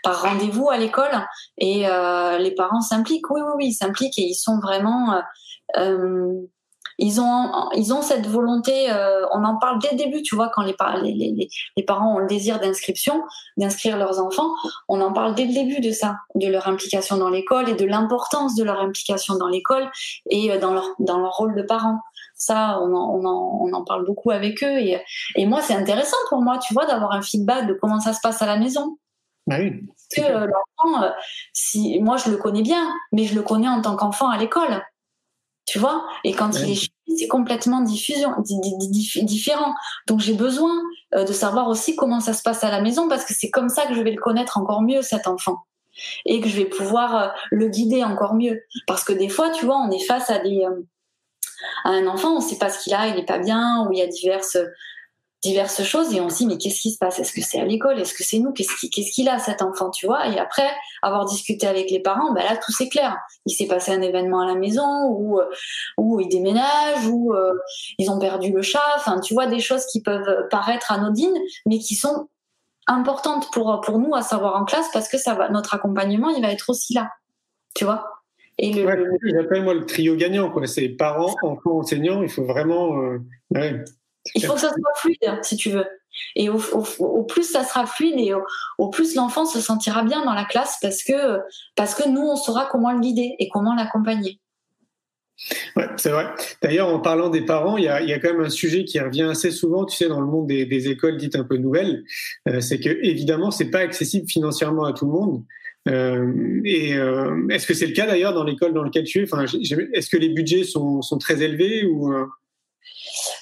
par 0.04 0.22
rendez-vous 0.22 0.70
à 0.70 0.78
l'école 0.78 1.26
et 1.58 1.88
euh, 1.88 2.38
les 2.38 2.56
parents 2.56 2.82
s'impliquent, 2.82 3.30
oui, 3.30 3.42
oui, 3.42 3.52
oui, 3.58 3.66
ils 3.68 3.74
s'impliquent 3.74 4.18
et 4.20 4.24
ils 4.24 4.36
sont 4.36 4.60
vraiment... 4.60 5.22
Euh, 5.78 6.34
ils 7.02 7.22
ont, 7.22 7.70
ils 7.76 7.94
ont 7.94 8.02
cette 8.02 8.28
volonté, 8.28 8.92
euh, 8.92 9.26
on 9.32 9.46
en 9.46 9.58
parle 9.58 9.80
dès 9.80 9.92
le 9.92 9.98
début, 9.98 10.22
tu 10.22 10.36
vois, 10.36 10.50
quand 10.54 10.64
les, 10.64 10.76
les, 11.02 11.50
les, 11.78 11.84
parents 11.84 12.16
ont 12.16 12.20
le 12.20 12.28
désir 12.28 12.60
d'inscription, 12.60 13.24
d'inscrire 13.56 13.98
leurs 13.98 14.20
enfants, 14.22 14.50
on 14.90 15.00
en 15.00 15.14
parle 15.14 15.34
dès 15.34 15.46
le 15.46 15.54
début 15.54 15.80
de 15.80 15.92
ça, 15.92 16.18
de 16.36 16.48
leur 16.48 16.68
implication 16.68 17.18
dans 17.18 17.30
l'école 17.30 17.70
et 17.70 17.76
de 17.76 17.86
l'importance 17.86 18.56
de 18.56 18.66
leur 18.66 18.82
implication 18.82 19.36
dans 19.38 19.48
l'école 19.48 19.90
et 20.30 20.52
euh, 20.52 20.60
dans 20.60 20.74
leur, 20.74 20.90
dans 21.00 21.20
leur 21.20 21.32
rôle 21.32 21.56
de 21.56 21.62
parents. 21.62 22.00
Ça, 22.36 22.80
on 22.82 22.94
en, 22.94 23.16
on 23.16 23.26
en, 23.26 23.60
on 23.62 23.74
en 23.74 23.84
parle 23.86 24.06
beaucoup 24.06 24.32
avec 24.32 24.62
eux. 24.62 24.80
Et, 24.80 25.02
et 25.36 25.46
moi, 25.46 25.62
c'est 25.62 25.76
intéressant 25.76 26.18
pour 26.28 26.42
moi, 26.42 26.58
tu 26.58 26.74
vois, 26.74 26.86
d'avoir 26.86 27.14
un 27.14 27.22
feedback 27.22 27.66
de 27.68 27.74
comment 27.74 28.02
ça 28.02 28.12
se 28.14 28.20
passe 28.22 28.42
à 28.42 28.46
la 28.46 28.58
maison. 28.58 28.98
Bah 29.48 29.56
oui, 29.60 29.72
Parce 29.88 30.28
que 30.28 30.34
euh, 30.34 30.48
l'enfant, 30.48 31.12
si, 31.54 32.00
moi, 32.02 32.18
je 32.18 32.30
le 32.30 32.38
connais 32.38 32.62
bien, 32.62 32.94
mais 33.14 33.24
je 33.24 33.36
le 33.36 33.42
connais 33.42 33.70
en 33.70 33.82
tant 33.82 33.96
qu'enfant 33.96 34.30
à 34.30 34.38
l'école 34.38 34.84
tu 35.66 35.80
vois? 35.80 36.06
Et 36.24 36.34
quand 36.34 36.52
il 36.60 36.72
est 36.72 36.76
chez 36.76 36.90
c'est 37.18 37.28
complètement 37.28 37.82
diffusion, 37.82 38.32
différent. 38.44 39.74
Donc 40.08 40.20
j'ai 40.20 40.34
besoin 40.34 40.82
euh, 41.16 41.24
de 41.24 41.34
savoir 41.34 41.68
aussi 41.68 41.96
comment 41.96 42.20
ça 42.20 42.34
se 42.34 42.42
passe 42.42 42.64
à 42.64 42.72
la 42.72 42.82
maison 42.82 43.08
parce 43.08 43.26
que 43.26 43.34
c'est 43.34 43.50
comme 43.50 43.70
ça 43.70 43.86
que 43.88 43.94
je 43.94 44.02
vais 44.02 44.12
le 44.12 44.22
connaître 44.22 44.58
encore 44.58 44.82
mieux 44.82 45.02
cet 45.02 45.28
enfant 45.28 45.58
et 46.26 46.40
que 46.40 46.48
je 46.48 46.56
vais 46.56 46.66
pouvoir 46.66 47.16
euh, 47.16 47.28
le 47.52 47.68
guider 47.68 48.04
encore 48.04 48.36
mieux. 48.36 48.62
Parce 48.88 49.04
que 49.04 49.14
des 49.14 49.30
fois, 49.30 49.50
tu 49.50 49.66
vois, 49.66 49.78
on 49.78 49.92
est 49.92 50.06
face 50.06 50.30
à 50.30 50.40
des 50.40 50.66
euh, 50.66 50.82
à 51.84 51.90
un 51.90 52.08
enfant, 52.08 52.36
on 52.36 52.40
ne 52.40 52.44
sait 52.44 52.58
pas 52.58 52.70
ce 52.70 52.84
qu'il 52.84 52.94
a, 52.94 53.08
il 53.08 53.16
n'est 53.16 53.26
pas 53.26 53.40
bien, 53.40 53.86
ou 53.86 53.92
il 53.92 54.00
y 54.00 54.02
a 54.02 54.08
diverses 54.08 54.58
diverses 55.42 55.84
choses 55.84 56.14
et 56.14 56.20
on 56.20 56.30
se 56.30 56.38
dit 56.38 56.48
mais 56.48 56.58
qu'est-ce 56.58 56.82
qui 56.82 56.92
se 56.92 56.98
passe? 56.98 57.20
Est-ce 57.20 57.32
que 57.32 57.42
c'est 57.42 57.60
à 57.60 57.66
l'école? 57.66 58.00
Est-ce 58.00 58.14
que 58.14 58.24
c'est 58.24 58.40
nous? 58.40 58.52
Qu'est-ce 58.52 58.76
qu'il 58.78 58.90
qu'est-ce 58.90 59.12
qu'il 59.12 59.30
a 59.30 59.40
cet 59.40 59.62
enfant 59.62 59.90
Tu 59.90 60.06
vois? 60.06 60.28
Et 60.28 60.38
après 60.38 60.70
avoir 61.02 61.26
discuté 61.26 61.66
avec 61.66 61.90
les 61.90 62.02
parents, 62.02 62.34
ben 62.34 62.44
là 62.44 62.58
tout 62.58 62.72
c'est 62.72 62.90
clair. 62.90 63.18
Il 63.46 63.54
s'est 63.54 63.68
passé 63.68 63.92
un 63.92 64.02
événement 64.02 64.42
à 64.42 64.48
la 64.48 64.56
maison 64.56 65.08
ou 65.10 65.40
ou 65.98 66.20
ils 66.20 66.28
déménagent 66.28 67.08
ou 67.08 67.34
euh, 67.34 67.54
ils 67.98 68.10
ont 68.12 68.20
perdu 68.20 68.52
le 68.52 68.62
chat. 68.62 68.84
Enfin 68.98 69.20
tu 69.22 69.34
vois 69.34 69.48
des 69.48 69.60
choses 69.60 69.86
qui 69.86 70.02
peuvent 70.02 70.48
paraître 70.50 70.92
anodines 70.92 71.38
mais 71.66 71.80
qui 71.80 71.96
sont 71.96 72.28
importantes 72.88 73.50
pour 73.54 73.80
pour 73.82 74.00
nous 74.00 74.16
à 74.16 74.22
savoir 74.22 74.56
en 74.56 74.66
classe 74.66 74.90
parce 74.92 75.08
que 75.08 75.18
ça 75.18 75.36
va 75.36 75.50
notre 75.50 75.74
accompagnement 75.74 76.30
il 76.30 76.42
va 76.42 76.52
être 76.52 76.70
aussi 76.70 76.94
là. 76.94 77.10
Tu 77.76 77.86
vois? 77.86 78.04
Et 78.62 78.74
le, 78.74 79.18
j'appelle 79.24 79.64
moi 79.64 79.74
le 79.74 79.86
trio 79.86 80.18
gagnant 80.18 80.52
quoi. 80.52 80.68
C'est 80.68 80.90
parents, 80.90 81.34
enfants, 81.44 81.78
enseignants. 81.80 82.22
Il 82.22 82.30
faut 82.30 82.44
vraiment 82.44 83.02
euh, 83.02 83.20
Il 84.36 84.46
faut 84.46 84.54
que 84.54 84.62
ça 84.62 84.70
soit 84.70 84.96
fluide, 84.98 85.40
si 85.44 85.56
tu 85.58 85.70
veux. 85.70 85.86
Et 86.36 86.50
au, 86.50 87.24
plus 87.24 87.44
ça 87.44 87.64
sera 87.64 87.86
fluide 87.86 88.16
et 88.18 88.34
au, 88.78 88.90
plus 88.90 89.16
l'enfant 89.16 89.46
se 89.46 89.62
sentira 89.62 90.04
bien 90.04 90.24
dans 90.26 90.34
la 90.34 90.46
classe 90.46 90.78
parce 90.82 91.04
que, 91.04 91.40
parce 91.76 91.96
que 91.96 92.08
nous, 92.10 92.22
on 92.22 92.36
saura 92.36 92.68
comment 92.70 92.92
le 92.92 93.00
guider 93.00 93.36
et 93.40 93.50
comment 93.50 93.76
l'accompagner. 93.76 94.40
Ouais, 95.78 95.86
c'est 95.96 96.10
vrai. 96.10 96.26
D'ailleurs, 96.62 96.90
en 96.90 97.00
parlant 97.00 97.30
des 97.30 97.46
parents, 97.46 97.78
il 97.78 97.86
y, 97.86 97.88
a, 97.88 98.20
quand 98.20 98.34
même 98.34 98.42
un 98.42 98.50
sujet 98.50 98.84
qui 98.84 99.00
revient 99.00 99.24
assez 99.24 99.52
souvent, 99.52 99.86
tu 99.86 99.96
sais, 99.96 100.10
dans 100.10 100.20
le 100.20 100.28
monde 100.28 100.48
des, 100.48 100.90
écoles 100.90 101.16
dites 101.18 101.36
un 101.36 101.46
peu 101.46 101.56
nouvelles, 101.56 102.04
euh, 102.50 102.60
c'est 102.60 102.80
que 102.80 102.90
évidemment, 102.90 103.50
c'est 103.50 103.70
pas 103.70 103.80
accessible 103.80 104.28
financièrement 104.28 104.84
à 104.84 104.92
tout 104.92 105.06
le 105.06 105.12
monde. 105.12 105.44
Euh, 105.88 106.62
et 106.66 106.94
euh, 106.96 107.48
est-ce 107.50 107.66
que 107.66 107.74
c'est 107.74 107.88
le 107.88 107.94
cas 107.94 108.06
d'ailleurs 108.06 108.34
dans 108.34 108.44
l'école 108.44 108.74
dans 108.74 108.84
laquelle 108.84 109.06
tu 109.06 109.20
es? 109.20 109.24
Enfin, 109.24 109.46
Est-ce 109.46 110.10
que 110.10 110.18
les 110.18 110.30
budgets 110.30 110.66
sont, 110.66 111.02
sont 111.02 111.18
très 111.18 111.42
élevés 111.42 111.86
ou 111.86 112.14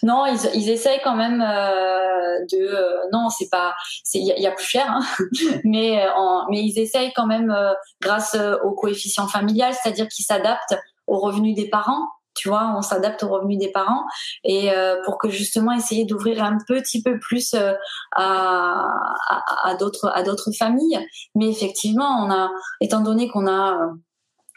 non, 0.03 0.25
ils, 0.25 0.69
essayent 0.69 1.01
quand 1.03 1.15
même 1.15 1.41
euh, 1.41 2.39
de. 2.51 2.57
Euh, 2.57 2.97
non, 3.11 3.29
c'est 3.29 3.49
pas. 3.49 3.75
Il 4.13 4.25
y, 4.25 4.47
a 4.47 4.51
plus 4.51 4.65
cher, 4.65 4.85
hein, 4.89 5.05
mais 5.63 6.05
en, 6.15 6.45
mais 6.49 6.63
ils 6.63 6.79
essayent 6.79 7.11
quand 7.15 7.25
même 7.25 7.51
euh, 7.51 7.73
grâce 8.01 8.37
au 8.63 8.71
coefficient 8.71 9.27
familial, 9.27 9.73
c'est-à-dire 9.73 10.07
qu'ils 10.07 10.25
s'adaptent 10.25 10.77
aux 11.07 11.19
revenus 11.19 11.55
des 11.55 11.69
parents. 11.69 12.07
Tu 12.35 12.49
vois, 12.49 12.75
on 12.77 12.83
s'adapte 12.83 13.23
aux 13.23 13.29
revenus 13.29 13.57
des 13.57 13.71
parents 13.71 14.03
et 14.43 14.69
pour 15.05 15.17
que 15.17 15.27
justement 15.27 15.71
essayer 15.71 16.05
d'ouvrir 16.05 16.43
un 16.43 16.59
petit 16.67 17.01
peu 17.01 17.17
plus 17.17 17.55
à, 17.55 17.75
à, 18.15 19.43
à 19.63 19.73
d'autres 19.73 20.11
à 20.13 20.21
d'autres 20.21 20.51
familles. 20.51 21.03
Mais 21.33 21.49
effectivement, 21.49 22.23
on 22.23 22.29
a, 22.29 22.51
étant 22.79 23.01
donné 23.01 23.27
qu'on 23.27 23.47
a 23.47 23.89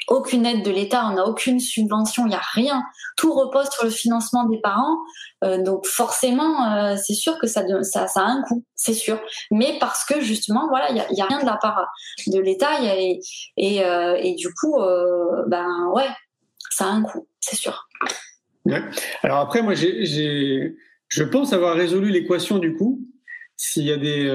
aucune 0.09 0.47
aide 0.47 0.65
de 0.65 0.71
l'État, 0.71 1.07
on 1.07 1.15
n'a 1.15 1.27
aucune 1.27 1.61
subvention, 1.61 2.27
il 2.27 2.31
n'y 2.31 2.35
a 2.35 2.43
rien. 2.53 2.83
Tout 3.17 3.33
repose 3.33 3.69
sur 3.71 3.85
le 3.85 3.91
financement 3.91 4.45
des 4.45 4.59
parents. 4.61 4.99
Euh, 5.45 5.63
donc 5.63 5.87
forcément, 5.87 6.73
euh, 6.73 6.97
c'est 6.97 7.15
sûr 7.15 7.39
que 7.39 7.47
ça, 7.47 7.63
a 7.63 8.21
un 8.21 8.43
coût, 8.43 8.65
c'est 8.75 8.95
sûr. 8.95 9.21
Mais 9.51 9.77
parce 9.81 10.05
que 10.05 10.21
justement, 10.21 10.69
voilà, 10.69 10.91
il 10.91 10.95
n'y 10.95 11.01
a, 11.01 11.25
a, 11.25 11.29
rien 11.29 11.41
de 11.41 11.47
la 11.47 11.57
part 11.57 11.87
de 12.27 12.39
l'État 12.39 12.81
euh, 12.83 13.15
et, 13.57 14.35
du 14.35 14.53
coup, 14.55 14.79
ben 15.47 15.91
ouais, 15.95 16.09
ça 16.71 16.87
a 16.87 16.89
un 16.89 17.03
coût, 17.03 17.27
c'est 17.41 17.57
sûr. 17.57 17.89
Alors 19.23 19.39
après, 19.39 19.63
moi, 19.63 19.75
je 19.75 21.23
pense 21.25 21.53
avoir 21.53 21.77
résolu 21.77 22.11
l'équation 22.11 22.59
du 22.59 22.75
coût 22.75 23.01
s'il 23.57 23.85
y 23.85 23.93
a 23.93 23.99
des, 23.99 24.27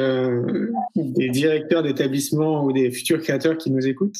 des 0.95 1.29
directeurs 1.29 1.81
d'établissements 1.81 2.63
ou 2.63 2.71
des 2.71 2.91
futurs 2.91 3.19
créateurs 3.21 3.57
qui 3.57 3.71
nous 3.71 3.87
écoutent, 3.87 4.19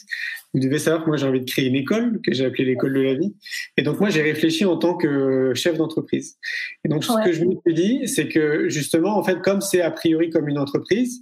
vous 0.55 0.61
devez 0.61 0.79
savoir 0.79 1.03
que 1.03 1.09
moi 1.09 1.17
j'ai 1.17 1.27
envie 1.27 1.41
de 1.41 1.49
créer 1.49 1.67
une 1.67 1.75
école 1.75 2.21
que 2.25 2.33
j'ai 2.33 2.45
appelée 2.45 2.63
l'école 2.63 2.93
de 2.93 3.01
la 3.01 3.13
vie. 3.13 3.35
Et 3.75 3.81
donc 3.81 3.99
moi 3.99 4.09
j'ai 4.09 4.21
réfléchi 4.21 4.63
en 4.63 4.77
tant 4.77 4.95
que 4.95 5.51
chef 5.53 5.77
d'entreprise. 5.77 6.37
Et 6.85 6.87
donc 6.87 7.03
ce 7.03 7.11
que 7.25 7.33
je 7.33 7.43
me 7.43 7.55
suis 7.65 7.73
dit, 7.73 8.07
c'est 8.07 8.29
que 8.29 8.69
justement 8.69 9.17
en 9.17 9.23
fait 9.23 9.41
comme 9.41 9.59
c'est 9.59 9.81
a 9.81 9.91
priori 9.91 10.29
comme 10.29 10.47
une 10.47 10.57
entreprise, 10.57 11.21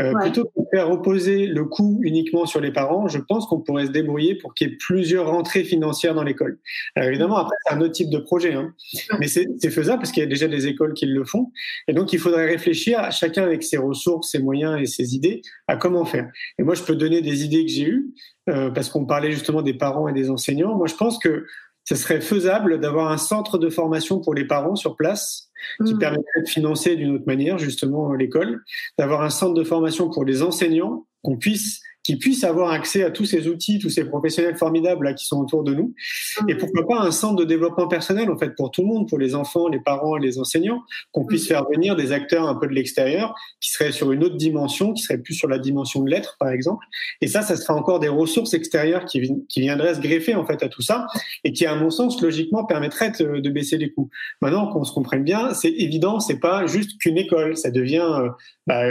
euh, 0.00 0.12
plutôt 0.20 0.44
que 0.44 0.60
de 0.60 0.66
faire 0.70 0.88
reposer 0.88 1.46
le 1.46 1.64
coût 1.64 2.00
uniquement 2.02 2.46
sur 2.46 2.60
les 2.60 2.72
parents, 2.72 3.06
je 3.06 3.18
pense 3.18 3.46
qu'on 3.46 3.60
pourrait 3.60 3.86
se 3.86 3.90
débrouiller 3.92 4.34
pour 4.34 4.52
qu'il 4.52 4.68
y 4.68 4.72
ait 4.72 4.76
plusieurs 4.76 5.28
rentrées 5.28 5.62
financières 5.62 6.14
dans 6.14 6.24
l'école. 6.24 6.58
Alors 6.96 7.08
évidemment, 7.08 7.36
après, 7.36 7.54
c'est 7.64 7.74
un 7.74 7.80
autre 7.80 7.92
type 7.92 8.10
de 8.10 8.18
projet, 8.18 8.54
hein. 8.54 8.74
mais 9.20 9.28
c'est 9.28 9.46
faisable 9.70 9.98
parce 10.00 10.10
qu'il 10.10 10.22
y 10.22 10.26
a 10.26 10.28
déjà 10.28 10.48
des 10.48 10.66
écoles 10.66 10.94
qui 10.94 11.06
le 11.06 11.24
font. 11.24 11.52
Et 11.86 11.92
donc, 11.92 12.12
il 12.12 12.18
faudrait 12.18 12.46
réfléchir, 12.46 12.98
à 12.98 13.10
chacun 13.12 13.44
avec 13.44 13.62
ses 13.62 13.76
ressources, 13.76 14.32
ses 14.32 14.40
moyens 14.40 14.80
et 14.80 14.86
ses 14.86 15.14
idées, 15.14 15.42
à 15.68 15.76
comment 15.76 16.04
faire. 16.04 16.28
Et 16.58 16.64
moi, 16.64 16.74
je 16.74 16.82
peux 16.82 16.96
donner 16.96 17.22
des 17.22 17.44
idées 17.44 17.64
que 17.64 17.70
j'ai 17.70 17.86
eues, 17.86 18.12
euh, 18.48 18.70
parce 18.70 18.88
qu'on 18.88 19.06
parlait 19.06 19.32
justement 19.32 19.62
des 19.62 19.74
parents 19.74 20.08
et 20.08 20.12
des 20.12 20.30
enseignants. 20.30 20.76
Moi, 20.76 20.86
je 20.86 20.94
pense 20.94 21.18
que 21.18 21.46
ce 21.84 21.96
serait 21.96 22.20
faisable 22.20 22.80
d'avoir 22.80 23.10
un 23.10 23.18
centre 23.18 23.58
de 23.58 23.68
formation 23.68 24.20
pour 24.20 24.34
les 24.34 24.46
parents 24.46 24.76
sur 24.76 24.96
place 24.96 25.50
qui 25.84 25.94
mmh. 25.94 25.98
permettrait 25.98 26.42
de 26.42 26.48
financer 26.48 26.96
d'une 26.96 27.14
autre 27.14 27.26
manière 27.26 27.58
justement 27.58 28.12
l'école, 28.12 28.62
d'avoir 28.98 29.22
un 29.22 29.30
centre 29.30 29.54
de 29.54 29.64
formation 29.64 30.10
pour 30.10 30.24
les 30.24 30.42
enseignants, 30.42 31.06
qu'on 31.22 31.36
puisse 31.36 31.80
qui 32.04 32.16
puissent 32.16 32.44
avoir 32.44 32.70
accès 32.70 33.02
à 33.02 33.10
tous 33.10 33.24
ces 33.24 33.48
outils, 33.48 33.78
tous 33.78 33.90
ces 33.90 34.04
professionnels 34.04 34.56
formidables 34.56 35.06
là 35.06 35.14
qui 35.14 35.26
sont 35.26 35.40
autour 35.40 35.64
de 35.64 35.74
nous. 35.74 35.94
Mmh. 36.42 36.50
Et 36.50 36.54
pourquoi 36.56 36.86
pas 36.86 37.00
un 37.00 37.10
centre 37.10 37.36
de 37.36 37.44
développement 37.44 37.88
personnel 37.88 38.30
en 38.30 38.36
fait 38.36 38.54
pour 38.54 38.70
tout 38.70 38.82
le 38.82 38.88
monde, 38.88 39.08
pour 39.08 39.18
les 39.18 39.34
enfants, 39.34 39.68
les 39.68 39.80
parents, 39.80 40.16
les 40.16 40.38
enseignants, 40.38 40.82
qu'on 41.12 41.24
puisse 41.24 41.44
mmh. 41.44 41.48
faire 41.48 41.66
venir 41.68 41.96
des 41.96 42.12
acteurs 42.12 42.46
un 42.46 42.54
peu 42.54 42.68
de 42.68 42.74
l'extérieur 42.74 43.34
qui 43.60 43.70
seraient 43.70 43.92
sur 43.92 44.12
une 44.12 44.22
autre 44.22 44.36
dimension, 44.36 44.92
qui 44.92 45.02
seraient 45.02 45.18
plus 45.18 45.34
sur 45.34 45.48
la 45.48 45.58
dimension 45.58 46.02
de 46.02 46.10
l'être 46.10 46.36
par 46.38 46.50
exemple. 46.50 46.84
Et 47.22 47.26
ça, 47.26 47.42
ça 47.42 47.56
sera 47.56 47.74
encore 47.74 48.00
des 48.00 48.08
ressources 48.08 48.52
extérieures 48.52 49.06
qui, 49.06 49.32
qui 49.48 49.60
viendraient 49.60 49.94
se 49.94 50.00
greffer 50.00 50.34
en 50.34 50.44
fait 50.44 50.62
à 50.62 50.68
tout 50.68 50.82
ça 50.82 51.06
et 51.42 51.52
qui, 51.52 51.64
à 51.64 51.74
mon 51.74 51.88
sens, 51.88 52.20
logiquement 52.20 52.64
permettraient 52.64 53.12
de, 53.18 53.40
de 53.40 53.50
baisser 53.50 53.78
les 53.78 53.90
coûts. 53.90 54.10
Maintenant, 54.42 54.70
qu'on 54.70 54.84
se 54.84 54.92
comprenne 54.92 55.24
bien, 55.24 55.54
c'est 55.54 55.72
évident, 55.72 56.20
c'est 56.20 56.38
pas 56.38 56.66
juste 56.66 56.98
qu'une 57.00 57.16
école, 57.16 57.56
ça 57.56 57.70
devient 57.70 58.06
euh, 58.20 58.28
bah, 58.66 58.82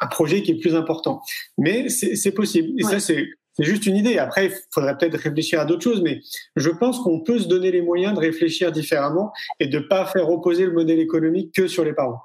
un 0.00 0.06
projet 0.08 0.42
qui 0.42 0.52
est 0.52 0.60
plus 0.60 0.74
important. 0.74 1.22
Mais 1.56 1.88
c'est 1.88 2.32
possible. 2.32 2.57
Et 2.76 2.82
ça, 2.82 3.00
c'est 3.00 3.28
juste 3.58 3.86
une 3.86 3.96
idée. 3.96 4.18
Après, 4.18 4.46
il 4.46 4.52
faudrait 4.72 4.96
peut-être 4.96 5.18
réfléchir 5.18 5.60
à 5.60 5.64
d'autres 5.64 5.82
choses, 5.82 6.02
mais 6.02 6.20
je 6.56 6.70
pense 6.70 7.00
qu'on 7.00 7.20
peut 7.20 7.38
se 7.38 7.48
donner 7.48 7.70
les 7.70 7.82
moyens 7.82 8.14
de 8.14 8.20
réfléchir 8.20 8.72
différemment 8.72 9.32
et 9.60 9.66
de 9.66 9.78
pas 9.78 10.06
faire 10.06 10.26
reposer 10.26 10.64
le 10.64 10.72
modèle 10.72 11.00
économique 11.00 11.52
que 11.54 11.66
sur 11.66 11.84
les 11.84 11.92
parents. 11.92 12.22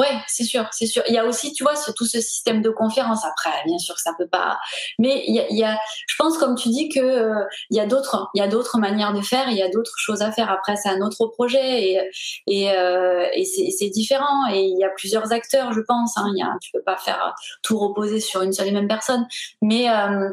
Ouais, 0.00 0.18
c'est 0.26 0.44
sûr, 0.44 0.66
c'est 0.72 0.86
sûr. 0.86 1.02
Il 1.08 1.14
y 1.14 1.18
a 1.18 1.26
aussi, 1.26 1.52
tu 1.52 1.62
vois, 1.62 1.74
tout 1.94 2.06
ce 2.06 2.22
système 2.22 2.62
de 2.62 2.70
conférence. 2.70 3.22
Après, 3.26 3.50
bien 3.66 3.76
sûr, 3.76 3.98
ça 3.98 4.14
peut 4.16 4.26
pas. 4.26 4.58
Mais 4.98 5.22
il 5.26 5.34
y 5.34 5.62
a, 5.62 5.78
je 6.08 6.14
pense, 6.16 6.38
comme 6.38 6.54
tu 6.54 6.70
dis, 6.70 6.88
que 6.88 7.00
euh, 7.00 7.44
y 7.68 7.80
a 7.80 7.84
d'autres, 7.84 8.30
il 8.34 8.38
y 8.38 8.42
a 8.42 8.48
d'autres 8.48 8.78
manières 8.78 9.12
de 9.12 9.20
faire. 9.20 9.50
Il 9.50 9.58
y 9.58 9.62
a 9.62 9.68
d'autres 9.68 9.98
choses 9.98 10.22
à 10.22 10.32
faire. 10.32 10.50
Après, 10.50 10.76
c'est 10.76 10.88
un 10.88 11.02
autre 11.02 11.26
projet 11.26 11.98
et 12.46 12.70
euh, 12.70 13.26
c'est 13.44 13.90
différent. 13.90 14.48
Et 14.50 14.62
il 14.62 14.78
y 14.78 14.84
a 14.84 14.88
plusieurs 14.96 15.32
acteurs, 15.32 15.74
je 15.74 15.82
pense. 15.82 16.16
Hein. 16.16 16.30
Il 16.34 16.38
y 16.38 16.42
a, 16.42 16.56
tu 16.62 16.70
peux 16.72 16.82
pas 16.82 16.96
faire 16.96 17.34
tout 17.62 17.78
reposer 17.78 18.20
sur 18.20 18.40
une 18.40 18.54
seule 18.54 18.68
et 18.68 18.72
même 18.72 18.88
personne. 18.88 19.26
Mais 19.60 19.90
euh, 19.90 20.30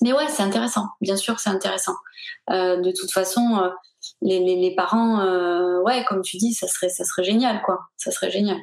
mais 0.00 0.14
ouais, 0.14 0.28
c'est 0.28 0.42
intéressant. 0.42 0.86
Bien 1.02 1.16
sûr, 1.16 1.40
c'est 1.40 1.50
intéressant. 1.50 1.96
Euh, 2.48 2.80
de 2.80 2.90
toute 2.90 3.12
façon, 3.12 3.70
les, 4.22 4.38
les, 4.38 4.56
les, 4.56 4.74
parents, 4.74 5.82
ouais, 5.82 6.06
comme 6.06 6.22
tu 6.22 6.38
dis, 6.38 6.54
ça 6.54 6.66
serait 6.68 6.88
ça 6.88 7.04
serait 7.04 7.24
génial, 7.24 7.60
quoi. 7.66 7.80
Ça 7.98 8.10
serait 8.10 8.30
génial. 8.30 8.56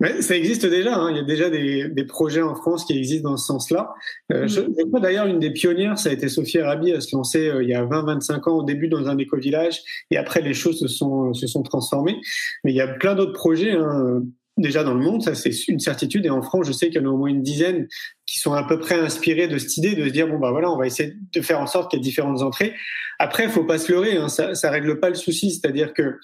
Mais 0.00 0.22
ça 0.22 0.36
existe 0.36 0.66
déjà. 0.66 0.96
Hein. 0.96 1.10
Il 1.10 1.16
y 1.16 1.20
a 1.20 1.24
déjà 1.24 1.50
des, 1.50 1.88
des, 1.88 2.04
projets 2.04 2.42
en 2.42 2.54
France 2.54 2.84
qui 2.84 2.96
existent 2.96 3.30
dans 3.30 3.36
ce 3.36 3.46
sens-là. 3.46 3.94
Euh, 4.32 4.46
je, 4.46 4.60
mm. 4.60 4.74
je, 4.78 4.84
crois 4.86 5.00
d'ailleurs 5.00 5.26
une 5.26 5.38
des 5.38 5.50
pionnières, 5.50 5.98
ça 5.98 6.10
a 6.10 6.12
été 6.12 6.28
Sophie 6.28 6.58
Arabi 6.58 6.92
à 6.92 7.00
se 7.00 7.14
lancer 7.14 7.48
euh, 7.48 7.62
il 7.62 7.68
y 7.68 7.74
a 7.74 7.84
20-25 7.84 8.50
ans 8.50 8.58
au 8.58 8.62
début 8.64 8.88
dans 8.88 9.08
un 9.08 9.18
éco-village 9.18 9.80
et 10.10 10.16
après 10.16 10.40
les 10.40 10.54
choses 10.54 10.80
se 10.80 10.88
sont 10.88 11.32
se 11.34 11.46
sont 11.46 11.62
transformées. 11.62 12.20
Mais 12.64 12.72
il 12.72 12.76
y 12.76 12.80
a 12.80 12.88
plein 12.88 13.14
d'autres 13.14 13.32
projets. 13.32 13.72
Hein 13.72 14.22
déjà 14.56 14.84
dans 14.84 14.94
le 14.94 15.00
monde, 15.00 15.22
ça 15.22 15.34
c'est 15.34 15.50
une 15.68 15.80
certitude. 15.80 16.26
Et 16.26 16.30
en 16.30 16.42
France, 16.42 16.66
je 16.66 16.72
sais 16.72 16.88
qu'il 16.88 17.00
y 17.00 17.04
en 17.04 17.08
a 17.08 17.12
au 17.12 17.16
moins 17.16 17.28
une 17.28 17.42
dizaine 17.42 17.88
qui 18.26 18.38
sont 18.38 18.52
à 18.52 18.64
peu 18.64 18.78
près 18.78 18.94
inspirés 18.94 19.48
de 19.48 19.58
cette 19.58 19.76
idée 19.76 19.94
de 19.94 20.04
se 20.04 20.10
dire 20.10 20.28
bon 20.28 20.38
bah 20.38 20.50
voilà, 20.50 20.70
on 20.70 20.78
va 20.78 20.86
essayer 20.86 21.14
de 21.32 21.40
faire 21.40 21.60
en 21.60 21.66
sorte 21.66 21.90
qu'il 21.90 21.98
y 21.98 22.02
ait 22.02 22.04
différentes 22.04 22.42
entrées. 22.42 22.74
Après, 23.18 23.48
faut 23.48 23.64
pas 23.64 23.78
se 23.78 23.92
leurrer, 23.92 24.16
hein, 24.16 24.28
ça, 24.28 24.54
ça 24.54 24.70
règle 24.70 24.98
pas 24.98 25.08
le 25.08 25.14
souci. 25.14 25.52
C'est-à-dire 25.52 25.92
que 25.92 26.18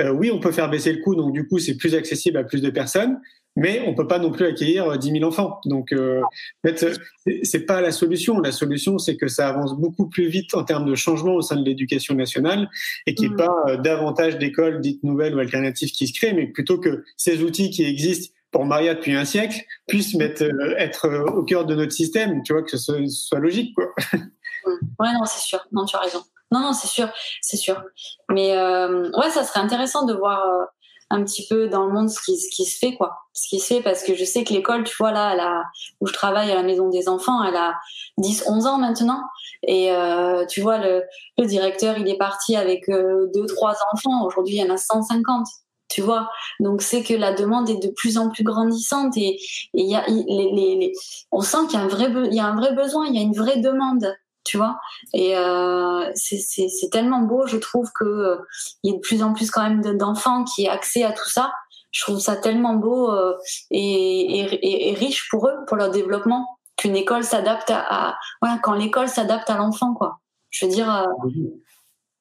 euh, 0.00 0.10
oui, 0.10 0.30
on 0.30 0.40
peut 0.40 0.52
faire 0.52 0.70
baisser 0.70 0.92
le 0.92 1.00
coût, 1.00 1.14
donc 1.14 1.32
du 1.32 1.46
coup 1.46 1.58
c'est 1.58 1.76
plus 1.76 1.94
accessible 1.94 2.38
à 2.38 2.44
plus 2.44 2.62
de 2.62 2.70
personnes 2.70 3.18
mais 3.56 3.82
on 3.86 3.94
peut 3.94 4.06
pas 4.06 4.18
non 4.18 4.30
plus 4.30 4.46
accueillir 4.46 4.98
10 4.98 5.08
euh, 5.08 5.12
000 5.12 5.24
enfants. 5.24 5.60
Donc, 5.64 5.92
euh, 5.92 6.20
en 6.22 6.68
fait, 6.68 7.00
c'est 7.42 7.66
pas 7.66 7.80
la 7.80 7.92
solution. 7.92 8.40
La 8.40 8.52
solution, 8.52 8.98
c'est 8.98 9.16
que 9.16 9.28
ça 9.28 9.48
avance 9.48 9.74
beaucoup 9.76 10.08
plus 10.08 10.28
vite 10.28 10.54
en 10.54 10.64
termes 10.64 10.84
de 10.84 10.94
changement 10.94 11.34
au 11.34 11.42
sein 11.42 11.56
de 11.56 11.64
l'éducation 11.64 12.14
nationale 12.14 12.68
et 13.06 13.14
qu'il 13.14 13.28
n'y 13.28 13.32
ait 13.32 13.34
mmh. 13.34 13.46
pas 13.46 13.56
euh, 13.68 13.76
davantage 13.76 14.38
d'écoles 14.38 14.80
dites 14.80 15.02
nouvelles 15.04 15.34
ou 15.34 15.38
alternatives 15.38 15.92
qui 15.92 16.08
se 16.08 16.18
créent, 16.18 16.34
mais 16.34 16.46
plutôt 16.48 16.78
que 16.78 17.04
ces 17.16 17.42
outils 17.42 17.70
qui 17.70 17.84
existent 17.84 18.34
pour 18.50 18.64
Maria 18.64 18.94
depuis 18.94 19.14
un 19.14 19.24
siècle 19.24 19.60
puissent 19.86 20.14
mettre, 20.14 20.44
euh, 20.44 20.74
être 20.76 21.08
au 21.34 21.44
cœur 21.44 21.64
de 21.64 21.74
notre 21.74 21.92
système. 21.92 22.42
Tu 22.42 22.52
vois 22.52 22.62
que 22.62 22.76
ce 22.76 23.06
soit, 23.08 23.38
logique, 23.38 23.74
quoi. 23.74 23.86
Mmh. 24.12 24.70
Ouais, 24.98 25.12
non, 25.12 25.26
c'est 25.26 25.42
sûr. 25.42 25.60
Non, 25.72 25.84
tu 25.84 25.94
as 25.94 26.00
raison. 26.00 26.22
Non, 26.50 26.60
non, 26.60 26.72
c'est 26.72 26.88
sûr, 26.88 27.08
c'est 27.42 27.56
sûr. 27.56 27.82
Mais 28.30 28.56
euh, 28.56 29.10
ouais, 29.10 29.30
ça 29.30 29.44
serait 29.44 29.60
intéressant 29.60 30.06
de 30.06 30.14
voir 30.14 30.68
un 31.14 31.24
petit 31.24 31.46
peu 31.46 31.68
dans 31.68 31.86
le 31.86 31.92
monde 31.92 32.10
ce 32.10 32.20
qui, 32.20 32.64
se 32.64 32.78
fait, 32.78 32.96
quoi. 32.96 33.18
Ce 33.32 33.48
qui 33.48 33.60
se 33.60 33.66
fait 33.66 33.82
parce 33.82 34.02
que 34.02 34.14
je 34.14 34.24
sais 34.24 34.42
que 34.42 34.52
l'école, 34.52 34.84
tu 34.84 34.96
vois, 34.98 35.12
là, 35.12 35.62
où 36.00 36.06
je 36.06 36.12
travaille 36.12 36.50
à 36.50 36.54
la 36.54 36.62
maison 36.62 36.88
des 36.88 37.08
enfants, 37.08 37.42
elle 37.44 37.56
a 37.56 37.74
10, 38.18 38.44
11 38.48 38.66
ans 38.66 38.78
maintenant. 38.78 39.22
Et 39.66 39.92
euh, 39.92 40.44
tu 40.46 40.60
vois, 40.60 40.78
le, 40.78 41.04
le, 41.38 41.46
directeur, 41.46 41.96
il 41.98 42.08
est 42.08 42.18
parti 42.18 42.56
avec 42.56 42.88
euh, 42.88 43.28
deux, 43.32 43.46
trois 43.46 43.76
enfants. 43.92 44.26
Aujourd'hui, 44.26 44.56
il 44.56 44.64
y 44.64 44.70
en 44.70 44.74
a 44.74 44.76
150 44.76 45.46
tu 45.90 46.00
vois. 46.00 46.28
Donc 46.58 46.82
c'est 46.82 47.04
que 47.04 47.14
la 47.14 47.32
demande 47.34 47.70
est 47.70 47.80
de 47.80 47.88
plus 47.88 48.18
en 48.18 48.28
plus 48.28 48.42
grandissante 48.42 49.16
et 49.16 49.38
il 49.74 49.86
y 49.86 49.94
a 49.94 50.04
les, 50.08 50.50
les, 50.52 50.92
on 51.30 51.40
sent 51.40 51.68
qu'il 51.68 51.78
y 51.78 51.82
a 51.82 51.84
un 51.84 51.88
vrai 51.88 52.10
il 52.26 52.34
y 52.34 52.40
a 52.40 52.46
un 52.46 52.56
vrai 52.56 52.74
besoin, 52.74 53.06
il 53.06 53.14
y 53.14 53.18
a 53.18 53.22
une 53.22 53.34
vraie 53.34 53.58
demande 53.58 54.12
tu 54.44 54.56
vois. 54.56 54.78
Et 55.12 55.36
euh, 55.36 56.10
c'est 56.14 56.90
tellement 56.90 57.22
beau, 57.22 57.46
je 57.46 57.56
trouve 57.56 57.90
que 57.94 58.04
euh, 58.04 58.36
il 58.82 58.90
y 58.90 58.94
a 58.94 58.96
de 58.96 59.00
plus 59.00 59.22
en 59.22 59.32
plus 59.32 59.50
quand 59.50 59.62
même 59.62 59.80
d'enfants 59.96 60.44
qui 60.44 60.64
aient 60.64 60.68
accès 60.68 61.02
à 61.02 61.12
tout 61.12 61.28
ça. 61.28 61.52
Je 61.90 62.02
trouve 62.02 62.18
ça 62.18 62.36
tellement 62.36 62.74
beau 62.74 63.10
euh, 63.12 63.36
et, 63.70 64.40
et, 64.40 64.90
et, 64.90 64.94
riche 64.94 65.28
pour 65.30 65.48
eux, 65.48 65.56
pour 65.68 65.76
leur 65.76 65.90
développement, 65.90 66.58
qu'une 66.76 66.96
école 66.96 67.22
s'adapte 67.22 67.70
à, 67.70 67.84
à, 67.88 68.16
voilà, 68.42 68.58
quand 68.58 68.72
l'école 68.72 69.08
s'adapte 69.08 69.48
à 69.48 69.56
l'enfant, 69.56 69.94
quoi. 69.94 70.18
Je 70.50 70.66
veux 70.66 70.72
dire, 70.72 70.92
euh, 70.92 71.06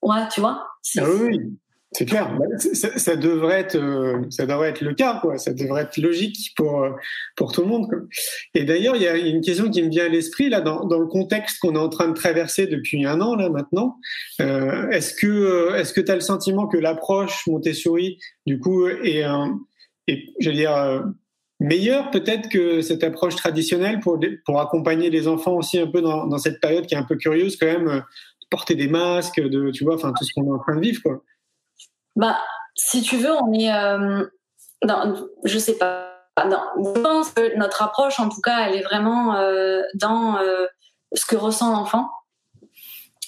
ouais, 0.02 0.28
tu 0.30 0.42
vois. 0.42 0.68
Ah 0.98 1.04
oui. 1.08 1.58
C'est 1.96 2.06
clair. 2.06 2.36
Bah, 2.38 2.46
ça, 2.58 3.16
devrait 3.16 3.60
être, 3.60 3.76
euh, 3.76 4.22
ça 4.32 4.46
devrait 4.46 4.70
être 4.70 4.82
le 4.82 4.94
cas, 4.94 5.20
quoi. 5.22 5.38
Ça 5.38 5.54
devrait 5.54 5.84
être 5.84 5.98
logique 5.98 6.54
pour 6.56 6.84
euh, 6.84 6.90
pour 7.36 7.52
tout 7.52 7.62
le 7.62 7.68
monde. 7.68 7.88
Et 8.56 8.64
d'ailleurs, 8.64 8.96
il 8.96 9.04
y 9.04 9.08
a 9.08 9.16
une 9.16 9.42
question 9.42 9.70
qui 9.70 9.84
me 9.84 9.90
vient 9.90 10.06
à 10.06 10.10
l'esprit 10.10 10.50
là, 10.50 10.62
dans, 10.62 10.86
dans 10.86 11.00
le 11.00 11.06
contexte 11.06 11.60
qu'on 11.60 11.76
est 11.76 11.80
en 11.80 11.90
train 11.90 12.08
de 12.08 12.14
traverser 12.14 12.66
depuis 12.66 13.06
un 13.06 13.22
an 13.22 13.36
là 13.36 13.50
maintenant. 13.50 13.98
Euh, 14.42 14.90
est-ce 14.90 15.14
que 15.14 15.76
est-ce 15.76 15.94
que 15.94 16.02
tu 16.02 16.12
as 16.12 16.16
le 16.16 16.22
sentiment 16.22 16.68
que 16.68 16.78
l'approche 16.78 17.46
Montessori, 17.48 18.18
du 18.48 18.60
coup, 18.60 18.88
est, 18.88 19.24
est 20.08 20.24
j'allais 20.40 20.58
dire 20.58 21.04
meilleure 21.60 22.10
peut-être 22.12 22.50
que 22.50 22.82
cette 22.82 23.04
approche 23.04 23.36
traditionnelle 23.36 24.00
pour 24.00 24.20
pour 24.46 24.60
accompagner 24.60 25.12
les 25.12 25.28
enfants 25.28 25.56
aussi 25.58 25.80
un 25.80 25.88
peu 25.88 26.02
dans, 26.02 26.26
dans 26.26 26.40
cette 26.40 26.60
période 26.60 26.88
qui 26.88 26.96
est 26.96 26.98
un 26.98 27.04
peu 27.04 27.16
curieuse 27.16 27.56
quand 27.56 27.68
même, 27.68 28.04
porter 28.50 28.76
des 28.76 28.88
masques, 28.88 29.40
de 29.40 29.72
tu 29.72 29.84
vois, 29.84 29.96
enfin 29.96 30.12
tout 30.18 30.26
ce 30.26 30.34
qu'on 30.34 30.46
est 30.48 30.52
en 30.52 30.60
train 30.60 30.76
de 30.76 30.82
vivre, 30.82 31.02
quoi? 31.02 31.24
Bah, 32.16 32.38
si 32.76 33.02
tu 33.02 33.18
veux, 33.18 33.32
on 33.32 33.54
est. 33.54 33.74
Euh, 33.74 34.26
je 35.44 35.58
sais 35.58 35.78
pas. 35.78 36.10
je 36.38 37.02
pense 37.02 37.32
que 37.32 37.58
notre 37.58 37.82
approche, 37.82 38.20
en 38.20 38.30
tout 38.30 38.42
cas, 38.42 38.68
elle 38.68 38.76
est 38.76 38.84
vraiment 38.84 39.36
euh, 39.36 39.82
dans 39.96 40.38
euh, 40.38 40.66
ce 41.14 41.26
que 41.26 41.36
ressent 41.36 41.72
l'enfant, 41.72 42.10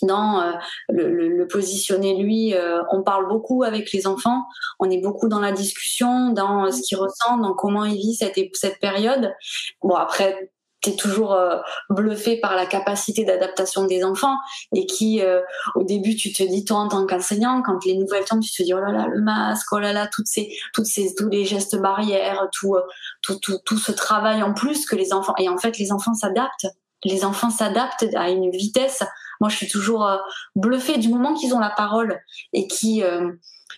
dans 0.01 0.41
euh, 0.41 0.51
le, 0.89 1.29
le, 1.29 1.47
positionner 1.47 2.15
lui. 2.17 2.53
on 2.91 3.03
parle 3.03 3.27
beaucoup 3.27 3.63
avec 3.63 3.91
les 3.91 4.07
enfants, 4.07 4.45
on 4.79 4.89
est 4.89 5.01
beaucoup 5.01 5.29
dans 5.29 5.39
la 5.39 5.51
discussion, 5.51 6.31
dans 6.31 6.71
ce 6.71 6.81
qu'il 6.81 6.97
ressent, 6.97 7.37
dans 7.37 7.53
comment 7.53 7.85
il 7.85 7.95
vit 7.95 8.15
cette, 8.15 8.37
cette 8.53 8.79
période. 8.79 9.33
Bon, 9.81 9.95
après, 9.95 10.51
toujours 10.93 11.33
euh, 11.33 11.57
bluffé 11.89 12.37
par 12.37 12.55
la 12.55 12.65
capacité 12.65 13.25
d'adaptation 13.25 13.85
des 13.85 14.03
enfants 14.03 14.37
et 14.73 14.85
qui, 14.85 15.21
euh, 15.21 15.41
au 15.75 15.83
début, 15.83 16.15
tu 16.15 16.31
te 16.31 16.43
dis, 16.43 16.65
toi, 16.65 16.77
en 16.77 16.87
tant 16.87 17.05
qu'enseignant, 17.05 17.61
quand 17.63 17.83
les 17.85 17.97
nouvelles 17.97 18.25
tombent, 18.25 18.41
tu 18.41 18.51
te 18.51 18.63
dis, 18.63 18.73
oh 18.73 18.79
là 18.79 18.91
là, 18.91 19.07
le 19.07 19.21
masque, 19.21 19.67
oh 19.71 19.79
là 19.79 19.93
là, 19.93 20.07
toutes 20.07 20.27
ces, 20.27 20.55
toutes 20.73 20.85
ces, 20.85 21.15
tous 21.15 21.29
les 21.29 21.45
gestes 21.45 21.77
barrières, 21.77 22.47
tout, 22.53 22.75
euh, 22.75 22.81
tout, 23.21 23.39
tout, 23.39 23.57
tout 23.65 23.77
ce 23.77 23.91
travail 23.91 24.43
en 24.43 24.53
plus 24.53 24.85
que 24.85 24.95
les 24.95 25.13
enfants, 25.13 25.35
et 25.37 25.49
en 25.49 25.57
fait, 25.57 25.77
les 25.77 25.91
enfants 25.91 26.13
s'adaptent. 26.13 26.67
Les 27.05 27.23
enfants 27.23 27.49
s'adaptent 27.49 28.05
à 28.15 28.29
une 28.29 28.51
vitesse. 28.51 29.03
Moi, 29.39 29.49
je 29.49 29.55
suis 29.55 29.69
toujours 29.69 30.09
bluffée 30.55 30.97
du 30.97 31.07
moment 31.07 31.33
qu'ils 31.33 31.53
ont 31.53 31.59
la 31.59 31.69
parole 31.69 32.19
et 32.51 32.67
qui, 32.67 33.03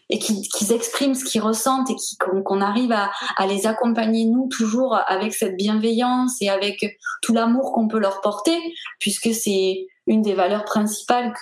et 0.09 0.19
qu'ils 0.19 0.71
expriment 0.71 1.15
ce 1.15 1.25
qu'ils 1.25 1.41
ressentent 1.41 1.89
et 1.89 1.95
qu'on 2.43 2.61
arrive 2.61 2.91
à, 2.91 3.11
les 3.47 3.67
accompagner 3.67 4.25
nous 4.25 4.47
toujours 4.47 4.97
avec 5.07 5.33
cette 5.33 5.57
bienveillance 5.57 6.41
et 6.41 6.49
avec 6.49 6.97
tout 7.21 7.33
l'amour 7.33 7.73
qu'on 7.73 7.87
peut 7.87 7.99
leur 7.99 8.21
porter 8.21 8.57
puisque 8.99 9.33
c'est 9.33 9.87
une 10.05 10.21
des 10.21 10.33
valeurs 10.33 10.63
principales 10.63 11.33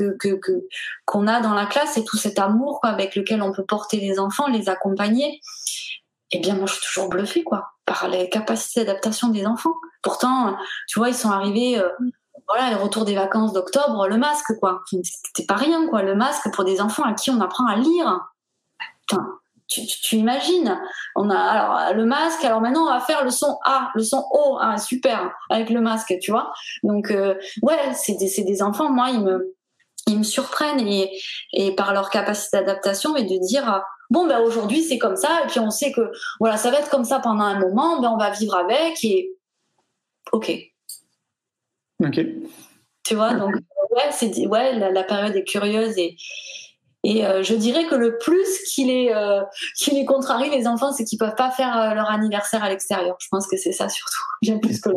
qu'on 1.05 1.27
a 1.27 1.41
dans 1.41 1.53
la 1.53 1.67
classe 1.67 1.97
et 1.97 2.03
tout 2.03 2.17
cet 2.17 2.39
amour 2.39 2.79
avec 2.81 3.15
lequel 3.15 3.41
on 3.41 3.51
peut 3.51 3.65
porter 3.65 3.97
les 3.97 4.19
enfants 4.19 4.47
les 4.47 4.69
accompagner 4.69 5.39
eh 6.31 6.39
bien 6.39 6.55
moi 6.55 6.65
je 6.65 6.73
suis 6.73 6.83
toujours 6.83 7.09
bluffée 7.09 7.43
quoi 7.43 7.74
par 7.85 8.07
les 8.07 8.29
capacités 8.29 8.83
d'adaptation 8.85 9.29
des 9.29 9.45
enfants 9.45 9.75
pourtant 10.01 10.55
tu 10.87 10.99
vois 10.99 11.09
ils 11.09 11.15
sont 11.15 11.31
arrivés 11.31 11.79
euh, 11.79 11.89
voilà, 12.47 12.69
le 12.69 12.77
retour 12.77 13.05
des 13.05 13.15
vacances 13.15 13.53
d'octobre, 13.53 14.07
le 14.07 14.17
masque, 14.17 14.53
quoi. 14.59 14.83
C'était 15.03 15.47
pas 15.47 15.55
rien, 15.55 15.87
quoi. 15.87 16.03
Le 16.03 16.13
masque 16.13 16.53
pour 16.53 16.63
des 16.63 16.79
enfants 16.79 17.01
à 17.03 17.13
qui 17.13 17.31
on 17.31 17.41
apprend 17.41 17.65
à 17.65 17.75
lire 17.75 18.19
tu, 19.67 20.15
imagines? 20.15 20.79
On 21.15 21.29
a 21.29 21.37
alors 21.37 21.93
le 21.95 22.05
masque. 22.05 22.43
Alors 22.43 22.61
maintenant, 22.61 22.83
on 22.83 22.89
va 22.89 22.99
faire 22.99 23.23
le 23.23 23.31
son 23.31 23.57
A, 23.65 23.91
le 23.95 24.03
son 24.03 24.23
O. 24.31 24.57
Ah, 24.61 24.77
super 24.77 25.31
avec 25.49 25.69
le 25.69 25.81
masque, 25.81 26.13
tu 26.21 26.31
vois. 26.31 26.53
Donc 26.83 27.11
euh, 27.11 27.35
ouais, 27.61 27.93
c'est 27.93 28.15
des, 28.15 28.43
des 28.43 28.61
enfants. 28.61 28.91
Moi, 28.91 29.09
ils 29.09 29.21
me 29.21 29.55
ils 30.07 30.19
me 30.19 30.23
surprennent 30.23 30.81
et, 30.81 31.19
et 31.53 31.73
par 31.73 31.91
leur 31.93 32.11
capacité 32.11 32.57
d'adaptation 32.57 33.15
et 33.15 33.23
de 33.23 33.39
dire 33.47 33.81
bon 34.09 34.27
ben 34.27 34.39
aujourd'hui 34.41 34.83
c'est 34.83 34.97
comme 34.97 35.15
ça 35.15 35.41
et 35.43 35.47
puis 35.47 35.59
on 35.59 35.71
sait 35.71 35.91
que 35.91 36.11
voilà 36.39 36.57
ça 36.57 36.71
va 36.71 36.79
être 36.79 36.89
comme 36.89 37.05
ça 37.05 37.19
pendant 37.19 37.43
un 37.43 37.59
moment 37.59 38.01
ben 38.01 38.11
on 38.11 38.17
va 38.17 38.31
vivre 38.31 38.55
avec 38.55 39.03
et 39.03 39.31
ok 40.31 40.51
ok 42.03 42.19
tu 43.03 43.15
vois 43.15 43.33
donc 43.33 43.53
ouais 43.91 44.11
c'est 44.11 44.47
ouais 44.47 44.77
la, 44.77 44.91
la, 44.91 45.03
période 45.03 45.35
est 45.35 45.43
curieuse 45.43 45.97
et 45.97 46.17
et 47.05 47.23
euh, 47.23 47.43
je 47.43 47.53
dirais 47.53 47.85
que 47.85 47.93
le 47.93 48.17
plus 48.17 48.63
qui 48.73 48.85
les, 48.85 49.11
euh, 49.13 49.43
qui 49.77 49.91
les 49.91 50.05
contrarie, 50.05 50.49
les 50.49 50.65
enfants, 50.65 50.91
c'est 50.91 51.03
qu'ils 51.03 51.19
peuvent 51.19 51.35
pas 51.35 51.51
faire 51.51 51.77
euh, 51.77 51.93
leur 51.93 52.09
anniversaire 52.09 52.63
à 52.63 52.69
l'extérieur. 52.69 53.15
Je 53.19 53.27
pense 53.29 53.45
que 53.45 53.57
c'est 53.57 53.73
ça 53.73 53.87
surtout. 53.89 54.23
J'aime 54.41 54.59
plus 54.59 54.81
que 54.81 54.89
le 54.89 54.95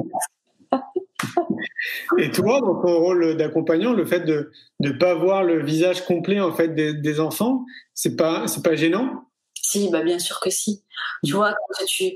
Et 2.18 2.30
toi, 2.30 2.60
dans 2.60 2.80
ton 2.80 2.98
rôle 2.98 3.36
d'accompagnant, 3.36 3.92
le 3.92 4.04
fait 4.04 4.20
de 4.20 4.50
ne 4.80 4.90
pas 4.90 5.14
voir 5.14 5.42
le 5.42 5.62
visage 5.62 6.04
complet 6.04 6.40
en 6.40 6.52
fait 6.52 6.74
des, 6.74 7.20
enfants, 7.20 7.64
c'est 7.94 8.16
pas 8.16 8.46
c'est 8.48 8.62
pas 8.62 8.74
gênant? 8.76 9.24
Si, 9.60 9.90
bah 9.90 10.02
bien 10.02 10.18
sûr 10.18 10.40
que 10.40 10.50
si. 10.50 10.84
Tu 11.24 11.32
vois, 11.32 11.52
quand 11.52 11.84
tu, 11.86 12.12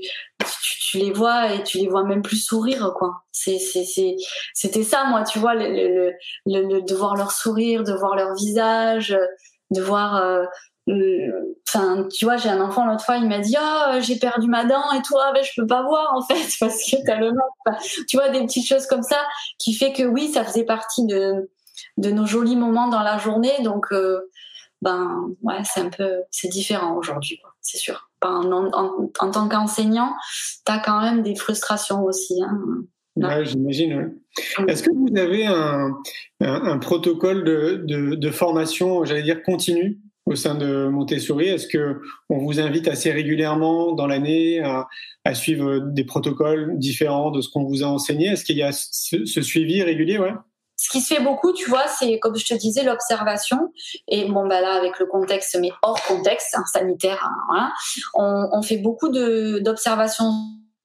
tu, 0.89 0.97
les 0.97 1.11
vois 1.11 1.53
et 1.53 1.63
tu 1.63 1.77
les 1.77 1.87
vois 1.87 2.03
même 2.03 2.21
plus 2.21 2.37
sourire, 2.37 2.93
quoi. 2.97 3.23
C'était 3.31 4.83
ça, 4.83 5.05
moi, 5.05 5.23
tu 5.23 5.39
vois, 5.39 5.53
le, 5.53 5.67
le, 5.67 6.13
le, 6.45 6.81
de 6.81 6.95
voir 6.95 7.15
leur 7.15 7.31
sourire, 7.31 7.83
de 7.83 7.93
voir 7.93 8.15
leur 8.15 8.33
visage 8.35 9.15
de 9.73 9.81
voir 9.81 10.15
euh, 10.15 10.45
enfin 10.87 12.07
tu 12.13 12.25
vois 12.25 12.35
j'ai 12.35 12.49
un 12.49 12.59
enfant 12.59 12.85
l'autre 12.85 13.05
fois 13.05 13.15
il 13.15 13.27
m'a 13.27 13.39
dit 13.39 13.55
oh 13.57 13.99
j'ai 14.01 14.17
perdu 14.17 14.47
ma 14.47 14.65
dent 14.65 14.91
et 14.97 15.01
toi 15.01 15.31
ben 15.33 15.41
je 15.43 15.49
peux 15.55 15.65
pas 15.65 15.83
voir 15.83 16.13
en 16.13 16.21
fait 16.21 16.45
parce 16.59 16.77
que 16.91 16.97
t'as 17.05 17.15
le 17.15 17.31
tu 18.07 18.17
vois 18.17 18.29
des 18.29 18.41
petites 18.41 18.67
choses 18.67 18.85
comme 18.85 19.03
ça 19.03 19.17
qui 19.59 19.73
fait 19.73 19.93
que 19.93 20.03
oui 20.03 20.29
ça 20.29 20.43
faisait 20.43 20.65
partie 20.65 21.05
de 21.05 21.49
de 21.97 22.11
nos 22.11 22.25
jolis 22.25 22.55
moments 22.55 22.87
dans 22.87 23.01
la 23.01 23.17
journée. 23.17 23.61
Donc 23.63 23.87
euh, 23.91 24.29
ben 24.81 25.29
ouais 25.41 25.61
c'est 25.63 25.81
un 25.81 25.89
peu 25.89 26.21
c'est 26.31 26.49
différent 26.49 26.95
aujourd'hui 26.95 27.39
c'est 27.61 27.77
sûr. 27.77 28.09
En, 28.21 28.49
en, 28.51 29.31
tant 29.31 29.49
qu'enseignant 29.49 30.13
t'as 30.65 30.79
quand 30.79 31.01
même 31.01 31.23
des 31.23 31.35
frustrations 31.35 32.03
aussi 32.03 32.41
hein. 32.41 32.59
Ouais, 33.15 33.45
j'imagine. 33.45 34.15
Est-ce 34.67 34.81
que 34.81 34.89
vous 34.91 35.15
avez 35.15 35.45
un, 35.45 35.95
un, 36.39 36.79
protocole 36.79 37.43
de, 37.43 37.83
de, 37.85 38.15
de 38.15 38.31
formation, 38.31 39.05
j'allais 39.05 39.21
dire 39.21 39.43
continue, 39.43 39.99
au 40.25 40.35
sein 40.35 40.55
de 40.55 40.87
Montessori. 40.87 41.47
Est-ce 41.47 41.67
que 41.67 42.01
on 42.29 42.37
vous 42.37 42.59
invite 42.59 42.87
assez 42.87 43.11
régulièrement 43.11 43.91
dans 43.91 44.07
l'année 44.07 44.61
à, 44.61 45.33
suivre 45.33 45.79
des 45.79 46.03
protocoles 46.03 46.77
différents 46.77 47.31
de 47.31 47.41
ce 47.41 47.49
qu'on 47.49 47.65
vous 47.65 47.83
a 47.83 47.87
enseigné? 47.87 48.27
Est-ce 48.27 48.45
qu'il 48.45 48.57
y 48.57 48.63
a 48.63 48.71
ce, 48.71 49.41
suivi 49.41 49.83
régulier? 49.83 50.19
Ce 50.75 50.89
qui 50.89 51.01
se 51.01 51.13
fait 51.13 51.21
beaucoup, 51.21 51.53
tu 51.53 51.69
vois, 51.69 51.87
c'est 51.87 52.19
comme 52.19 52.35
je 52.35 52.45
te 52.45 52.53
disais, 52.53 52.83
l'observation. 52.83 53.71
Et 54.07 54.25
bon, 54.25 54.47
bah 54.47 54.61
là, 54.61 54.73
avec 54.73 54.99
le 54.99 55.05
contexte, 55.05 55.57
mais 55.59 55.71
hors 55.81 56.01
contexte, 56.03 56.55
hein, 56.55 56.63
sanitaire, 56.71 57.29
hein, 57.53 57.71
on, 58.15 58.61
fait 58.61 58.77
beaucoup 58.77 59.09
d'observations. 59.09 60.31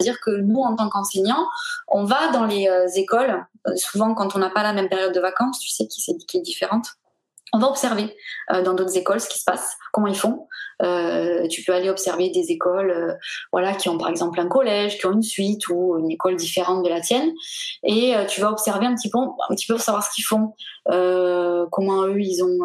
Dire 0.01 0.21
que 0.21 0.31
nous, 0.31 0.61
en 0.61 0.77
tant 0.77 0.89
qu'enseignants, 0.89 1.45
on 1.89 2.05
va 2.05 2.31
dans 2.31 2.45
les 2.45 2.69
euh, 2.69 2.87
écoles, 2.95 3.45
euh, 3.67 3.75
souvent 3.75 4.15
quand 4.15 4.37
on 4.37 4.39
n'a 4.39 4.49
pas 4.49 4.63
la 4.63 4.73
même 4.73 4.89
période 4.89 5.13
de 5.13 5.19
vacances, 5.19 5.59
tu 5.59 5.71
sais, 5.71 5.89
qui, 5.89 6.01
qui 6.19 6.37
est 6.37 6.41
différente, 6.41 6.87
on 7.53 7.59
va 7.59 7.69
observer 7.69 8.15
euh, 8.53 8.63
dans 8.63 8.75
d'autres 8.75 8.97
écoles 8.97 9.21
ce 9.21 9.29
qui 9.29 9.39
se 9.39 9.45
passe, 9.45 9.77
comment 9.93 10.07
ils 10.07 10.17
font. 10.17 10.47
Euh, 10.83 11.49
tu 11.49 11.65
peux 11.65 11.73
aller 11.73 11.91
observer 11.91 12.31
des 12.31 12.53
écoles, 12.53 12.91
euh, 12.91 13.15
voilà, 13.53 13.75
qui 13.75 13.89
ont 13.89 13.99
par 13.99 14.09
exemple 14.09 14.39
un 14.39 14.47
collège, 14.47 14.99
qui 14.99 15.07
ont 15.07 15.13
une 15.13 15.23
suite 15.23 15.69
ou 15.69 15.99
une 15.99 16.11
école 16.11 16.37
différente 16.37 16.85
de 16.85 16.89
la 16.89 17.01
tienne, 17.01 17.33
et 17.83 18.15
tu 18.29 18.41
vas 18.41 18.51
observer 18.51 18.87
un 18.87 18.95
petit 18.95 19.11
peu, 19.11 19.19
un 19.19 19.55
petit 19.55 19.67
peu 19.67 19.75
pour 19.75 19.83
savoir 19.83 20.05
ce 20.05 20.11
qu'ils 20.15 20.25
font, 20.25 20.55
comment 21.71 22.07
eux 22.07 22.21
ils 22.21 22.43
ont, 22.43 22.59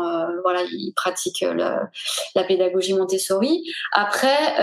voilà, 0.44 0.62
ils 0.64 0.94
pratiquent 0.96 1.42
la, 1.42 1.90
la 2.36 2.44
pédagogie 2.44 2.94
Montessori. 2.94 3.64
Après, 3.92 4.56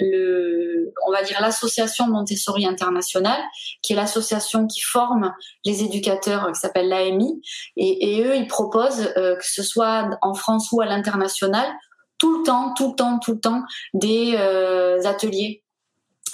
le, 0.00 0.92
on 1.06 1.12
va 1.12 1.22
dire 1.22 1.40
l'association 1.40 2.06
Montessori 2.06 2.66
internationale, 2.66 3.40
qui 3.82 3.92
est 3.92 3.96
l'association 3.96 4.66
qui 4.66 4.80
forme 4.80 5.34
les 5.64 5.82
éducateurs, 5.82 6.50
qui 6.52 6.60
s'appelle 6.60 6.88
l'AMI, 6.88 7.40
et, 7.76 8.18
et 8.18 8.24
eux 8.24 8.36
ils 8.36 8.46
proposent 8.58 9.12
que 9.14 9.46
ce 9.46 9.62
soit 9.62 10.10
en 10.20 10.34
France 10.34 10.68
ou 10.72 10.80
à 10.80 10.86
l'international 10.86 11.68
tout 12.18 12.38
le 12.38 12.44
temps, 12.44 12.74
tout 12.74 12.90
le 12.90 12.94
temps, 12.96 13.18
tout 13.18 13.32
le 13.32 13.40
temps 13.40 13.62
des 13.94 14.34
euh, 14.36 15.02
ateliers 15.04 15.62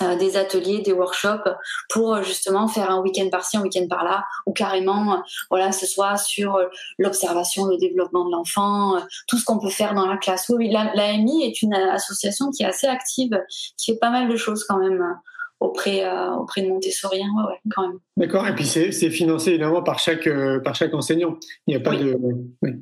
euh, 0.02 0.16
des 0.16 0.36
ateliers, 0.36 0.80
des 0.80 0.92
workshops 0.92 1.48
pour 1.88 2.14
euh, 2.14 2.22
justement 2.22 2.66
faire 2.66 2.90
un 2.90 3.00
week-end 3.00 3.28
par-ci, 3.30 3.58
un 3.58 3.62
week-end 3.62 3.86
par-là, 3.88 4.24
ou 4.44 4.52
carrément, 4.52 5.22
voilà, 5.50 5.70
ce 5.70 5.86
soit 5.86 6.16
sur 6.16 6.58
l'observation, 6.98 7.66
le 7.66 7.76
développement 7.76 8.24
de 8.24 8.32
l'enfant, 8.32 9.00
tout 9.28 9.38
ce 9.38 9.44
qu'on 9.44 9.60
peut 9.60 9.70
faire 9.70 9.94
dans 9.94 10.08
la 10.08 10.16
classe. 10.16 10.48
Oui, 10.48 10.68
l'AMI 10.68 11.44
est 11.44 11.62
une 11.62 11.74
association 11.74 12.50
qui 12.50 12.64
est 12.64 12.66
assez 12.66 12.88
active, 12.88 13.40
qui 13.76 13.92
fait 13.92 13.98
pas 13.98 14.10
mal 14.10 14.28
de 14.28 14.34
choses 14.34 14.64
quand 14.64 14.78
même 14.78 15.16
auprès, 15.64 16.04
euh, 16.04 16.32
auprès 16.32 16.62
de 16.62 16.68
Montessori. 16.68 17.18
Ouais, 17.18 17.44
ouais, 17.48 17.60
quand 17.70 17.88
même. 17.88 17.98
D'accord. 18.16 18.46
Et 18.46 18.54
puis 18.54 18.64
c'est 18.64 18.92
financé 19.10 19.50
évidemment 19.50 19.82
par 19.82 19.98
chaque, 19.98 20.26
euh, 20.26 20.60
par 20.60 20.74
chaque 20.74 20.94
enseignant. 20.94 21.38
Il 21.66 21.70
n'y 21.70 21.76
a 21.76 21.80
pas 21.80 21.96
de. 21.96 22.18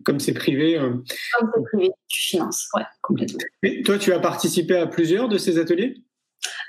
Comme 0.05 0.21
c'est 0.21 0.35
privé. 0.35 0.79
Euh. 0.79 0.91
Comme 0.91 1.51
c'est 1.55 1.63
privé, 1.63 1.91
tu 2.09 2.21
finances, 2.21 2.69
ouais, 2.75 2.85
complètement. 3.01 3.39
Et 3.63 3.83
toi, 3.83 3.99
tu 3.99 4.13
as 4.13 4.19
participé 4.19 4.77
à 4.77 4.87
plusieurs 4.87 5.29
de 5.29 5.39
ces 5.39 5.59
ateliers? 5.59 6.03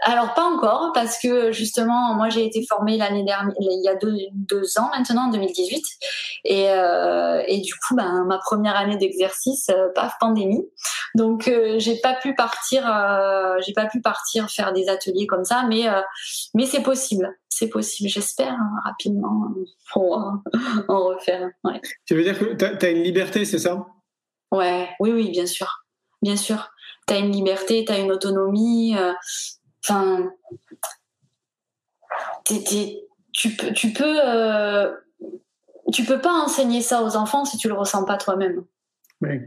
Alors 0.02 0.34
pas 0.34 0.44
encore 0.44 0.92
parce 0.94 1.18
que 1.18 1.52
justement 1.52 2.14
moi 2.16 2.30
j'ai 2.30 2.46
été 2.46 2.66
formée 2.68 2.98
l'année 2.98 3.24
dernière, 3.24 3.54
il 3.60 3.82
y 3.84 3.88
a 3.88 3.96
deux, 3.96 4.18
deux, 4.34 4.78
ans 4.78 4.90
maintenant, 4.96 5.28
en 5.28 5.32
2018, 5.32 5.84
et, 6.46 6.70
euh, 6.70 7.42
et 7.48 7.60
du 7.62 7.74
coup 7.74 7.96
ben, 7.96 8.26
ma 8.26 8.38
première 8.38 8.76
année 8.76 8.98
d'exercice, 8.98 9.70
euh, 9.70 9.90
paf 9.96 10.14
pandémie, 10.20 10.66
donc 11.16 11.48
euh, 11.48 11.80
j'ai 11.80 12.00
pas 12.00 12.16
pu 12.16 12.36
partir, 12.36 12.84
j'ai 13.66 13.74
pas 13.74 13.86
pu 13.86 14.02
partir 14.02 14.50
faire 14.50 14.74
des 14.74 14.90
ateliers 14.90 15.26
comme 15.26 15.46
ça, 15.46 15.66
mais 15.68 15.86
mais 16.54 16.66
c'est 16.66 16.84
possible, 16.84 17.34
c'est 17.50 17.70
possible, 17.70 18.10
j'espère 18.10 18.54
hein, 18.54 18.72
rapidement 18.84 19.48
pour 19.94 20.18
en 20.88 21.04
refaire. 21.04 21.50
Ouais. 21.64 21.80
Tu 22.06 22.16
veux 22.16 22.24
dire 22.24 22.38
que 22.38 22.54
tu 22.54 22.86
as, 22.86 22.90
une 22.90 23.04
liberté, 23.04 23.46
c'est 23.46 23.60
ça? 23.60 23.86
Ouais, 24.52 24.90
oui 25.00 25.12
oui 25.12 25.32
bien 25.32 25.46
sûr, 25.46 25.86
bien 26.22 26.36
sûr. 26.36 26.70
Tu 27.08 27.14
as 27.14 27.18
une 27.18 27.32
liberté, 27.32 27.84
tu 27.86 27.92
as 27.92 28.00
une 28.00 28.12
autonomie. 28.12 28.96
Enfin, 29.86 30.32
tu 33.34 33.56
peux, 33.56 33.74
tu 33.74 33.92
peux, 33.92 34.20
euh, 34.26 34.94
tu 35.92 36.04
peux 36.06 36.22
pas 36.22 36.34
enseigner 36.34 36.82
ça 36.82 37.04
aux 37.04 37.16
enfants 37.16 37.46
si 37.46 37.58
tu 37.58 37.68
le 37.68 37.74
ressens 37.74 38.06
pas 38.06 38.18
toi-même. 38.18 38.64
Oui. 39.22 39.40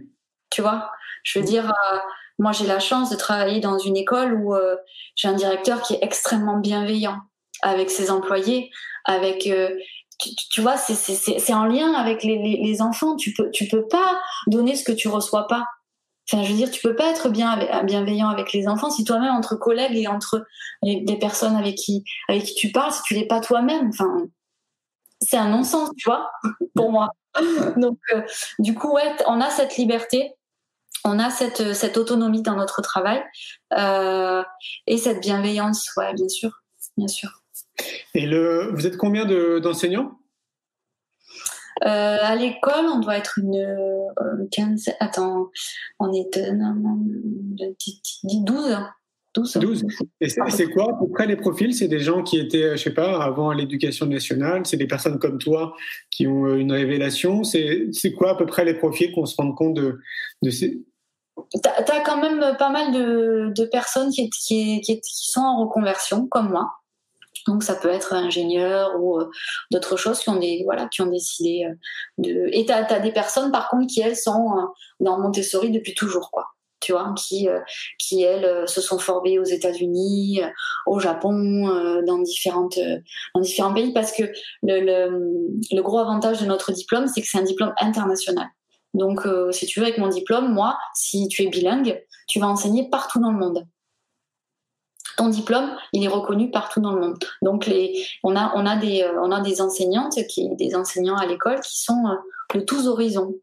Tu 0.51 0.63
vois, 0.63 0.91
je 1.23 1.39
veux 1.39 1.45
dire, 1.45 1.71
euh, 1.71 1.99
moi 2.39 2.53
j'ai 2.53 2.67
la 2.67 2.81
chance 2.81 3.11
de 3.11 3.17
travailler 3.17 3.61
dans 3.61 3.79
une 3.79 3.97
école 3.97 4.35
où 4.35 4.55
euh, 4.55 4.77
j'ai 5.15 5.29
un 5.29 5.35
directeur 5.35 5.83
qui 5.83 5.95
est 5.95 6.03
extrêmement 6.03 6.59
bienveillant 6.59 7.19
avec 7.63 7.91
ses 7.91 8.11
employés, 8.11 8.71
avec 9.07 9.49
tu, 10.51 10.61
vois, 10.61 10.77
c'est 10.77 11.53
en 11.53 11.65
lien 11.65 11.93
avec 11.95 12.23
les, 12.23 12.39
les, 12.39 12.63
les, 12.63 12.83
enfants. 12.83 13.17
Tu 13.17 13.33
peux, 13.33 13.51
tu 13.51 13.67
peux 13.69 13.87
pas 13.87 14.19
donner 14.47 14.75
ce 14.75 14.85
que 14.85 14.93
tu 14.93 15.09
reçois 15.09 15.47
pas. 15.47 15.67
Enfin, 16.31 16.43
je 16.43 16.51
veux 16.51 16.57
dire, 16.57 16.71
tu 16.71 16.81
peux 16.81 16.97
pas 16.97 17.11
être 17.11 17.29
bien 17.29 17.57
bienveillant 17.85 18.29
avec 18.29 18.53
les 18.53 18.67
enfants 18.67 18.91
si 18.91 19.05
toi-même 19.05 19.33
entre 19.33 19.55
collègues 19.55 19.97
et 19.97 20.09
entre 20.09 20.45
les, 20.83 21.19
personnes 21.19 21.55
avec 21.57 21.77
qui 21.77 22.05
avec 22.29 22.43
qui 22.45 22.55
tu 22.55 22.73
parles, 22.73 22.93
si 22.93 23.03
tu 23.03 23.15
l'es 23.15 23.27
pas 23.27 23.41
toi-même. 23.41 23.89
Enfin, 23.89 24.27
c'est 25.21 25.37
un 25.37 25.49
non-sens, 25.49 25.91
tu 25.97 26.09
vois, 26.09 26.31
pour 26.75 26.91
moi. 26.91 27.11
Donc, 27.77 27.99
euh, 28.13 28.23
du 28.59 28.75
coup, 28.75 28.93
ouais, 28.93 29.15
on 29.27 29.41
a 29.41 29.51
cette 29.51 29.77
liberté, 29.77 30.33
on 31.05 31.19
a 31.21 31.31
cette 31.31 31.75
cette 31.75 31.97
autonomie 31.97 32.43
dans 32.43 32.57
notre 32.57 32.83
travail 32.83 33.23
euh, 33.75 34.43
et 34.89 34.99
cette 34.99 35.21
bienveillance, 35.21 35.93
ouais, 35.97 36.13
bien 36.15 36.29
sûr, 36.29 36.63
bien 36.97 37.09
sûr. 37.09 37.43
Et 38.15 38.27
le, 38.27 38.73
vous 38.73 38.87
êtes 38.87 38.97
combien 38.97 39.27
d'enseignants? 39.61 40.19
Euh, 41.85 42.17
à 42.23 42.35
l'école, 42.37 42.87
on 42.87 43.01
doit 43.01 43.19
être 43.19 43.39
une 43.39 43.57
euh, 43.57 44.47
15. 44.51 44.91
Attends, 45.01 45.51
on 45.99 46.13
est 46.13 46.39
de, 46.39 46.55
12. 48.45 48.79
12. 49.35 49.53
12. 49.59 49.87
Et 50.23 50.29
c'est 50.29 50.67
quoi 50.71 50.95
à 50.95 50.99
peu 50.99 51.09
près 51.09 51.27
les 51.27 51.37
profils? 51.37 51.75
C'est 51.75 51.89
des 51.89 52.01
gens 52.01 52.23
qui 52.23 52.39
étaient, 52.39 52.77
je 52.77 52.83
sais 52.83 52.95
pas, 52.95 53.23
avant 53.23 53.53
l'éducation 53.53 54.07
nationale? 54.07 54.65
C'est 54.65 54.79
des 54.79 54.87
personnes 54.87 55.19
comme 55.19 55.39
toi 55.39 55.75
qui 56.11 56.27
ont 56.27 56.47
euh, 56.47 56.57
une 56.57 56.73
révélation? 56.73 57.45
C'est 57.45 58.13
quoi 58.17 58.31
à 58.31 58.35
peu 58.37 58.47
près 58.47 58.65
les 58.65 58.75
profils 58.75 59.13
qu'on 59.13 59.27
se 59.27 59.37
rend 59.37 59.53
compte 59.53 59.75
de, 59.75 60.01
de 60.43 60.51
ces? 60.51 60.83
Tu 61.53 61.69
as 61.69 62.01
quand 62.01 62.21
même 62.21 62.57
pas 62.57 62.71
mal 62.71 62.93
de, 62.93 63.53
de 63.55 63.67
personnes 63.67 64.11
qui, 64.11 64.31
qui, 64.31 64.81
qui, 64.81 65.01
qui, 65.01 65.31
sont 65.31 65.43
en 65.43 65.67
reconversion, 65.67 66.27
comme 66.29 66.49
moi. 66.49 66.71
Donc 67.47 67.63
ça 67.63 67.75
peut 67.75 67.89
être 67.89 68.13
ingénieur 68.13 69.01
ou 69.01 69.21
euh, 69.21 69.31
d'autres 69.71 69.97
choses 69.97 70.21
qui 70.21 70.29
ont 70.29 70.37
des 70.37 70.63
voilà 70.65 70.89
qui 70.89 71.03
ont 71.03 71.07
décidé 71.07 71.65
euh, 71.65 71.75
de. 72.19 72.49
Et 72.53 72.67
t'as 72.67 72.85
as 72.85 73.01
des 73.01 73.13
personnes 73.13 73.53
par 73.53 73.69
contre 73.69 73.87
qui 73.87 74.01
elles 74.01 74.17
sont 74.17 74.51
euh, 74.57 74.63
dans 75.01 75.19
Montessori 75.19 75.71
depuis 75.71 75.95
toujours 75.95 76.31
quoi. 76.31 76.47
Tu 76.81 76.93
vois, 76.93 77.15
qui 77.17 77.49
qui 77.99 78.23
elles 78.23 78.69
se 78.69 78.83
sont 78.83 78.99
formées 78.99 79.39
aux 79.39 79.45
États-Unis, 79.45 80.43
au 80.87 81.01
Japon, 81.01 82.03
dans 82.07 82.19
différentes 82.19 82.79
dans 83.35 83.41
différents 83.41 83.73
pays 83.73 83.95
parce 83.95 84.13
que 84.13 84.25
le, 84.63 84.81
le, 84.81 85.59
le 85.73 85.83
gros 85.83 85.99
avantage 85.99 86.43
de 86.43 86.47
notre 86.47 86.73
diplôme 86.73 87.07
c'est 87.09 87.23
que 87.23 87.29
c'est 87.29 87.39
un 87.39 87.43
diplôme 87.43 87.73
international. 87.81 88.47
Donc, 88.93 89.27
si 89.53 89.67
tu 89.67 89.81
veux, 89.81 89.87
avec 89.87 89.99
mon 89.99 90.09
diplôme, 90.09 90.53
moi, 90.53 90.79
si 90.95 91.29
tu 91.29 91.43
es 91.43 91.49
bilingue, 91.49 92.03
tu 92.29 92.41
vas 92.41 92.47
enseigner 92.47 92.89
partout 92.91 93.21
dans 93.21 93.33
le 93.33 93.39
monde 93.39 93.67
ton 95.17 95.29
diplôme, 95.29 95.71
il 95.93 96.05
est 96.05 96.09
reconnu 96.09 96.51
partout 96.51 96.81
dans 96.81 96.93
le 96.93 97.01
monde. 97.01 97.19
Donc 97.43 97.69
euh, 99.03 99.13
on 99.23 99.31
a 99.31 99.41
des 99.41 99.61
enseignantes 99.61 100.17
des 100.57 100.75
enseignants 100.75 101.17
à 101.17 101.27
l'école 101.27 101.61
qui 101.61 101.81
sont 101.81 102.07
euh, 102.07 102.59
de 102.59 102.65
tous 102.65 102.87
horizons. 102.87 103.35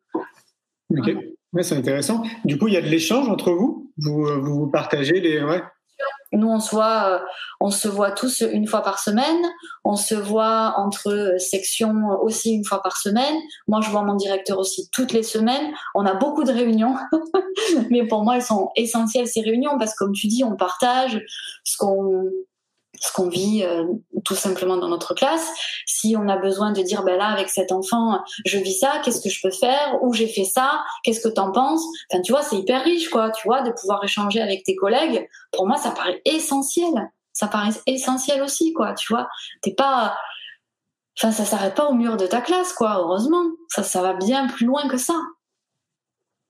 Ok, 0.97 1.15
c'est 1.63 1.75
intéressant. 1.75 2.23
Du 2.45 2.57
coup, 2.57 2.67
il 2.67 2.73
y 2.73 2.77
a 2.77 2.81
de 2.81 2.87
l'échange 2.87 3.29
entre 3.29 3.51
vous? 3.51 3.91
Vous, 3.97 4.25
euh, 4.25 4.39
vous, 4.39 4.67
partagez 4.67 5.19
les, 5.19 5.43
ouais. 5.43 5.61
Nous, 6.31 6.47
on 6.47 6.59
se, 6.59 6.71
voit, 6.71 7.03
euh, 7.09 7.19
on 7.59 7.69
se 7.69 7.87
voit 7.87 8.11
tous 8.11 8.41
une 8.41 8.67
fois 8.67 8.81
par 8.81 8.99
semaine. 8.99 9.41
On 9.83 9.95
se 9.95 10.15
voit 10.15 10.73
entre 10.77 11.35
sections 11.37 11.93
aussi 12.21 12.53
une 12.53 12.65
fois 12.65 12.81
par 12.81 12.97
semaine. 12.97 13.35
Moi, 13.67 13.81
je 13.81 13.89
vois 13.89 14.01
mon 14.01 14.15
directeur 14.15 14.57
aussi 14.57 14.89
toutes 14.91 15.11
les 15.11 15.23
semaines. 15.23 15.73
On 15.93 16.05
a 16.05 16.15
beaucoup 16.15 16.43
de 16.43 16.51
réunions. 16.51 16.95
Mais 17.91 18.07
pour 18.07 18.23
moi, 18.23 18.37
elles 18.37 18.43
sont 18.43 18.69
essentielles, 18.75 19.27
ces 19.27 19.41
réunions, 19.41 19.77
parce 19.77 19.93
que 19.93 20.03
comme 20.03 20.13
tu 20.13 20.27
dis, 20.27 20.43
on 20.43 20.55
partage 20.55 21.21
ce 21.63 21.77
qu'on 21.77 22.31
ce 23.03 23.11
qu'on 23.11 23.27
vit 23.27 23.63
euh, 23.63 23.85
tout 24.23 24.35
simplement 24.35 24.77
dans 24.77 24.87
notre 24.87 25.13
classe. 25.13 25.51
Si 25.85 26.15
on 26.17 26.29
a 26.29 26.37
besoin 26.37 26.71
de 26.71 26.81
dire, 26.81 27.03
ben 27.03 27.17
là, 27.17 27.27
avec 27.27 27.49
cet 27.49 27.73
enfant, 27.73 28.23
je 28.45 28.57
vis 28.57 28.79
ça, 28.79 29.01
qu'est-ce 29.03 29.21
que 29.21 29.29
je 29.29 29.41
peux 29.41 29.51
faire? 29.51 29.97
Où 30.01 30.13
j'ai 30.13 30.27
fait 30.27 30.45
ça 30.45 30.81
Qu'est-ce 31.03 31.19
que 31.19 31.27
t'en 31.33 31.51
penses? 31.51 31.83
Enfin, 32.09 32.21
tu 32.21 32.31
vois, 32.31 32.43
c'est 32.43 32.55
hyper 32.55 32.81
riche, 32.81 33.09
quoi, 33.09 33.29
tu 33.31 33.45
vois, 33.45 33.61
de 33.61 33.71
pouvoir 33.71 34.01
échanger 34.05 34.41
avec 34.41 34.63
tes 34.63 34.75
collègues. 34.75 35.27
Pour 35.51 35.67
moi, 35.67 35.75
ça 35.75 35.91
paraît 35.91 36.21
essentiel. 36.23 36.93
Ça 37.33 37.47
paraît 37.47 37.73
essentiel 37.87 38.41
aussi, 38.41 38.71
quoi, 38.71 38.93
tu 38.93 39.11
vois. 39.11 39.27
T'es 39.61 39.73
pas... 39.73 40.15
Enfin, 41.19 41.31
ça 41.31 41.43
s'arrête 41.43 41.75
pas 41.75 41.89
au 41.89 41.93
mur 41.93 42.15
de 42.15 42.25
ta 42.25 42.39
classe, 42.39 42.71
quoi, 42.71 42.99
heureusement. 42.99 43.43
Ça, 43.67 43.83
ça 43.83 44.01
va 44.01 44.13
bien 44.13 44.47
plus 44.47 44.65
loin 44.65 44.87
que 44.87 44.97
ça. 44.97 45.15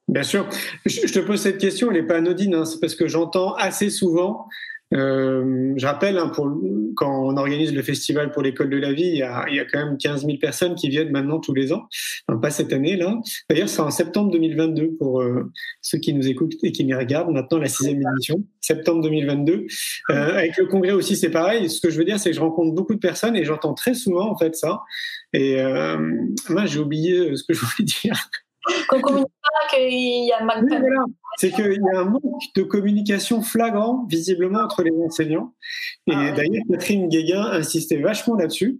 Bien 0.07 0.23
sûr. 0.23 0.47
Je 0.85 1.11
te 1.11 1.19
pose 1.19 1.41
cette 1.41 1.57
question, 1.57 1.89
elle 1.89 2.01
n'est 2.01 2.07
pas 2.07 2.17
anodine, 2.17 2.53
hein. 2.53 2.65
c'est 2.65 2.79
parce 2.79 2.93
que 2.93 3.07
j'entends 3.07 3.55
assez 3.55 3.89
souvent 3.89 4.47
euh, 4.93 5.73
je 5.75 5.85
rappelle, 5.85 6.17
hein, 6.17 6.29
pour, 6.29 6.47
quand 6.95 7.25
on 7.25 7.37
organise 7.37 7.73
le 7.73 7.81
festival 7.81 8.31
pour 8.31 8.43
l'école 8.43 8.69
de 8.69 8.77
la 8.77 8.93
vie, 8.93 9.07
il 9.07 9.17
y, 9.17 9.23
a, 9.23 9.45
y, 9.49 9.59
a, 9.59 9.65
quand 9.65 9.83
même 9.83 9.97
15 9.97 10.25
000 10.25 10.37
personnes 10.37 10.75
qui 10.75 10.89
viennent 10.89 11.11
maintenant 11.11 11.39
tous 11.39 11.53
les 11.53 11.73
ans. 11.73 11.87
Pas 12.41 12.51
cette 12.51 12.73
année 12.73 12.95
là. 12.95 13.19
D'ailleurs, 13.49 13.69
c'est 13.69 13.81
en 13.81 13.89
septembre 13.89 14.31
2022 14.31 14.91
pour 14.99 15.21
euh, 15.21 15.51
ceux 15.81 15.97
qui 15.97 16.13
nous 16.13 16.27
écoutent 16.27 16.53
et 16.63 16.71
qui 16.71 16.85
nous 16.85 16.97
regardent. 16.97 17.31
Maintenant, 17.31 17.57
la 17.57 17.67
sixième 17.67 18.01
édition, 18.01 18.43
septembre 18.61 19.01
2022. 19.03 19.65
Euh, 20.09 20.37
avec 20.37 20.57
le 20.57 20.65
congrès 20.65 20.91
aussi, 20.91 21.15
c'est 21.15 21.31
pareil. 21.31 21.69
Ce 21.69 21.81
que 21.81 21.89
je 21.89 21.97
veux 21.97 22.05
dire, 22.05 22.19
c'est 22.19 22.29
que 22.29 22.35
je 22.35 22.41
rencontre 22.41 22.73
beaucoup 22.73 22.93
de 22.93 22.99
personnes 22.99 23.35
et 23.35 23.45
j'entends 23.45 23.73
très 23.73 23.93
souvent 23.93 24.29
en 24.29 24.37
fait 24.37 24.55
ça. 24.55 24.81
Et 25.33 25.59
euh, 25.59 25.97
moi, 26.49 26.65
j'ai 26.65 26.79
oublié 26.79 27.35
ce 27.35 27.43
que 27.43 27.53
je 27.53 27.61
voulais 27.61 27.85
dire. 27.85 28.29
Qu'on 28.87 29.01
communique 29.01 29.27
pas, 29.27 29.75
qu'il 29.75 30.25
y 30.25 30.31
a 30.31 30.43
mal 30.43 30.65
c'est 31.37 31.51
qu'il 31.51 31.65
y 31.65 31.95
a 31.95 31.99
un 31.99 32.05
manque 32.05 32.21
de 32.55 32.61
communication 32.61 33.41
flagrant, 33.41 34.05
visiblement, 34.07 34.59
entre 34.59 34.83
les 34.83 34.91
enseignants. 34.91 35.53
Et 36.07 36.13
ah 36.13 36.31
d'ailleurs, 36.31 36.63
Catherine 36.69 37.07
Guéguin 37.07 37.43
insistait 37.51 37.97
vachement 37.97 38.35
là-dessus, 38.35 38.79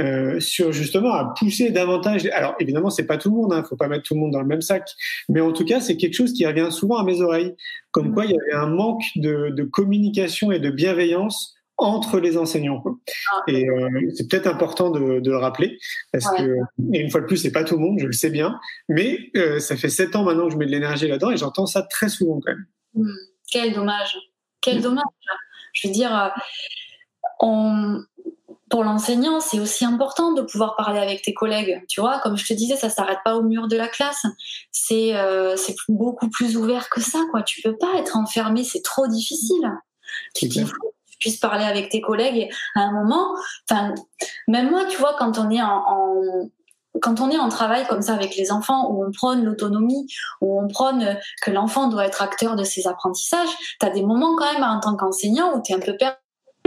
euh, 0.00 0.40
sur 0.40 0.72
justement 0.72 1.12
à 1.12 1.32
pousser 1.38 1.70
davantage. 1.70 2.26
Alors 2.32 2.54
évidemment, 2.58 2.90
c'est 2.90 3.06
pas 3.06 3.18
tout 3.18 3.30
le 3.30 3.36
monde, 3.36 3.52
il 3.52 3.58
hein, 3.58 3.64
faut 3.68 3.76
pas 3.76 3.88
mettre 3.88 4.04
tout 4.04 4.14
le 4.14 4.20
monde 4.20 4.32
dans 4.32 4.40
le 4.40 4.46
même 4.46 4.62
sac, 4.62 4.90
mais 5.28 5.40
en 5.40 5.52
tout 5.52 5.64
cas, 5.64 5.80
c'est 5.80 5.96
quelque 5.96 6.14
chose 6.14 6.32
qui 6.32 6.46
revient 6.46 6.68
souvent 6.70 6.96
à 6.96 7.04
mes 7.04 7.20
oreilles, 7.20 7.54
comme 7.92 8.12
quoi 8.12 8.24
il 8.24 8.32
y 8.32 8.36
avait 8.40 8.54
un 8.54 8.68
manque 8.68 9.04
de, 9.16 9.50
de 9.50 9.62
communication 9.62 10.50
et 10.50 10.58
de 10.58 10.70
bienveillance 10.70 11.54
entre 11.82 12.18
les 12.18 12.36
enseignants. 12.36 12.82
Ah. 12.84 13.42
Et 13.48 13.68
euh, 13.68 13.88
c'est 14.14 14.28
peut-être 14.28 14.46
important 14.46 14.90
de, 14.90 15.20
de, 15.20 15.30
le 15.30 15.36
rappeler, 15.36 15.78
parce 16.12 16.28
que, 16.36 16.56
et 16.92 17.00
une 17.00 17.10
fois 17.10 17.20
de 17.20 17.26
plus, 17.26 17.36
c'est 17.36 17.52
pas 17.52 17.64
tout 17.64 17.76
le 17.76 17.80
monde, 17.80 17.98
je 17.98 18.06
le 18.06 18.12
sais 18.12 18.30
bien, 18.30 18.58
mais 18.88 19.18
euh, 19.36 19.58
ça 19.58 19.76
fait 19.76 19.88
sept 19.88 20.16
ans 20.16 20.24
maintenant 20.24 20.46
que 20.46 20.52
je 20.52 20.58
mets 20.58 20.66
de 20.66 20.70
l'énergie 20.70 21.08
là-dedans 21.08 21.30
et 21.30 21.36
j'entends 21.36 21.66
ça 21.66 21.82
très 21.82 22.08
souvent 22.08 22.40
quand 22.40 22.52
même. 22.52 22.66
Hmm. 22.94 23.16
Quel 23.50 23.74
dommage, 23.74 24.16
quel 24.60 24.80
dommage. 24.80 25.04
Je 25.72 25.88
veux 25.88 25.94
dire, 25.94 26.14
euh, 26.14 26.28
on, 27.40 28.02
pour 28.72 28.84
l'enseignant, 28.84 29.40
c'est 29.40 29.60
aussi 29.60 29.84
important 29.84 30.32
de 30.32 30.40
pouvoir 30.40 30.76
parler 30.76 30.98
avec 30.98 31.20
tes 31.20 31.34
collègues. 31.34 31.82
Tu 31.88 32.00
vois, 32.00 32.20
comme 32.20 32.38
je 32.38 32.46
te 32.46 32.54
disais, 32.54 32.74
ça 32.74 32.88
s'arrête 32.88 33.18
pas 33.22 33.36
au 33.36 33.42
mur 33.42 33.68
de 33.68 33.76
la 33.76 33.86
classe. 33.86 34.24
C'est 34.70 35.14
euh, 35.14 35.56
beaucoup 35.90 36.30
plus 36.30 36.56
ouvert 36.56 36.88
que 36.88 37.02
ça, 37.02 37.20
quoi. 37.30 37.42
Tu 37.42 37.60
peux 37.60 37.76
pas 37.76 37.98
être 37.98 38.16
enfermé, 38.16 38.64
c'est 38.64 38.80
trop 38.80 39.06
difficile. 39.06 39.70
Tu 40.34 40.48
puisses 41.22 41.38
parler 41.38 41.64
avec 41.64 41.88
tes 41.88 42.00
collègues. 42.00 42.52
À 42.74 42.80
un 42.80 42.92
moment, 42.92 43.34
enfin, 43.70 43.94
même 44.48 44.70
moi, 44.70 44.84
tu 44.86 44.98
vois, 44.98 45.14
quand 45.18 45.38
on 45.38 45.50
est 45.50 45.62
en, 45.62 45.84
quand 47.00 47.20
on 47.20 47.30
est 47.30 47.38
en 47.38 47.48
travail 47.48 47.86
comme 47.86 48.02
ça 48.02 48.14
avec 48.14 48.36
les 48.36 48.52
enfants, 48.52 48.90
où 48.90 49.04
on 49.04 49.12
prône 49.12 49.44
l'autonomie, 49.44 50.06
où 50.40 50.60
on 50.60 50.68
prône 50.68 51.16
que 51.42 51.50
l'enfant 51.50 51.88
doit 51.88 52.06
être 52.06 52.22
acteur 52.22 52.56
de 52.56 52.64
ses 52.64 52.86
apprentissages, 52.86 53.48
tu 53.80 53.86
as 53.86 53.90
des 53.90 54.02
moments 54.02 54.36
quand 54.36 54.52
même 54.52 54.64
en 54.64 54.80
tant 54.80 54.96
qu'enseignant 54.96 55.54
où 55.56 55.62
tu 55.62 55.72
es 55.72 55.76
un 55.76 55.80
peu 55.80 55.96
perdu 55.96 56.16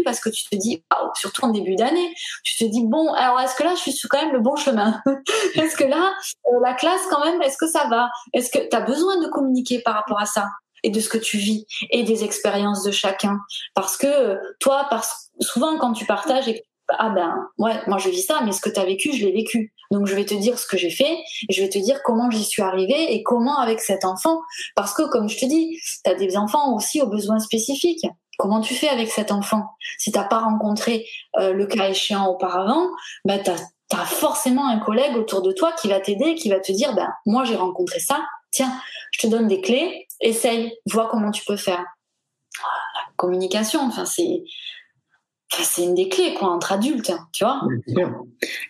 parce 0.04 0.20
que 0.20 0.30
tu 0.30 0.46
te 0.46 0.56
dis, 0.56 0.84
surtout 1.16 1.46
en 1.46 1.50
début 1.50 1.76
d'année, 1.76 2.14
tu 2.44 2.58
te 2.58 2.70
dis, 2.70 2.84
bon, 2.84 3.14
alors 3.14 3.40
est-ce 3.40 3.56
que 3.56 3.64
là, 3.64 3.72
je 3.76 3.80
suis 3.80 3.92
sur 3.92 4.10
quand 4.10 4.22
même 4.22 4.34
le 4.34 4.40
bon 4.40 4.56
chemin? 4.56 5.02
Est-ce 5.56 5.76
que 5.76 5.86
là, 5.86 6.14
euh, 6.46 6.60
la 6.62 6.74
classe 6.74 7.02
quand 7.10 7.24
même, 7.24 7.42
est-ce 7.42 7.58
que 7.58 7.68
ça 7.68 7.88
va? 7.88 8.10
Est-ce 8.34 8.52
que 8.52 8.70
tu 8.70 8.76
as 8.76 8.82
besoin 8.82 9.20
de 9.20 9.28
communiquer 9.28 9.82
par 9.82 9.96
rapport 9.96 10.20
à 10.20 10.26
ça? 10.26 10.48
Et 10.86 10.92
de 10.92 11.00
ce 11.00 11.10
que 11.10 11.18
tu 11.18 11.38
vis 11.38 11.66
et 11.90 12.04
des 12.04 12.24
expériences 12.24 12.84
de 12.84 12.92
chacun. 12.92 13.40
Parce 13.74 13.98
que 13.98 14.40
toi, 14.60 14.86
parce, 14.90 15.32
souvent 15.42 15.78
quand 15.80 15.94
tu 15.94 16.06
partages 16.06 16.48
et 16.48 16.64
ah 16.90 17.10
ben 17.10 17.34
ouais, 17.58 17.74
moi 17.88 17.98
je 17.98 18.10
vis 18.10 18.22
ça, 18.22 18.42
mais 18.46 18.52
ce 18.52 18.62
que 18.62 18.70
tu 18.70 18.80
as 18.80 18.86
vécu, 18.86 19.12
je 19.12 19.26
l'ai 19.26 19.32
vécu. 19.32 19.74
Donc 19.90 20.06
je 20.06 20.16
vais 20.16 20.26
te 20.26 20.36
dire 20.36 20.60
ce 20.60 20.68
que 20.68 20.78
j'ai 20.78 20.92
fait 20.92 21.18
et 21.50 21.54
je 21.54 21.62
vais 21.62 21.70
te 21.70 21.80
dire 21.80 22.02
comment 22.04 22.30
j'y 22.30 22.44
suis 22.44 22.62
arrivée 22.62 23.14
et 23.14 23.24
comment 23.24 23.58
avec 23.58 23.80
cet 23.80 24.06
enfant. 24.06 24.40
Parce 24.76 24.94
que 24.94 25.02
comme 25.10 25.28
je 25.28 25.38
te 25.40 25.46
dis, 25.46 25.80
tu 26.04 26.12
as 26.12 26.14
des 26.14 26.38
enfants 26.38 26.76
aussi 26.76 27.02
aux 27.02 27.08
besoins 27.08 27.40
spécifiques. 27.40 28.06
Comment 28.38 28.62
tu 28.62 28.76
fais 28.76 28.90
avec 28.90 29.10
cet 29.10 29.32
enfant? 29.32 29.64
Si 29.98 30.12
t'as 30.12 30.26
pas 30.26 30.40
rencontré 30.40 31.08
euh, 31.40 31.54
le 31.54 31.66
cas 31.66 31.90
échéant 31.90 32.28
auparavant, 32.28 32.88
ben 33.24 33.42
tu 33.42 33.50
as, 33.50 34.06
forcément 34.06 34.68
un 34.68 34.80
collègue 34.80 35.16
autour 35.16 35.42
de 35.42 35.54
toi 35.54 35.72
qui 35.80 35.88
va 35.88 36.00
t'aider, 36.00 36.36
qui 36.36 36.50
va 36.50 36.60
te 36.60 36.72
dire, 36.72 36.94
ben 36.94 37.10
moi 37.26 37.46
j'ai 37.46 37.56
rencontré 37.56 38.00
ça, 38.00 38.26
tiens, 38.52 38.74
je 39.12 39.22
te 39.22 39.28
donne 39.28 39.48
des 39.48 39.62
clés, 39.62 40.05
essaye, 40.22 40.78
vois 40.86 41.10
comment 41.10 41.32
tu 41.32 41.44
peux 41.46 41.58
faire. 41.58 41.84
La 42.58 43.12
communication, 43.18 43.82
enfin 43.82 44.06
c'est 44.06 44.44
c'est 45.52 45.84
une 45.84 45.96
des 45.96 46.10
clés 46.10 46.34
quoi 46.34 46.50
entre 46.50 46.74
adultes, 46.74 47.14
tu 47.32 47.44
vois. 47.44 47.62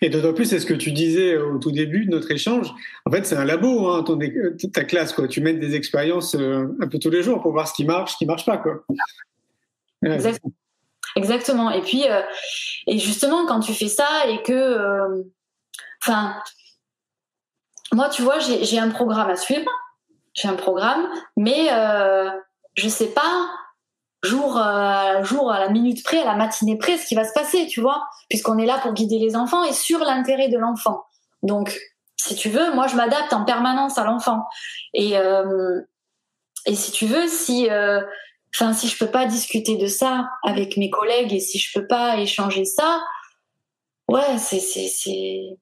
Et 0.02 0.10
d'autant 0.10 0.34
plus, 0.34 0.46
c'est 0.46 0.60
ce 0.60 0.66
que 0.66 0.74
tu 0.74 0.92
disais 0.92 1.38
au 1.38 1.58
tout 1.58 1.72
début 1.72 2.06
de 2.06 2.12
notre 2.12 2.30
échange. 2.32 2.72
En 3.06 3.12
fait, 3.12 3.26
c'est 3.26 3.36
un 3.36 3.46
labo, 3.46 3.90
hein, 3.90 4.04
ton, 4.04 4.20
ta 4.72 4.84
classe 4.84 5.14
quoi. 5.14 5.28
Tu 5.28 5.42
mènes 5.42 5.60
des 5.60 5.76
expériences 5.76 6.36
euh, 6.36 6.68
un 6.82 6.88
peu 6.88 7.00
tous 7.00 7.10
les 7.10 7.24
jours 7.24 7.42
pour 7.42 7.54
voir 7.54 7.68
ce 7.68 7.74
qui 7.74 7.86
marche, 7.86 8.14
ce 8.14 8.18
qui 8.18 8.26
marche 8.26 8.46
pas 8.46 8.58
quoi. 8.58 8.84
Exactement. 11.16 11.72
Et 11.72 11.82
puis, 11.82 12.04
euh, 12.10 12.22
et 12.88 13.00
justement, 13.00 13.46
quand 13.46 13.62
tu 13.62 13.74
fais 13.74 13.88
ça 13.88 14.28
et 14.28 14.42
que, 14.44 14.52
euh, 14.52 15.24
enfin, 16.04 16.36
moi, 17.94 18.10
tu 18.10 18.22
vois, 18.22 18.40
j'ai 18.40 18.80
un 18.80 18.90
programme 18.90 19.30
à 19.30 19.36
suivre. 19.36 19.70
J'ai 20.36 20.48
un 20.48 20.56
programme, 20.56 21.08
mais 21.38 21.70
euh, 21.72 22.30
je 22.76 22.88
sais 22.88 23.08
pas 23.08 23.50
jour 24.24 24.58
à 24.58 25.22
jour, 25.24 25.52
à 25.52 25.60
la 25.60 25.70
minute 25.70 26.04
près, 26.04 26.22
à 26.22 26.26
la 26.26 26.36
matinée 26.36 26.78
près, 26.78 26.98
ce 26.98 27.06
qui 27.08 27.16
va 27.16 27.24
se 27.24 27.34
passer, 27.34 27.68
tu 27.68 27.82
vois, 27.82 28.08
puisqu'on 28.30 28.58
est 28.58 28.66
là 28.66 28.80
pour 28.80 28.94
guider 28.94 29.20
les 29.20 29.36
enfants 29.36 29.64
et 29.64 29.74
sur 29.74 30.00
l'intérêt 30.00 30.50
de 30.50 30.58
l'enfant. 30.58 31.04
Donc, 31.44 31.78
si 32.18 32.36
tu 32.36 32.50
veux, 32.50 32.74
moi, 32.74 32.88
je 32.88 32.96
m'adapte 32.96 33.34
en 33.34 33.46
permanence 33.46 33.98
à 33.98 34.04
l'enfant. 34.04 34.46
Et, 34.94 35.18
euh, 35.18 35.82
et 36.66 36.76
si 36.76 36.92
tu 36.92 37.06
veux, 37.06 37.28
si 37.28 37.70
Enfin, 38.56 38.72
si 38.72 38.88
je 38.88 38.98
peux 38.98 39.12
pas 39.12 39.26
discuter 39.26 39.76
de 39.76 39.88
ça 39.88 40.30
avec 40.44 40.78
mes 40.78 40.90
collègues 40.90 41.34
et 41.34 41.42
si 41.42 41.60
je 41.60 41.78
peux 41.78 41.88
pas 41.88 42.18
échanger 42.20 42.64
ça, 42.64 43.04
ouais, 44.08 44.38
c'est 44.38 44.60
c'est 44.60 44.88
c'est. 44.88 45.58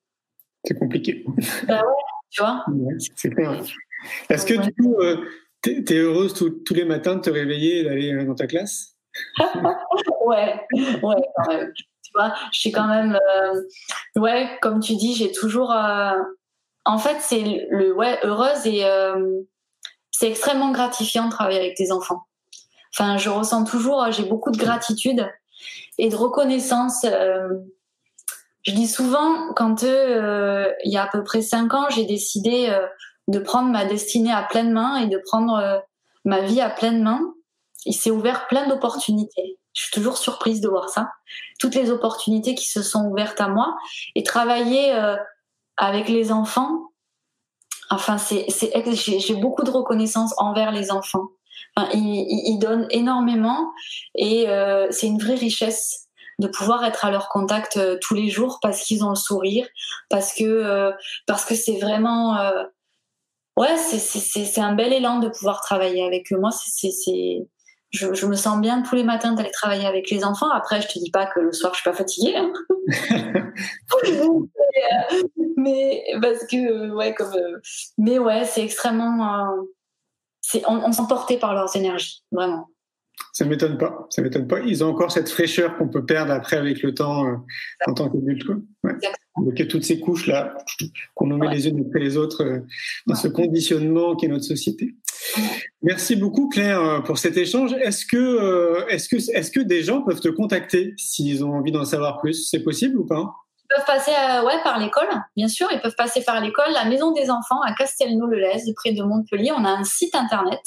C'est 0.63 0.77
compliqué. 0.77 1.25
Bah 1.67 1.81
ouais, 1.81 2.03
tu 2.29 2.41
vois. 2.41 2.63
c'est 3.15 3.31
clair. 3.31 3.51
Est-ce 4.29 4.45
que 4.45 4.55
du 4.55 4.73
coup, 4.73 4.95
euh, 4.99 5.17
tu 5.61 5.83
es, 5.93 5.97
heureuse 5.97 6.33
tous 6.33 6.73
les 6.73 6.85
matins 6.85 7.15
de 7.15 7.21
te 7.21 7.29
réveiller 7.29 7.79
et 7.79 7.83
d'aller 7.83 8.13
euh, 8.13 8.25
dans 8.25 8.35
ta 8.35 8.47
classe? 8.47 8.95
Ouais, 10.25 10.55
ouais, 11.03 11.21
quand 11.35 11.47
même. 11.49 11.73
Tu 11.75 12.11
vois, 12.15 12.33
je 12.53 12.59
suis 12.59 12.71
quand 12.71 12.87
même, 12.87 13.19
euh, 13.35 13.61
ouais, 14.21 14.57
comme 14.61 14.79
tu 14.79 14.95
dis, 14.95 15.15
j'ai 15.15 15.33
toujours. 15.33 15.75
En 16.85 16.97
fait, 16.97 17.17
c'est 17.19 17.67
le 17.69 17.93
ouais 17.93 18.17
heureuse 18.23 18.65
et 18.65 18.85
c'est 20.11 20.29
extrêmement 20.29 20.71
gratifiant 20.71 21.25
de 21.25 21.31
travailler 21.31 21.59
avec 21.59 21.77
des 21.77 21.91
enfants. 21.91 22.23
Enfin, 22.93 23.17
je 23.17 23.29
ressens 23.29 23.65
toujours, 23.65 24.09
j'ai 24.11 24.23
beaucoup 24.23 24.51
de 24.51 24.57
gratitude 24.57 25.27
et 25.97 26.09
de 26.09 26.15
reconnaissance. 26.15 27.05
Euh, 27.05 27.49
je 28.63 28.71
dis 28.71 28.87
souvent, 28.87 29.53
quand 29.55 29.83
euh, 29.83 30.71
il 30.85 30.91
y 30.91 30.97
a 30.97 31.03
à 31.03 31.07
peu 31.07 31.23
près 31.23 31.41
cinq 31.41 31.73
ans, 31.73 31.89
j'ai 31.89 32.05
décidé 32.05 32.67
euh, 32.69 32.85
de 33.27 33.39
prendre 33.39 33.69
ma 33.69 33.85
destinée 33.85 34.31
à 34.31 34.43
pleine 34.43 34.71
main 34.71 34.97
et 34.97 35.07
de 35.07 35.17
prendre 35.17 35.81
ma 36.25 36.41
vie 36.41 36.61
à 36.61 36.69
pleine 36.69 37.01
main, 37.03 37.21
il 37.85 37.93
s'est 37.93 38.11
ouvert 38.11 38.47
plein 38.47 38.67
d'opportunités. 38.67 39.59
Je 39.73 39.83
suis 39.83 39.91
toujours 39.91 40.17
surprise 40.17 40.61
de 40.61 40.67
voir 40.67 40.89
ça. 40.89 41.09
Toutes 41.59 41.75
les 41.75 41.89
opportunités 41.89 42.53
qui 42.53 42.67
se 42.67 42.83
sont 42.83 43.05
ouvertes 43.05 43.41
à 43.41 43.47
moi 43.47 43.75
et 44.15 44.23
travailler 44.23 44.93
avec 45.77 46.09
les 46.09 46.31
enfants. 46.31 46.89
Enfin, 47.89 48.17
c'est, 48.17 48.45
j'ai 48.85 49.35
beaucoup 49.35 49.63
de 49.63 49.71
reconnaissance 49.71 50.33
envers 50.37 50.71
les 50.71 50.91
enfants 50.91 51.29
ils, 51.93 52.57
donnent 52.59 52.87
énormément 52.89 53.71
et 54.15 54.49
euh, 54.49 54.87
c'est 54.91 55.07
une 55.07 55.19
vraie 55.19 55.35
richesse 55.35 56.07
de 56.39 56.47
pouvoir 56.47 56.83
être 56.83 57.05
à 57.05 57.11
leur 57.11 57.29
contact 57.29 57.77
euh, 57.77 57.97
tous 58.01 58.15
les 58.15 58.29
jours 58.29 58.59
parce 58.61 58.81
qu'ils 58.83 59.03
ont 59.03 59.09
le 59.09 59.15
sourire, 59.15 59.67
parce 60.09 60.33
que 60.33 60.43
euh, 60.43 60.91
parce 61.27 61.45
que 61.45 61.55
c'est 61.55 61.77
vraiment 61.77 62.37
ouais 63.57 63.77
c'est 63.77 63.99
c'est 63.99 64.61
un 64.61 64.73
bel 64.73 64.93
élan 64.93 65.19
de 65.19 65.29
pouvoir 65.29 65.61
travailler 65.61 66.05
avec 66.05 66.31
eux. 66.31 66.39
Moi 66.39 66.51
c'est 66.51 66.91
c'est 66.91 67.47
je, 67.91 68.13
je, 68.13 68.25
me 68.25 68.35
sens 68.35 68.59
bien 68.59 68.81
tous 68.81 68.95
les 68.95 69.03
matins 69.03 69.33
d'aller 69.33 69.51
travailler 69.51 69.85
avec 69.85 70.09
les 70.09 70.25
enfants. 70.25 70.49
Après, 70.49 70.81
je 70.81 70.87
te 70.87 70.97
dis 70.97 71.11
pas 71.11 71.27
que 71.27 71.39
le 71.39 71.51
soir 71.51 71.73
je 71.75 71.81
suis 71.81 71.89
pas 71.89 71.95
fatiguée, 71.95 72.35
hein. 72.35 72.51
mais, 75.57 76.03
parce 76.19 76.47
que 76.47 76.91
ouais 76.91 77.13
comme 77.13 77.31
mais 77.99 78.17
ouais 78.17 78.45
c'est 78.45 78.63
extrêmement 78.63 79.67
on, 80.67 80.75
on 80.75 80.91
s'en 80.91 81.05
portait 81.05 81.37
par 81.37 81.53
leurs 81.53 81.75
énergies, 81.75 82.23
vraiment. 82.31 82.67
Ça 83.31 83.45
m'étonne 83.45 83.77
pas, 83.77 84.07
ça 84.09 84.21
m'étonne 84.21 84.47
pas. 84.47 84.59
Ils 84.59 84.83
ont 84.83 84.89
encore 84.89 85.11
cette 85.11 85.29
fraîcheur 85.29 85.77
qu'on 85.77 85.87
peut 85.87 86.05
perdre 86.05 86.31
après 86.31 86.57
avec 86.57 86.83
le 86.83 86.93
temps 86.93 87.27
euh, 87.27 87.35
en 87.87 87.93
tant 87.93 88.09
qu'adulte. 88.09 88.47
Ouais. 88.83 88.93
Donc, 89.37 89.53
il 89.55 89.59
y 89.59 89.61
a 89.63 89.65
toutes 89.65 89.83
ces 89.83 89.99
couches 89.99 90.27
là 90.27 90.55
qu'on 91.15 91.27
nous 91.27 91.37
met 91.37 91.49
les 91.49 91.67
unes 91.67 91.83
après 91.87 91.99
les 91.99 92.17
autres 92.17 92.43
euh, 92.43 92.59
dans 93.07 93.15
ce 93.15 93.27
conditionnement 93.27 94.15
qui 94.15 94.25
est 94.25 94.29
notre 94.29 94.43
société. 94.43 94.95
Merci 95.81 96.15
beaucoup 96.15 96.47
Claire 96.47 96.81
euh, 96.81 96.99
pour 96.99 97.17
cet 97.17 97.37
échange. 97.37 97.73
Est-ce 97.73 98.05
que, 98.05 98.87
est-ce 98.89 99.09
que, 99.09 99.15
est-ce 99.15 99.51
que 99.51 99.61
des 99.61 99.81
gens 99.81 100.03
peuvent 100.03 100.21
te 100.21 100.29
contacter 100.29 100.93
s'ils 100.97 101.43
ont 101.43 101.53
envie 101.53 101.71
d'en 101.71 101.85
savoir 101.85 102.21
plus? 102.21 102.47
C'est 102.49 102.63
possible 102.63 102.97
ou 102.97 103.05
pas? 103.05 103.31
Peuvent 103.75 103.85
passer 103.85 104.11
euh, 104.11 104.63
par 104.63 104.79
l'école, 104.79 105.07
bien 105.35 105.47
sûr. 105.47 105.67
Ils 105.71 105.79
peuvent 105.79 105.95
passer 105.95 106.23
par 106.23 106.39
l'école, 106.41 106.71
la 106.73 106.85
Maison 106.85 107.11
des 107.11 107.29
Enfants 107.29 107.61
à 107.61 107.73
Castelnau-le-Lez, 107.73 108.73
près 108.75 108.93
de 108.93 109.03
Montpellier. 109.03 109.51
On 109.55 109.65
a 109.65 109.69
un 109.69 109.83
site 109.83 110.15
internet 110.15 110.61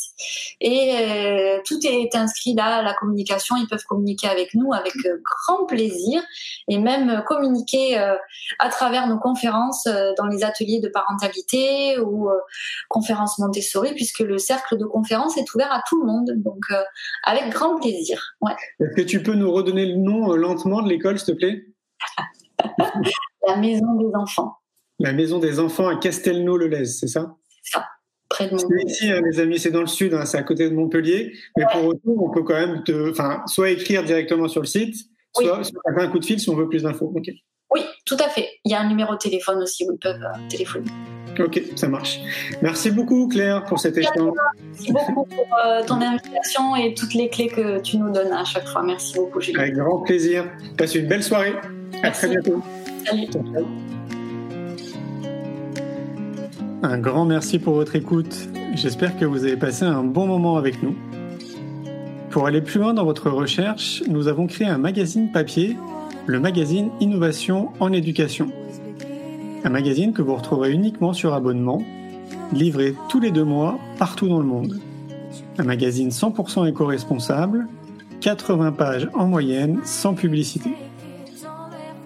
et 0.60 0.92
euh, 0.96 1.58
tout 1.64 1.78
est 1.84 2.14
inscrit 2.14 2.54
là, 2.54 2.82
la 2.82 2.94
communication. 2.94 3.56
Ils 3.56 3.68
peuvent 3.68 3.84
communiquer 3.84 4.28
avec 4.28 4.54
nous 4.54 4.72
avec 4.72 4.94
euh, 5.04 5.20
grand 5.24 5.66
plaisir 5.66 6.22
et 6.68 6.78
même 6.78 7.22
communiquer 7.26 7.96
à 8.58 8.68
travers 8.68 9.06
nos 9.06 9.18
conférences 9.18 9.84
dans 9.84 10.26
les 10.26 10.44
ateliers 10.44 10.80
de 10.80 10.88
parentalité 10.88 11.98
ou 11.98 12.28
conférences 12.88 13.38
Montessori, 13.38 13.94
puisque 13.94 14.20
le 14.20 14.38
cercle 14.38 14.76
de 14.76 14.84
conférences 14.84 15.36
est 15.36 15.54
ouvert 15.54 15.72
à 15.72 15.82
tout 15.88 16.00
le 16.00 16.06
monde. 16.06 16.30
Donc, 16.36 16.64
avec 17.22 17.50
grand 17.50 17.76
plaisir. 17.76 18.34
Est-ce 18.80 18.96
que 18.96 19.02
tu 19.02 19.22
peux 19.22 19.34
nous 19.34 19.52
redonner 19.52 19.86
le 19.86 19.96
nom 19.96 20.32
lentement 20.34 20.82
de 20.82 20.88
l'école, 20.88 21.18
s'il 21.18 21.34
te 21.34 21.38
plaît? 21.38 21.64
La 23.46 23.56
maison 23.56 23.94
des 23.94 24.14
enfants. 24.14 24.56
La 24.98 25.12
maison 25.12 25.38
des 25.38 25.60
enfants 25.60 25.88
à 25.88 25.96
Castelnau-le-Lez, 25.96 26.86
c'est 26.86 27.06
ça? 27.06 27.36
C'est 27.62 27.72
ça, 27.72 27.86
près 28.28 28.46
de 28.48 28.54
Montpellier. 28.54 28.84
C'est 28.86 28.92
ici, 28.92 29.10
hein, 29.10 29.20
les 29.24 29.40
amis, 29.40 29.58
c'est 29.58 29.70
dans 29.70 29.82
le 29.82 29.86
sud, 29.86 30.14
hein, 30.14 30.24
c'est 30.24 30.38
à 30.38 30.42
côté 30.42 30.68
de 30.70 30.74
Montpellier. 30.74 31.32
Mais 31.56 31.64
pour 31.70 31.84
autant, 31.84 32.12
on 32.18 32.30
peut 32.30 32.42
quand 32.42 32.54
même 32.54 32.82
te, 32.82 33.12
soit 33.46 33.70
écrire 33.70 34.04
directement 34.04 34.48
sur 34.48 34.62
le 34.62 34.66
site, 34.66 34.96
soit, 35.34 35.62
faire 35.64 35.98
un 35.98 36.08
coup 36.08 36.18
de 36.18 36.24
fil 36.24 36.40
si 36.40 36.48
on 36.48 36.56
veut 36.56 36.68
plus 36.68 36.82
d'infos. 36.82 37.14
Oui, 37.74 37.82
tout 38.06 38.16
à 38.20 38.28
fait. 38.28 38.48
Il 38.64 38.72
y 38.72 38.74
a 38.74 38.80
un 38.80 38.88
numéro 38.88 39.12
de 39.12 39.18
téléphone 39.18 39.62
aussi 39.62 39.84
où 39.84 39.92
ils 39.92 39.98
peuvent 39.98 40.22
euh, 40.22 40.48
téléphoner. 40.48 40.86
Ok, 41.38 41.60
ça 41.74 41.88
marche. 41.88 42.20
Merci 42.62 42.90
beaucoup 42.90 43.28
Claire 43.28 43.64
pour 43.64 43.78
cet 43.78 43.98
échange. 43.98 44.32
Merci 44.64 44.92
beaucoup 44.92 45.24
pour 45.24 45.46
euh, 45.66 45.82
ton 45.84 46.00
invitation 46.00 46.74
et 46.76 46.94
toutes 46.94 47.12
les 47.12 47.28
clés 47.28 47.48
que 47.48 47.80
tu 47.80 47.98
nous 47.98 48.10
donnes 48.10 48.32
à 48.32 48.44
chaque 48.44 48.66
fois. 48.66 48.82
Merci 48.82 49.16
beaucoup 49.16 49.40
Julie. 49.42 49.58
Avec 49.58 49.74
grand 49.74 50.00
plaisir. 50.00 50.50
Passe 50.78 50.94
une 50.94 51.08
belle 51.08 51.22
soirée. 51.22 51.52
À 52.02 52.10
très 52.10 52.28
bientôt. 52.28 52.62
Salut. 53.04 53.26
Un 56.82 56.98
grand 56.98 57.24
merci 57.24 57.58
pour 57.58 57.74
votre 57.74 57.96
écoute. 57.96 58.48
J'espère 58.74 59.16
que 59.18 59.24
vous 59.24 59.44
avez 59.44 59.56
passé 59.56 59.84
un 59.84 60.04
bon 60.04 60.26
moment 60.26 60.56
avec 60.56 60.82
nous. 60.82 60.94
Pour 62.30 62.46
aller 62.46 62.60
plus 62.60 62.78
loin 62.78 62.94
dans 62.94 63.04
votre 63.04 63.30
recherche, 63.30 64.02
nous 64.08 64.28
avons 64.28 64.46
créé 64.46 64.66
un 64.66 64.78
magazine 64.78 65.32
papier, 65.32 65.76
le 66.26 66.38
magazine 66.38 66.90
Innovation 67.00 67.70
en 67.80 67.92
éducation. 67.92 68.50
Un 69.64 69.70
magazine 69.70 70.12
que 70.12 70.22
vous 70.22 70.36
retrouverez 70.36 70.70
uniquement 70.70 71.12
sur 71.12 71.34
abonnement, 71.34 71.82
livré 72.52 72.94
tous 73.08 73.20
les 73.20 73.30
deux 73.30 73.44
mois 73.44 73.78
partout 73.98 74.28
dans 74.28 74.38
le 74.38 74.44
monde. 74.44 74.78
Un 75.58 75.64
magazine 75.64 76.10
100% 76.10 76.68
éco-responsable, 76.68 77.66
80 78.20 78.72
pages 78.72 79.08
en 79.14 79.26
moyenne, 79.26 79.80
sans 79.84 80.14
publicité. 80.14 80.70